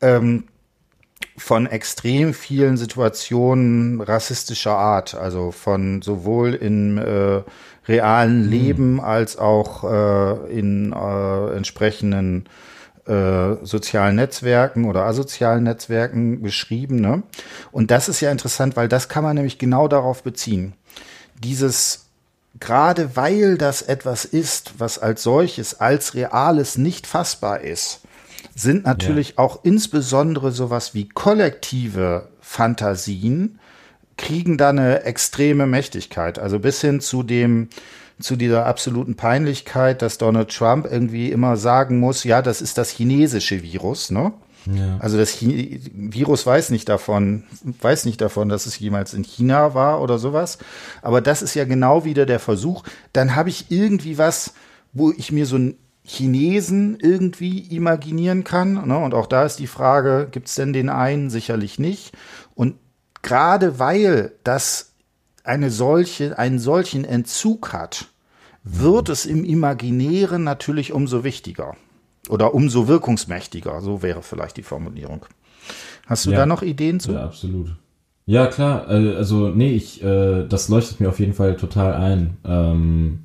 Ähm, 0.00 0.44
von 1.36 1.66
extrem 1.66 2.34
vielen 2.34 2.76
Situationen 2.76 4.00
rassistischer 4.00 4.76
Art, 4.76 5.14
also 5.14 5.52
von 5.52 6.02
sowohl 6.02 6.54
in 6.54 6.98
äh, 6.98 7.42
realen 7.88 8.44
mhm. 8.44 8.50
Leben 8.50 9.00
als 9.00 9.36
auch 9.38 9.84
äh, 9.84 10.58
in 10.58 10.92
äh, 10.92 11.56
entsprechenden 11.56 12.48
äh, 13.06 13.56
sozialen 13.62 14.16
Netzwerken 14.16 14.84
oder 14.84 15.04
asozialen 15.04 15.64
Netzwerken 15.64 16.42
beschrieben. 16.42 17.00
Ne? 17.00 17.22
Und 17.72 17.90
das 17.90 18.08
ist 18.08 18.20
ja 18.20 18.30
interessant, 18.30 18.76
weil 18.76 18.88
das 18.88 19.08
kann 19.08 19.24
man 19.24 19.34
nämlich 19.34 19.58
genau 19.58 19.88
darauf 19.88 20.22
beziehen. 20.22 20.74
Dieses 21.42 22.06
gerade 22.58 23.16
weil 23.16 23.56
das 23.56 23.82
etwas 23.82 24.24
ist, 24.24 24.74
was 24.78 24.98
als 24.98 25.22
solches, 25.22 25.80
als 25.80 26.14
reales 26.14 26.76
nicht 26.76 27.06
fassbar 27.06 27.60
ist, 27.60 28.00
sind 28.54 28.84
natürlich 28.84 29.30
ja. 29.30 29.38
auch 29.38 29.64
insbesondere 29.64 30.52
sowas 30.52 30.94
wie 30.94 31.08
kollektive 31.08 32.28
Fantasien 32.40 33.58
kriegen 34.16 34.58
da 34.58 34.68
eine 34.68 35.04
extreme 35.04 35.66
Mächtigkeit. 35.66 36.38
Also 36.38 36.58
bis 36.58 36.80
hin 36.80 37.00
zu 37.00 37.22
dem, 37.22 37.68
zu 38.20 38.36
dieser 38.36 38.66
absoluten 38.66 39.16
Peinlichkeit, 39.16 40.02
dass 40.02 40.18
Donald 40.18 40.54
Trump 40.54 40.86
irgendwie 40.90 41.30
immer 41.30 41.56
sagen 41.56 41.98
muss, 41.98 42.24
ja, 42.24 42.42
das 42.42 42.60
ist 42.60 42.76
das 42.76 42.90
chinesische 42.90 43.62
Virus, 43.62 44.10
ne? 44.10 44.32
Ja. 44.66 44.98
Also 44.98 45.16
das 45.16 45.38
Ch 45.38 45.46
Virus 45.94 46.44
weiß 46.44 46.68
nicht 46.68 46.88
davon, 46.88 47.44
weiß 47.80 48.04
nicht 48.04 48.20
davon, 48.20 48.50
dass 48.50 48.66
es 48.66 48.78
jemals 48.78 49.14
in 49.14 49.22
China 49.22 49.72
war 49.72 50.02
oder 50.02 50.18
sowas. 50.18 50.58
Aber 51.00 51.22
das 51.22 51.40
ist 51.40 51.54
ja 51.54 51.64
genau 51.64 52.04
wieder 52.04 52.26
der 52.26 52.40
Versuch. 52.40 52.84
Dann 53.14 53.34
habe 53.34 53.48
ich 53.48 53.70
irgendwie 53.70 54.18
was, 54.18 54.52
wo 54.92 55.12
ich 55.12 55.32
mir 55.32 55.46
so 55.46 55.56
ein 55.56 55.76
Chinesen 56.12 56.98
irgendwie 57.00 57.58
imaginieren 57.58 58.42
kann. 58.42 58.88
Ne? 58.88 58.98
Und 58.98 59.14
auch 59.14 59.26
da 59.26 59.44
ist 59.44 59.60
die 59.60 59.68
Frage, 59.68 60.28
gibt 60.30 60.48
es 60.48 60.56
denn 60.56 60.72
den 60.72 60.88
einen? 60.88 61.30
Sicherlich 61.30 61.78
nicht. 61.78 62.12
Und 62.54 62.74
gerade 63.22 63.78
weil 63.78 64.32
das 64.42 64.92
eine 65.44 65.70
solche, 65.70 66.36
einen 66.36 66.58
solchen 66.58 67.04
Entzug 67.04 67.72
hat, 67.72 68.08
wird 68.64 69.08
es 69.08 69.24
im 69.24 69.44
Imaginären 69.44 70.42
natürlich 70.42 70.92
umso 70.92 71.22
wichtiger 71.22 71.76
oder 72.28 72.54
umso 72.54 72.88
wirkungsmächtiger. 72.88 73.80
So 73.80 74.02
wäre 74.02 74.22
vielleicht 74.22 74.56
die 74.56 74.62
Formulierung. 74.62 75.24
Hast 76.06 76.26
du 76.26 76.32
ja, 76.32 76.38
da 76.38 76.46
noch 76.46 76.62
Ideen 76.62 76.98
zu? 76.98 77.12
Ja, 77.12 77.24
absolut. 77.24 77.76
Ja, 78.26 78.48
klar. 78.48 78.90
Äh, 78.90 79.14
also, 79.14 79.48
nee, 79.48 79.72
ich, 79.72 80.02
äh, 80.02 80.44
das 80.46 80.68
leuchtet 80.68 80.98
mir 80.98 81.08
auf 81.08 81.20
jeden 81.20 81.34
Fall 81.34 81.56
total 81.56 81.94
ein. 81.94 82.36
Ähm, 82.44 83.20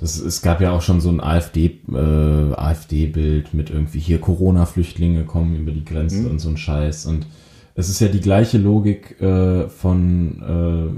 das, 0.00 0.18
es 0.18 0.40
gab 0.40 0.62
ja 0.62 0.72
auch 0.72 0.80
schon 0.80 1.02
so 1.02 1.10
ein 1.10 1.20
AfD, 1.20 1.78
äh, 1.92 2.54
AfD-Bild 2.54 3.52
mit 3.52 3.68
irgendwie 3.68 3.98
hier 3.98 4.18
Corona-Flüchtlinge 4.18 5.24
kommen 5.24 5.56
über 5.56 5.72
die 5.72 5.84
Grenze 5.84 6.20
mhm. 6.20 6.30
und 6.30 6.38
so 6.38 6.48
ein 6.48 6.56
Scheiß. 6.56 7.04
Und 7.04 7.26
es 7.74 7.90
ist 7.90 8.00
ja 8.00 8.08
die 8.08 8.22
gleiche 8.22 8.56
Logik 8.56 9.20
äh, 9.20 9.68
von 9.68 10.96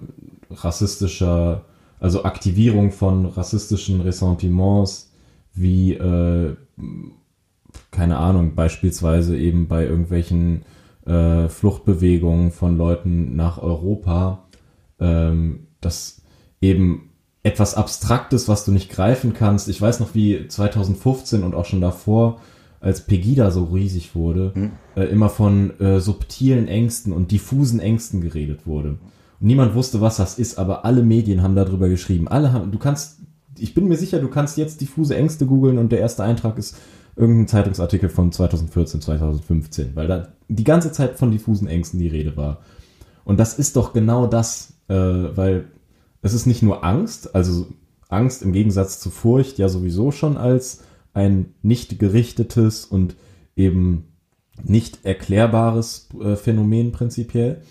äh, 0.50 0.54
rassistischer, 0.54 1.64
also 1.98 2.22
Aktivierung 2.22 2.92
von 2.92 3.26
rassistischen 3.26 4.02
Ressentiments, 4.02 5.10
wie, 5.52 5.94
äh, 5.94 6.54
keine 7.90 8.18
Ahnung, 8.18 8.54
beispielsweise 8.54 9.36
eben 9.36 9.66
bei 9.66 9.84
irgendwelchen 9.84 10.62
äh, 11.06 11.48
Fluchtbewegungen 11.48 12.52
von 12.52 12.78
Leuten 12.78 13.34
nach 13.34 13.58
Europa, 13.58 14.44
ähm, 15.00 15.66
dass 15.80 16.22
eben 16.60 17.11
etwas 17.42 17.74
Abstraktes, 17.74 18.48
was 18.48 18.64
du 18.64 18.72
nicht 18.72 18.90
greifen 18.90 19.34
kannst. 19.34 19.68
Ich 19.68 19.80
weiß 19.80 20.00
noch, 20.00 20.14
wie 20.14 20.46
2015 20.46 21.42
und 21.42 21.54
auch 21.54 21.64
schon 21.64 21.80
davor, 21.80 22.40
als 22.80 23.02
Pegida 23.02 23.50
so 23.50 23.64
riesig 23.64 24.14
wurde, 24.14 24.52
hm. 24.54 24.72
äh, 24.96 25.04
immer 25.04 25.28
von 25.28 25.78
äh, 25.78 26.00
subtilen 26.00 26.66
Ängsten 26.66 27.12
und 27.12 27.30
diffusen 27.30 27.78
Ängsten 27.78 28.20
geredet 28.20 28.66
wurde. 28.66 28.90
Und 29.40 29.46
niemand 29.46 29.74
wusste, 29.74 30.00
was 30.00 30.16
das 30.16 30.38
ist, 30.38 30.58
aber 30.58 30.84
alle 30.84 31.02
Medien 31.02 31.42
haben 31.42 31.54
darüber 31.54 31.88
geschrieben. 31.88 32.26
Alle 32.26 32.52
haben, 32.52 32.72
du 32.72 32.78
kannst, 32.78 33.20
ich 33.56 33.74
bin 33.74 33.86
mir 33.86 33.96
sicher, 33.96 34.18
du 34.18 34.28
kannst 34.28 34.56
jetzt 34.56 34.80
diffuse 34.80 35.16
Ängste 35.16 35.46
googeln 35.46 35.78
und 35.78 35.92
der 35.92 36.00
erste 36.00 36.24
Eintrag 36.24 36.58
ist 36.58 36.76
irgendein 37.14 37.48
Zeitungsartikel 37.48 38.08
von 38.08 38.32
2014, 38.32 39.00
2015, 39.00 39.90
weil 39.94 40.08
da 40.08 40.28
die 40.48 40.64
ganze 40.64 40.90
Zeit 40.90 41.18
von 41.18 41.30
diffusen 41.30 41.68
Ängsten 41.68 42.00
die 42.00 42.08
Rede 42.08 42.36
war. 42.36 42.58
Und 43.24 43.38
das 43.38 43.58
ist 43.58 43.76
doch 43.76 43.92
genau 43.92 44.26
das, 44.26 44.74
äh, 44.88 44.94
weil 44.94 45.66
es 46.22 46.32
ist 46.32 46.46
nicht 46.46 46.62
nur 46.62 46.84
Angst, 46.84 47.34
also 47.34 47.66
Angst 48.08 48.42
im 48.42 48.52
Gegensatz 48.52 49.00
zu 49.00 49.10
Furcht 49.10 49.58
ja 49.58 49.68
sowieso 49.68 50.12
schon 50.12 50.36
als 50.36 50.82
ein 51.12 51.54
nicht 51.62 51.98
gerichtetes 51.98 52.84
und 52.84 53.16
eben 53.56 54.04
nicht 54.62 55.04
erklärbares 55.04 56.08
äh, 56.22 56.36
Phänomen 56.36 56.92
prinzipiell 56.92 57.62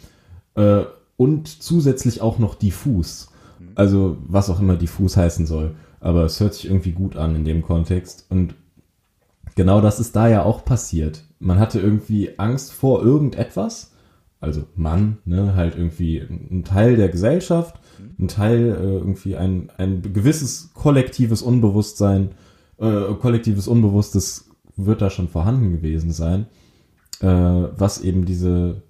äh, 0.56 0.84
und 1.18 1.48
zusätzlich 1.48 2.22
auch 2.22 2.40
noch 2.40 2.56
diffus. 2.56 3.30
Also 3.76 4.18
was 4.28 4.50
auch 4.50 4.60
immer 4.60 4.76
diffus 4.76 5.16
heißen 5.16 5.46
soll. 5.46 5.76
Aber 6.00 6.26
es 6.26 6.40
hört 6.40 6.56
sich 6.56 6.66
irgendwie 6.66 6.92
gut 6.92 7.16
an 7.16 7.36
in 7.36 7.46
dem 7.46 7.62
Kontext. 7.62 8.26
Und 8.30 8.56
genau 9.56 9.82
das 9.82 10.00
ist 10.00 10.16
da 10.16 10.28
ja 10.28 10.44
auch 10.44 10.66
passiert. 10.66 11.24
Man 11.40 11.60
hatte 11.60 11.80
irgendwie 11.80 12.40
Angst 12.40 12.74
vor 12.74 13.04
irgendetwas. 13.04 13.94
Also 14.40 14.64
Mann, 14.76 15.20
ne, 15.26 15.54
halt 15.56 15.76
irgendwie 15.76 16.18
ein 16.20 16.64
Teil 16.64 16.96
der 16.96 17.10
Gesellschaft 17.10 17.80
ein 18.20 18.28
Teil, 18.28 18.70
äh, 18.70 18.98
irgendwie 18.98 19.36
ein, 19.36 19.72
ein 19.78 20.02
gewisses 20.14 20.72
kollektives 20.74 21.42
Unbewusstsein, 21.42 22.32
äh, 22.78 23.14
kollektives 23.20 23.68
Unbewusstes 23.68 24.50
wird 24.76 25.02
da 25.02 25.10
schon 25.10 25.28
vorhanden 25.28 25.72
gewesen 25.72 26.12
sein, 26.12 26.48
äh, 27.20 27.28
was 27.28 28.02
eben 28.02 28.26
diese 28.26 28.82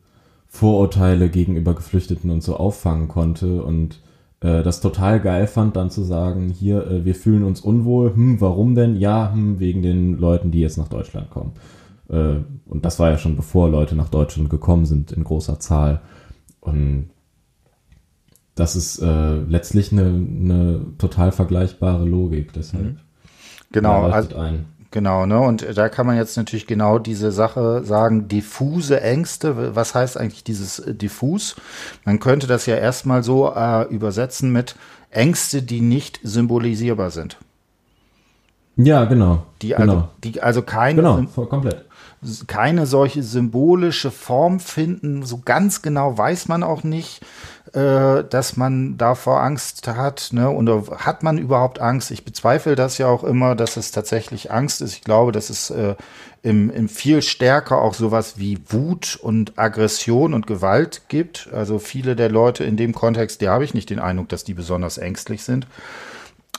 Vorurteile 0.47 1.29
gegenüber 1.29 1.73
Geflüchteten 1.73 2.29
und 2.29 2.43
so 2.43 2.57
auffangen 2.57 3.07
konnte 3.07 3.63
und 3.63 4.01
äh, 4.41 4.63
das 4.63 4.81
total 4.81 5.19
geil 5.21 5.47
fand, 5.47 5.75
dann 5.75 5.89
zu 5.89 6.03
sagen, 6.03 6.49
hier, 6.49 6.85
äh, 6.87 7.05
wir 7.05 7.15
fühlen 7.15 7.43
uns 7.43 7.61
unwohl, 7.61 8.13
hm, 8.13 8.41
warum 8.41 8.75
denn? 8.75 8.95
Ja, 8.97 9.31
hm, 9.31 9.59
wegen 9.59 9.81
den 9.81 10.17
Leuten, 10.17 10.51
die 10.51 10.59
jetzt 10.59 10.77
nach 10.77 10.89
Deutschland 10.89 11.29
kommen. 11.29 11.53
Äh, 12.09 12.37
und 12.67 12.83
das 12.83 12.99
war 12.99 13.09
ja 13.09 13.17
schon 13.17 13.35
bevor 13.35 13.69
Leute 13.69 13.95
nach 13.95 14.09
Deutschland 14.09 14.49
gekommen 14.49 14.85
sind 14.85 15.11
in 15.11 15.23
großer 15.23 15.59
Zahl. 15.59 16.01
Und 16.59 17.09
das 18.61 18.75
ist 18.75 18.99
äh, 18.99 19.35
letztlich 19.47 19.91
eine, 19.91 20.03
eine 20.03 20.85
total 20.99 21.31
vergleichbare 21.31 22.05
Logik. 22.05 22.53
Deshalb 22.53 22.83
mhm. 22.83 22.99
genau, 23.71 24.03
also, 24.03 24.35
ein. 24.35 24.67
genau, 24.91 25.25
ne? 25.25 25.39
Und 25.39 25.65
da 25.75 25.89
kann 25.89 26.05
man 26.05 26.15
jetzt 26.15 26.37
natürlich 26.37 26.67
genau 26.67 26.99
diese 26.99 27.31
Sache 27.31 27.83
sagen, 27.83 28.27
diffuse 28.27 29.01
Ängste. 29.01 29.75
Was 29.75 29.95
heißt 29.95 30.15
eigentlich 30.15 30.43
dieses 30.43 30.77
äh, 30.77 30.93
diffus? 30.93 31.55
Man 32.05 32.19
könnte 32.19 32.45
das 32.45 32.67
ja 32.67 32.75
erstmal 32.75 33.23
so 33.23 33.51
äh, 33.51 33.87
übersetzen 33.87 34.51
mit 34.51 34.75
Ängste, 35.09 35.63
die 35.63 35.81
nicht 35.81 36.19
symbolisierbar 36.21 37.09
sind. 37.09 37.37
Ja, 38.77 39.05
genau. 39.05 39.43
Die 39.63 39.75
also, 39.75 39.91
genau. 39.91 40.09
die 40.23 40.39
also 40.39 40.61
keine, 40.61 41.01
genau, 41.01 41.25
komplett. 41.47 41.85
Keine 42.47 42.85
solche 42.85 43.23
symbolische 43.23 44.11
Form 44.11 44.59
finden. 44.59 45.23
So 45.23 45.41
ganz 45.43 45.81
genau 45.81 46.17
weiß 46.17 46.47
man 46.47 46.63
auch 46.63 46.83
nicht 46.83 47.21
äh, 47.73 48.25
dass 48.25 48.57
man 48.57 48.97
davor 48.97 49.41
Angst 49.41 49.87
hat. 49.87 50.29
Ne? 50.31 50.49
Und 50.49 50.69
hat 50.91 51.23
man 51.23 51.37
überhaupt 51.37 51.79
Angst? 51.79 52.11
Ich 52.11 52.25
bezweifle 52.25 52.75
das 52.75 52.97
ja 52.97 53.07
auch 53.07 53.23
immer, 53.23 53.55
dass 53.55 53.77
es 53.77 53.91
tatsächlich 53.91 54.51
Angst 54.51 54.81
ist. 54.81 54.93
Ich 54.93 55.01
glaube, 55.01 55.31
dass 55.31 55.49
es 55.49 55.69
äh, 55.69 55.95
im, 56.43 56.69
im 56.69 56.89
viel 56.89 57.21
stärker 57.21 57.81
auch 57.81 57.93
sowas 57.93 58.37
wie 58.37 58.59
Wut 58.67 59.17
und 59.21 59.57
Aggression 59.57 60.33
und 60.33 60.47
Gewalt 60.47 61.03
gibt. 61.07 61.49
Also 61.53 61.79
viele 61.79 62.15
der 62.15 62.29
Leute 62.29 62.63
in 62.65 62.77
dem 62.77 62.93
Kontext, 62.93 63.41
die 63.41 63.47
habe 63.47 63.63
ich 63.63 63.73
nicht 63.73 63.89
den 63.89 63.99
Eindruck, 63.99 64.29
dass 64.29 64.43
die 64.43 64.53
besonders 64.53 64.97
ängstlich 64.97 65.43
sind. 65.43 65.65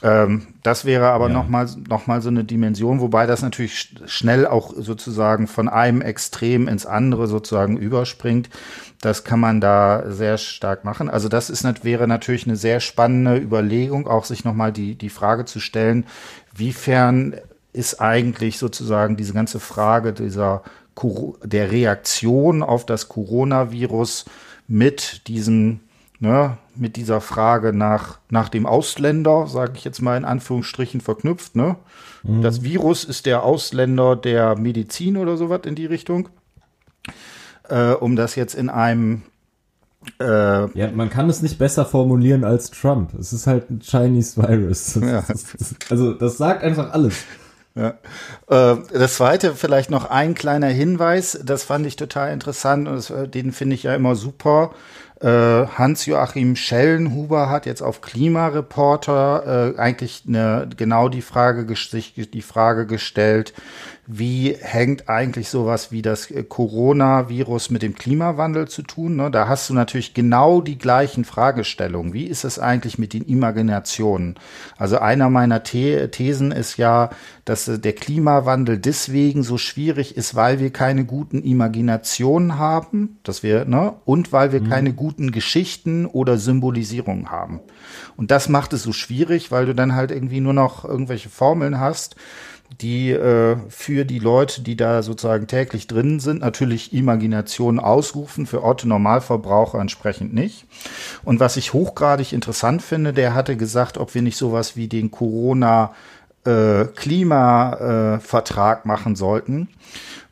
Ähm, 0.03 0.49
das 0.65 0.85
wäre 0.85 1.11
aber 1.11 1.29
ja. 1.29 1.35
nochmal 1.35 1.69
noch 1.89 2.09
mal 2.09 2.21
so 2.21 2.29
eine 2.29 2.45
Dimension, 2.45 3.01
wobei 3.01 3.27
das 3.27 3.43
natürlich 3.43 3.95
schnell 4.07 4.47
auch 4.47 4.73
sozusagen 4.77 5.47
von 5.47 5.69
einem 5.69 6.03
Extrem 6.03 6.67
ins 6.67 6.87
andere 6.87 7.29
sozusagen 7.29 7.77
überspringt. 7.77 8.51
Das 9.01 9.23
kann 9.25 9.41
man 9.41 9.61
da 9.61 10.05
sehr 10.09 10.39
stark 10.39 10.85
machen. 10.85 11.09
Also 11.09 11.29
das 11.29 11.51
ist, 11.51 11.85
wäre 11.85 12.09
natürlich 12.09 12.47
eine 12.47 12.57
sehr 12.57 12.81
spannende 12.81 13.37
Überlegung, 13.37 14.09
auch 14.09 14.25
sich 14.25 14.45
nochmal 14.45 14.73
die, 14.73 14.97
die 14.97 15.09
Frage 15.09 15.45
zu 15.45 15.61
stellen, 15.61 16.05
wiefern 16.55 17.37
ist 17.73 18.01
eigentlich 18.01 18.59
sozusagen 18.59 19.17
diese 19.17 19.33
ganze 19.33 19.61
Frage 19.61 20.13
dieser 20.13 20.63
der 21.43 21.73
Reaktion 21.73 22.63
auf 22.63 22.85
das 22.85 23.09
Coronavirus 23.09 24.27
mit 24.69 25.27
diesem 25.27 25.81
ne, 26.21 26.59
mit 26.77 26.97
dieser 26.97 27.21
Frage 27.21 27.73
nach, 27.73 28.19
nach 28.31 28.49
dem 28.49 28.67
Ausländer, 28.67 29.47
sage 29.47 29.73
ich 29.77 29.85
jetzt 29.85 30.03
mal 30.03 30.17
in 30.17 30.25
Anführungsstrichen, 30.25 31.01
verknüpft. 31.01 31.57
Ne? 31.57 31.77
Mhm. 32.23 32.43
Das 32.43 32.63
Virus 32.63 33.05
ist 33.05 33.27
der 33.27 33.43
Ausländer 33.43 34.17
der 34.17 34.57
Medizin 34.57 35.17
oder 35.17 35.37
sowas 35.37 35.63
in 35.65 35.75
die 35.75 35.87
Richtung. 35.87 36.29
Äh, 37.69 37.93
um 37.93 38.17
das 38.17 38.35
jetzt 38.35 38.55
in 38.55 38.71
einem 38.71 39.23
äh, 40.19 40.25
ja, 40.79 40.91
man 40.93 41.11
kann 41.11 41.31
es 41.31 41.43
nicht 41.43 41.59
besser 41.59 41.85
formulieren 41.87 42.43
als 42.43 42.71
Trump. 42.71 43.15
Es 43.15 43.33
ist 43.33 43.47
halt 43.47 43.71
ein 43.71 43.81
Chinese 43.81 44.37
Virus. 44.37 44.95
Das, 44.95 45.03
ja. 45.03 45.25
das, 45.29 45.45
das, 45.57 45.75
also 45.91 46.13
das 46.13 46.39
sagt 46.39 46.65
einfach 46.65 46.93
alles. 46.93 47.25
Ja. 47.75 47.95
Äh, 48.49 48.77
das 48.93 49.15
zweite, 49.15 49.55
vielleicht 49.55 49.91
noch 49.91 50.11
ein 50.11 50.35
kleiner 50.35 50.67
Hinweis, 50.67 51.39
das 51.43 51.63
fand 51.63 51.87
ich 51.87 51.97
total 51.97 52.33
interessant 52.33 52.87
und 52.89 52.97
das, 52.97 53.11
äh, 53.11 53.29
den 53.29 53.53
finde 53.53 53.75
ich 53.75 53.85
ja 53.85 53.95
immer 53.95 54.15
super. 54.15 54.73
Äh, 55.23 55.67
Hans-Joachim 55.69 56.57
Schellenhuber 56.57 57.49
hat 57.49 57.67
jetzt 57.67 57.81
auf 57.81 58.01
Klimareporter 58.01 59.75
äh, 59.77 59.79
eigentlich 59.79 60.25
eine, 60.27 60.69
genau 60.77 61.09
die 61.09 61.23
Frage, 61.23 61.65
die 61.65 62.43
Frage 62.43 62.87
gestellt, 62.87 63.53
wie 64.19 64.57
hängt 64.61 65.09
eigentlich 65.09 65.49
sowas 65.49 65.91
wie 65.91 66.03
das 66.03 66.31
äh, 66.31 66.43
Coronavirus 66.43 67.71
mit 67.71 67.83
dem 67.83 67.95
Klimawandel 67.95 68.69
zu 68.69 68.83
tun? 68.83 69.17
Ne? 69.17 69.31
Da 69.31 69.49
hast 69.49 69.71
du 69.71 69.75
natürlich 69.75 70.13
genau 70.13 70.61
die 70.61 70.77
gleichen 70.77 71.25
Fragestellungen. 71.25 72.13
Wie 72.13 72.27
ist 72.27 72.45
es 72.45 72.59
eigentlich 72.59 72.99
mit 72.99 73.15
den 73.15 73.25
Imaginationen? 73.25 74.35
Also 74.77 74.99
einer 74.99 75.31
meiner 75.31 75.63
The 75.65 76.09
Thesen 76.09 76.53
ist 76.53 76.77
ja, 76.77 77.11
dass 77.45 77.69
äh, 77.69 77.79
der 77.79 77.95
Klimawandel 77.95 78.79
deswegen 78.79 79.43
so 79.43 79.57
schwierig 79.57 80.17
ist, 80.17 80.35
weil 80.35 80.61
wir 80.61 80.71
keine 80.71 81.05
guten 81.05 81.43
Imaginationen 81.43 82.59
haben, 82.59 83.19
dass 83.23 83.43
wir, 83.43 83.65
ne, 83.65 83.95
und 84.05 84.33
weil 84.33 84.53
wir 84.53 84.61
mhm. 84.61 84.69
keine 84.69 84.93
guten 84.93 85.33
Geschichten 85.33 86.05
oder 86.05 86.37
Symbolisierungen 86.37 87.31
haben. 87.31 87.61
Und 88.17 88.31
das 88.31 88.51
macht 88.51 88.75
es 88.75 88.83
so 88.83 88.93
schwierig, 88.93 89.51
weil 89.51 89.67
du 89.67 89.75
dann 89.75 89.95
halt 89.95 90.11
irgendwie 90.11 90.41
nur 90.41 90.53
noch 90.53 90.85
irgendwelche 90.85 91.31
Formeln 91.31 91.81
hast 91.81 92.17
die 92.81 93.11
äh, 93.11 93.57
für 93.69 94.05
die 94.05 94.19
Leute, 94.19 94.63
die 94.63 94.77
da 94.77 95.03
sozusagen 95.03 95.47
täglich 95.47 95.87
drin 95.87 96.21
sind, 96.21 96.41
natürlich 96.41 96.93
Imagination 96.93 97.79
ausrufen, 97.79 98.47
für 98.47 98.65
Otto 98.65 98.87
Normalverbraucher 98.87 99.79
entsprechend 99.79 100.33
nicht. 100.33 100.67
Und 101.25 101.41
was 101.41 101.57
ich 101.57 101.73
hochgradig 101.73 102.33
interessant 102.33 102.83
finde, 102.83 103.13
der 103.13 103.35
hatte 103.35 103.57
gesagt, 103.57 103.99
ob 103.99 104.15
wir 104.15 104.23
nicht 104.23 104.37
sowas 104.37 104.77
wie 104.77 104.89
den 104.89 105.11
Corona 105.11 105.93
äh, 106.47 106.83
äh, 106.83 108.19
machen 108.85 109.17
sollten, 109.17 109.69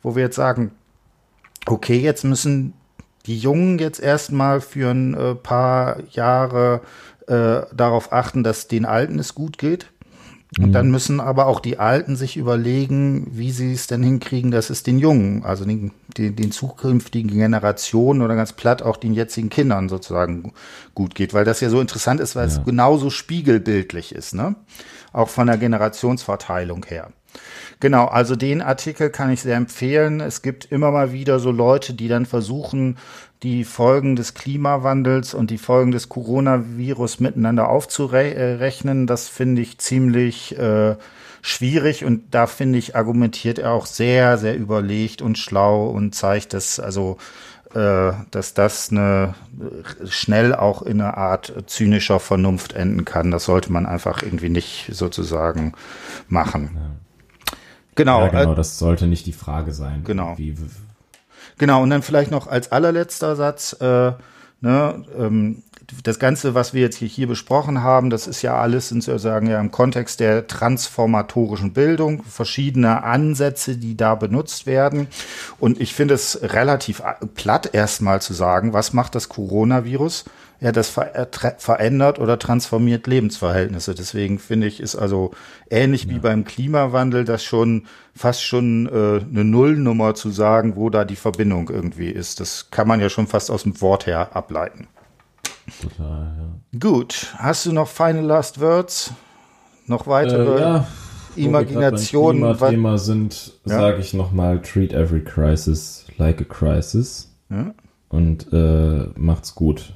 wo 0.01 0.15
wir 0.15 0.23
jetzt 0.23 0.35
sagen, 0.35 0.71
okay, 1.67 1.99
jetzt 1.99 2.23
müssen 2.23 2.73
die 3.27 3.37
Jungen 3.37 3.77
jetzt 3.77 3.99
erstmal 3.99 4.61
für 4.61 4.89
ein 4.89 5.13
äh, 5.13 5.35
paar 5.35 5.97
Jahre 6.09 6.81
äh, 7.27 7.61
darauf 7.73 8.11
achten, 8.11 8.43
dass 8.43 8.67
den 8.67 8.85
Alten 8.85 9.19
es 9.19 9.35
gut 9.35 9.57
geht 9.59 9.90
und 10.59 10.67
mhm. 10.67 10.73
dann 10.73 10.91
müssen 10.91 11.21
aber 11.21 11.45
auch 11.45 11.61
die 11.61 11.79
Alten 11.79 12.17
sich 12.17 12.35
überlegen, 12.35 13.27
wie 13.31 13.51
sie 13.51 13.71
es 13.71 13.87
denn 13.87 14.03
hinkriegen, 14.03 14.51
dass 14.51 14.69
es 14.69 14.83
den 14.83 14.99
Jungen, 14.99 15.45
also 15.45 15.63
den, 15.63 15.91
den, 16.17 16.35
den 16.35 16.51
zukünftigen 16.51 17.31
Generationen 17.31 18.21
oder 18.21 18.35
ganz 18.35 18.51
platt 18.51 18.81
auch 18.81 18.97
den 18.97 19.13
jetzigen 19.13 19.49
Kindern 19.49 19.87
sozusagen 19.87 20.51
gut 20.93 21.15
geht. 21.15 21.33
Weil 21.33 21.45
das 21.45 21.61
ja 21.61 21.69
so 21.69 21.79
interessant 21.79 22.19
ist, 22.19 22.35
weil 22.35 22.49
ja. 22.49 22.53
es 22.53 22.65
genauso 22.65 23.09
spiegelbildlich 23.09 24.13
ist, 24.13 24.35
ne? 24.35 24.55
Auch 25.13 25.29
von 25.29 25.47
der 25.47 25.57
Generationsverteilung 25.57 26.85
her. 26.85 27.11
Genau, 27.79 28.05
also 28.05 28.35
den 28.35 28.61
Artikel 28.61 29.09
kann 29.09 29.31
ich 29.31 29.41
sehr 29.41 29.55
empfehlen. 29.55 30.19
Es 30.19 30.41
gibt 30.41 30.65
immer 30.65 30.91
mal 30.91 31.13
wieder 31.13 31.39
so 31.39 31.51
Leute, 31.51 31.93
die 31.93 32.09
dann 32.09 32.25
versuchen, 32.25 32.97
die 33.43 33.63
Folgen 33.63 34.15
des 34.15 34.33
Klimawandels 34.33 35.33
und 35.33 35.49
die 35.49 35.57
Folgen 35.57 35.91
des 35.91 36.09
Coronavirus 36.09 37.19
miteinander 37.19 37.69
aufzurechnen. 37.69 39.07
Das 39.07 39.27
finde 39.29 39.61
ich 39.61 39.79
ziemlich 39.79 40.57
äh, 40.59 40.95
schwierig 41.41 42.05
und 42.05 42.23
da 42.31 42.45
finde 42.45 42.77
ich, 42.77 42.95
argumentiert 42.95 43.57
er 43.57 43.71
auch 43.71 43.87
sehr, 43.87 44.37
sehr 44.37 44.55
überlegt 44.55 45.21
und 45.21 45.37
schlau 45.37 45.87
und 45.87 46.13
zeigt, 46.13 46.53
dass 46.53 46.79
also 46.79 47.17
äh, 47.73 48.11
dass 48.31 48.53
das 48.53 48.91
eine 48.91 49.33
schnell 50.07 50.53
auch 50.53 50.81
in 50.81 51.01
einer 51.01 51.17
Art 51.17 51.53
zynischer 51.67 52.19
Vernunft 52.19 52.73
enden 52.73 53.05
kann. 53.05 53.31
Das 53.31 53.45
sollte 53.45 53.71
man 53.71 53.85
einfach 53.85 54.21
irgendwie 54.21 54.49
nicht 54.49 54.89
sozusagen 54.91 55.73
machen. 56.27 56.71
Ja. 56.75 56.81
Genau. 57.95 58.21
Ja, 58.21 58.27
genau, 58.27 58.53
äh, 58.53 58.55
das 58.55 58.77
sollte 58.77 59.07
nicht 59.07 59.25
die 59.25 59.33
Frage 59.33 59.71
sein. 59.73 60.03
Genau. 60.03 60.37
Wie, 60.37 60.57
Genau, 61.57 61.83
und 61.83 61.89
dann 61.89 62.01
vielleicht 62.01 62.31
noch 62.31 62.47
als 62.47 62.71
allerletzter 62.71 63.35
Satz, 63.35 63.73
äh, 63.79 64.11
ne, 64.61 65.05
ähm, 65.17 65.63
das 66.03 66.19
Ganze, 66.19 66.53
was 66.55 66.73
wir 66.73 66.81
jetzt 66.81 66.97
hier 66.97 67.27
besprochen 67.27 67.83
haben, 67.83 68.09
das 68.09 68.27
ist 68.27 68.41
ja 68.41 68.55
alles 68.55 68.89
sozusagen 68.89 69.47
ja 69.47 69.59
im 69.59 69.71
Kontext 69.71 70.19
der 70.19 70.47
transformatorischen 70.47 71.73
Bildung, 71.73 72.23
verschiedene 72.23 73.03
Ansätze, 73.03 73.77
die 73.77 73.97
da 73.97 74.15
benutzt 74.15 74.65
werden. 74.65 75.07
Und 75.59 75.79
ich 75.81 75.93
finde 75.93 76.13
es 76.13 76.39
relativ 76.41 77.01
platt 77.35 77.69
erstmal 77.73 78.21
zu 78.21 78.33
sagen, 78.33 78.73
was 78.73 78.93
macht 78.93 79.15
das 79.15 79.29
Coronavirus? 79.29 80.25
ja, 80.61 80.71
das 80.71 80.89
ver 80.89 81.15
äh, 81.15 81.53
verändert 81.57 82.19
oder 82.19 82.37
transformiert 82.37 83.07
Lebensverhältnisse. 83.07 83.95
Deswegen 83.95 84.37
finde 84.37 84.67
ich, 84.67 84.79
ist 84.79 84.95
also 84.95 85.31
ähnlich 85.71 86.03
ja. 86.05 86.11
wie 86.11 86.19
beim 86.19 86.45
Klimawandel 86.45 87.25
das 87.25 87.43
schon 87.43 87.87
fast 88.15 88.43
schon 88.43 88.85
äh, 88.85 89.25
eine 89.25 89.43
Nullnummer 89.43 90.13
zu 90.13 90.29
sagen, 90.29 90.75
wo 90.75 90.91
da 90.91 91.03
die 91.03 91.15
Verbindung 91.15 91.69
irgendwie 91.69 92.11
ist. 92.11 92.39
Das 92.39 92.69
kann 92.69 92.87
man 92.87 93.01
ja 93.01 93.09
schon 93.09 93.25
fast 93.25 93.49
aus 93.49 93.63
dem 93.63 93.81
Wort 93.81 94.05
her 94.05 94.35
ableiten. 94.35 94.87
Total, 95.81 96.35
ja. 96.37 96.79
Gut, 96.79 97.33
hast 97.37 97.65
du 97.65 97.71
noch 97.71 97.87
final 97.87 98.23
last 98.23 98.59
words? 98.59 99.13
Noch 99.87 100.07
weitere 100.07 100.57
äh, 100.57 100.61
ja. 100.61 100.87
Imaginationen? 101.35 102.59
Wenn 102.59 102.71
Thema 102.71 102.97
sind, 102.97 103.53
ja? 103.65 103.79
sage 103.79 103.99
ich 103.99 104.13
nochmal, 104.13 104.61
treat 104.61 104.93
every 104.93 105.23
crisis 105.23 106.05
like 106.17 106.41
a 106.41 106.45
crisis. 106.45 107.31
Ja? 107.49 107.73
Und 108.09 108.51
äh, 108.51 109.07
macht's 109.15 109.55
gut. 109.55 109.93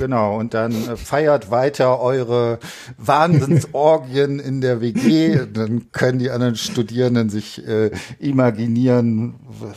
Genau, 0.00 0.38
und 0.38 0.54
dann 0.54 0.72
äh, 0.72 0.96
feiert 0.96 1.50
weiter 1.50 2.00
eure 2.00 2.58
Wahnsinnsorgien 2.96 4.38
in 4.38 4.62
der 4.62 4.80
WG. 4.80 5.40
Dann 5.52 5.92
können 5.92 6.18
die 6.18 6.30
anderen 6.30 6.56
Studierenden 6.56 7.28
sich 7.28 7.66
äh, 7.66 7.90
imaginieren, 8.18 9.34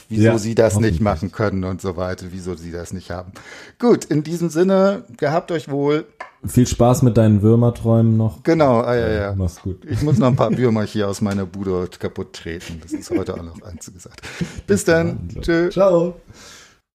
wieso 0.07 0.23
ja, 0.23 0.37
sie 0.37 0.55
das 0.55 0.79
nicht 0.79 1.01
machen 1.01 1.33
können 1.33 1.65
und 1.65 1.81
so 1.81 1.97
weiter, 1.97 2.27
wieso 2.31 2.55
sie 2.55 2.71
das 2.71 2.93
nicht 2.93 3.11
haben. 3.11 3.33
Gut, 3.79 4.05
in 4.05 4.23
diesem 4.23 4.49
Sinne, 4.49 5.03
gehabt 5.17 5.51
euch 5.51 5.69
wohl. 5.69 6.05
Viel 6.45 6.67
Spaß 6.67 7.01
mit 7.03 7.17
deinen 7.17 7.41
Würmerträumen 7.41 8.15
noch. 8.15 8.43
Genau, 8.43 8.79
ah, 8.79 8.95
ja, 8.95 9.09
ja. 9.09 9.35
Mach's 9.35 9.61
gut. 9.61 9.83
Ich 9.85 10.01
muss 10.03 10.17
noch 10.17 10.27
ein 10.27 10.35
paar 10.37 10.57
Würmer 10.57 10.83
hier 10.83 11.09
aus 11.09 11.19
meiner 11.19 11.45
Bude 11.45 11.89
kaputt 11.99 12.33
treten. 12.33 12.79
Das 12.81 12.93
ist 12.93 13.09
heute 13.11 13.33
auch 13.33 13.43
noch 13.43 13.61
eins 13.61 13.91
gesagt. 13.91 14.21
Bis 14.67 14.85
dann. 14.85 15.29
Tschö. 15.41 15.69
Ciao. 15.69 16.15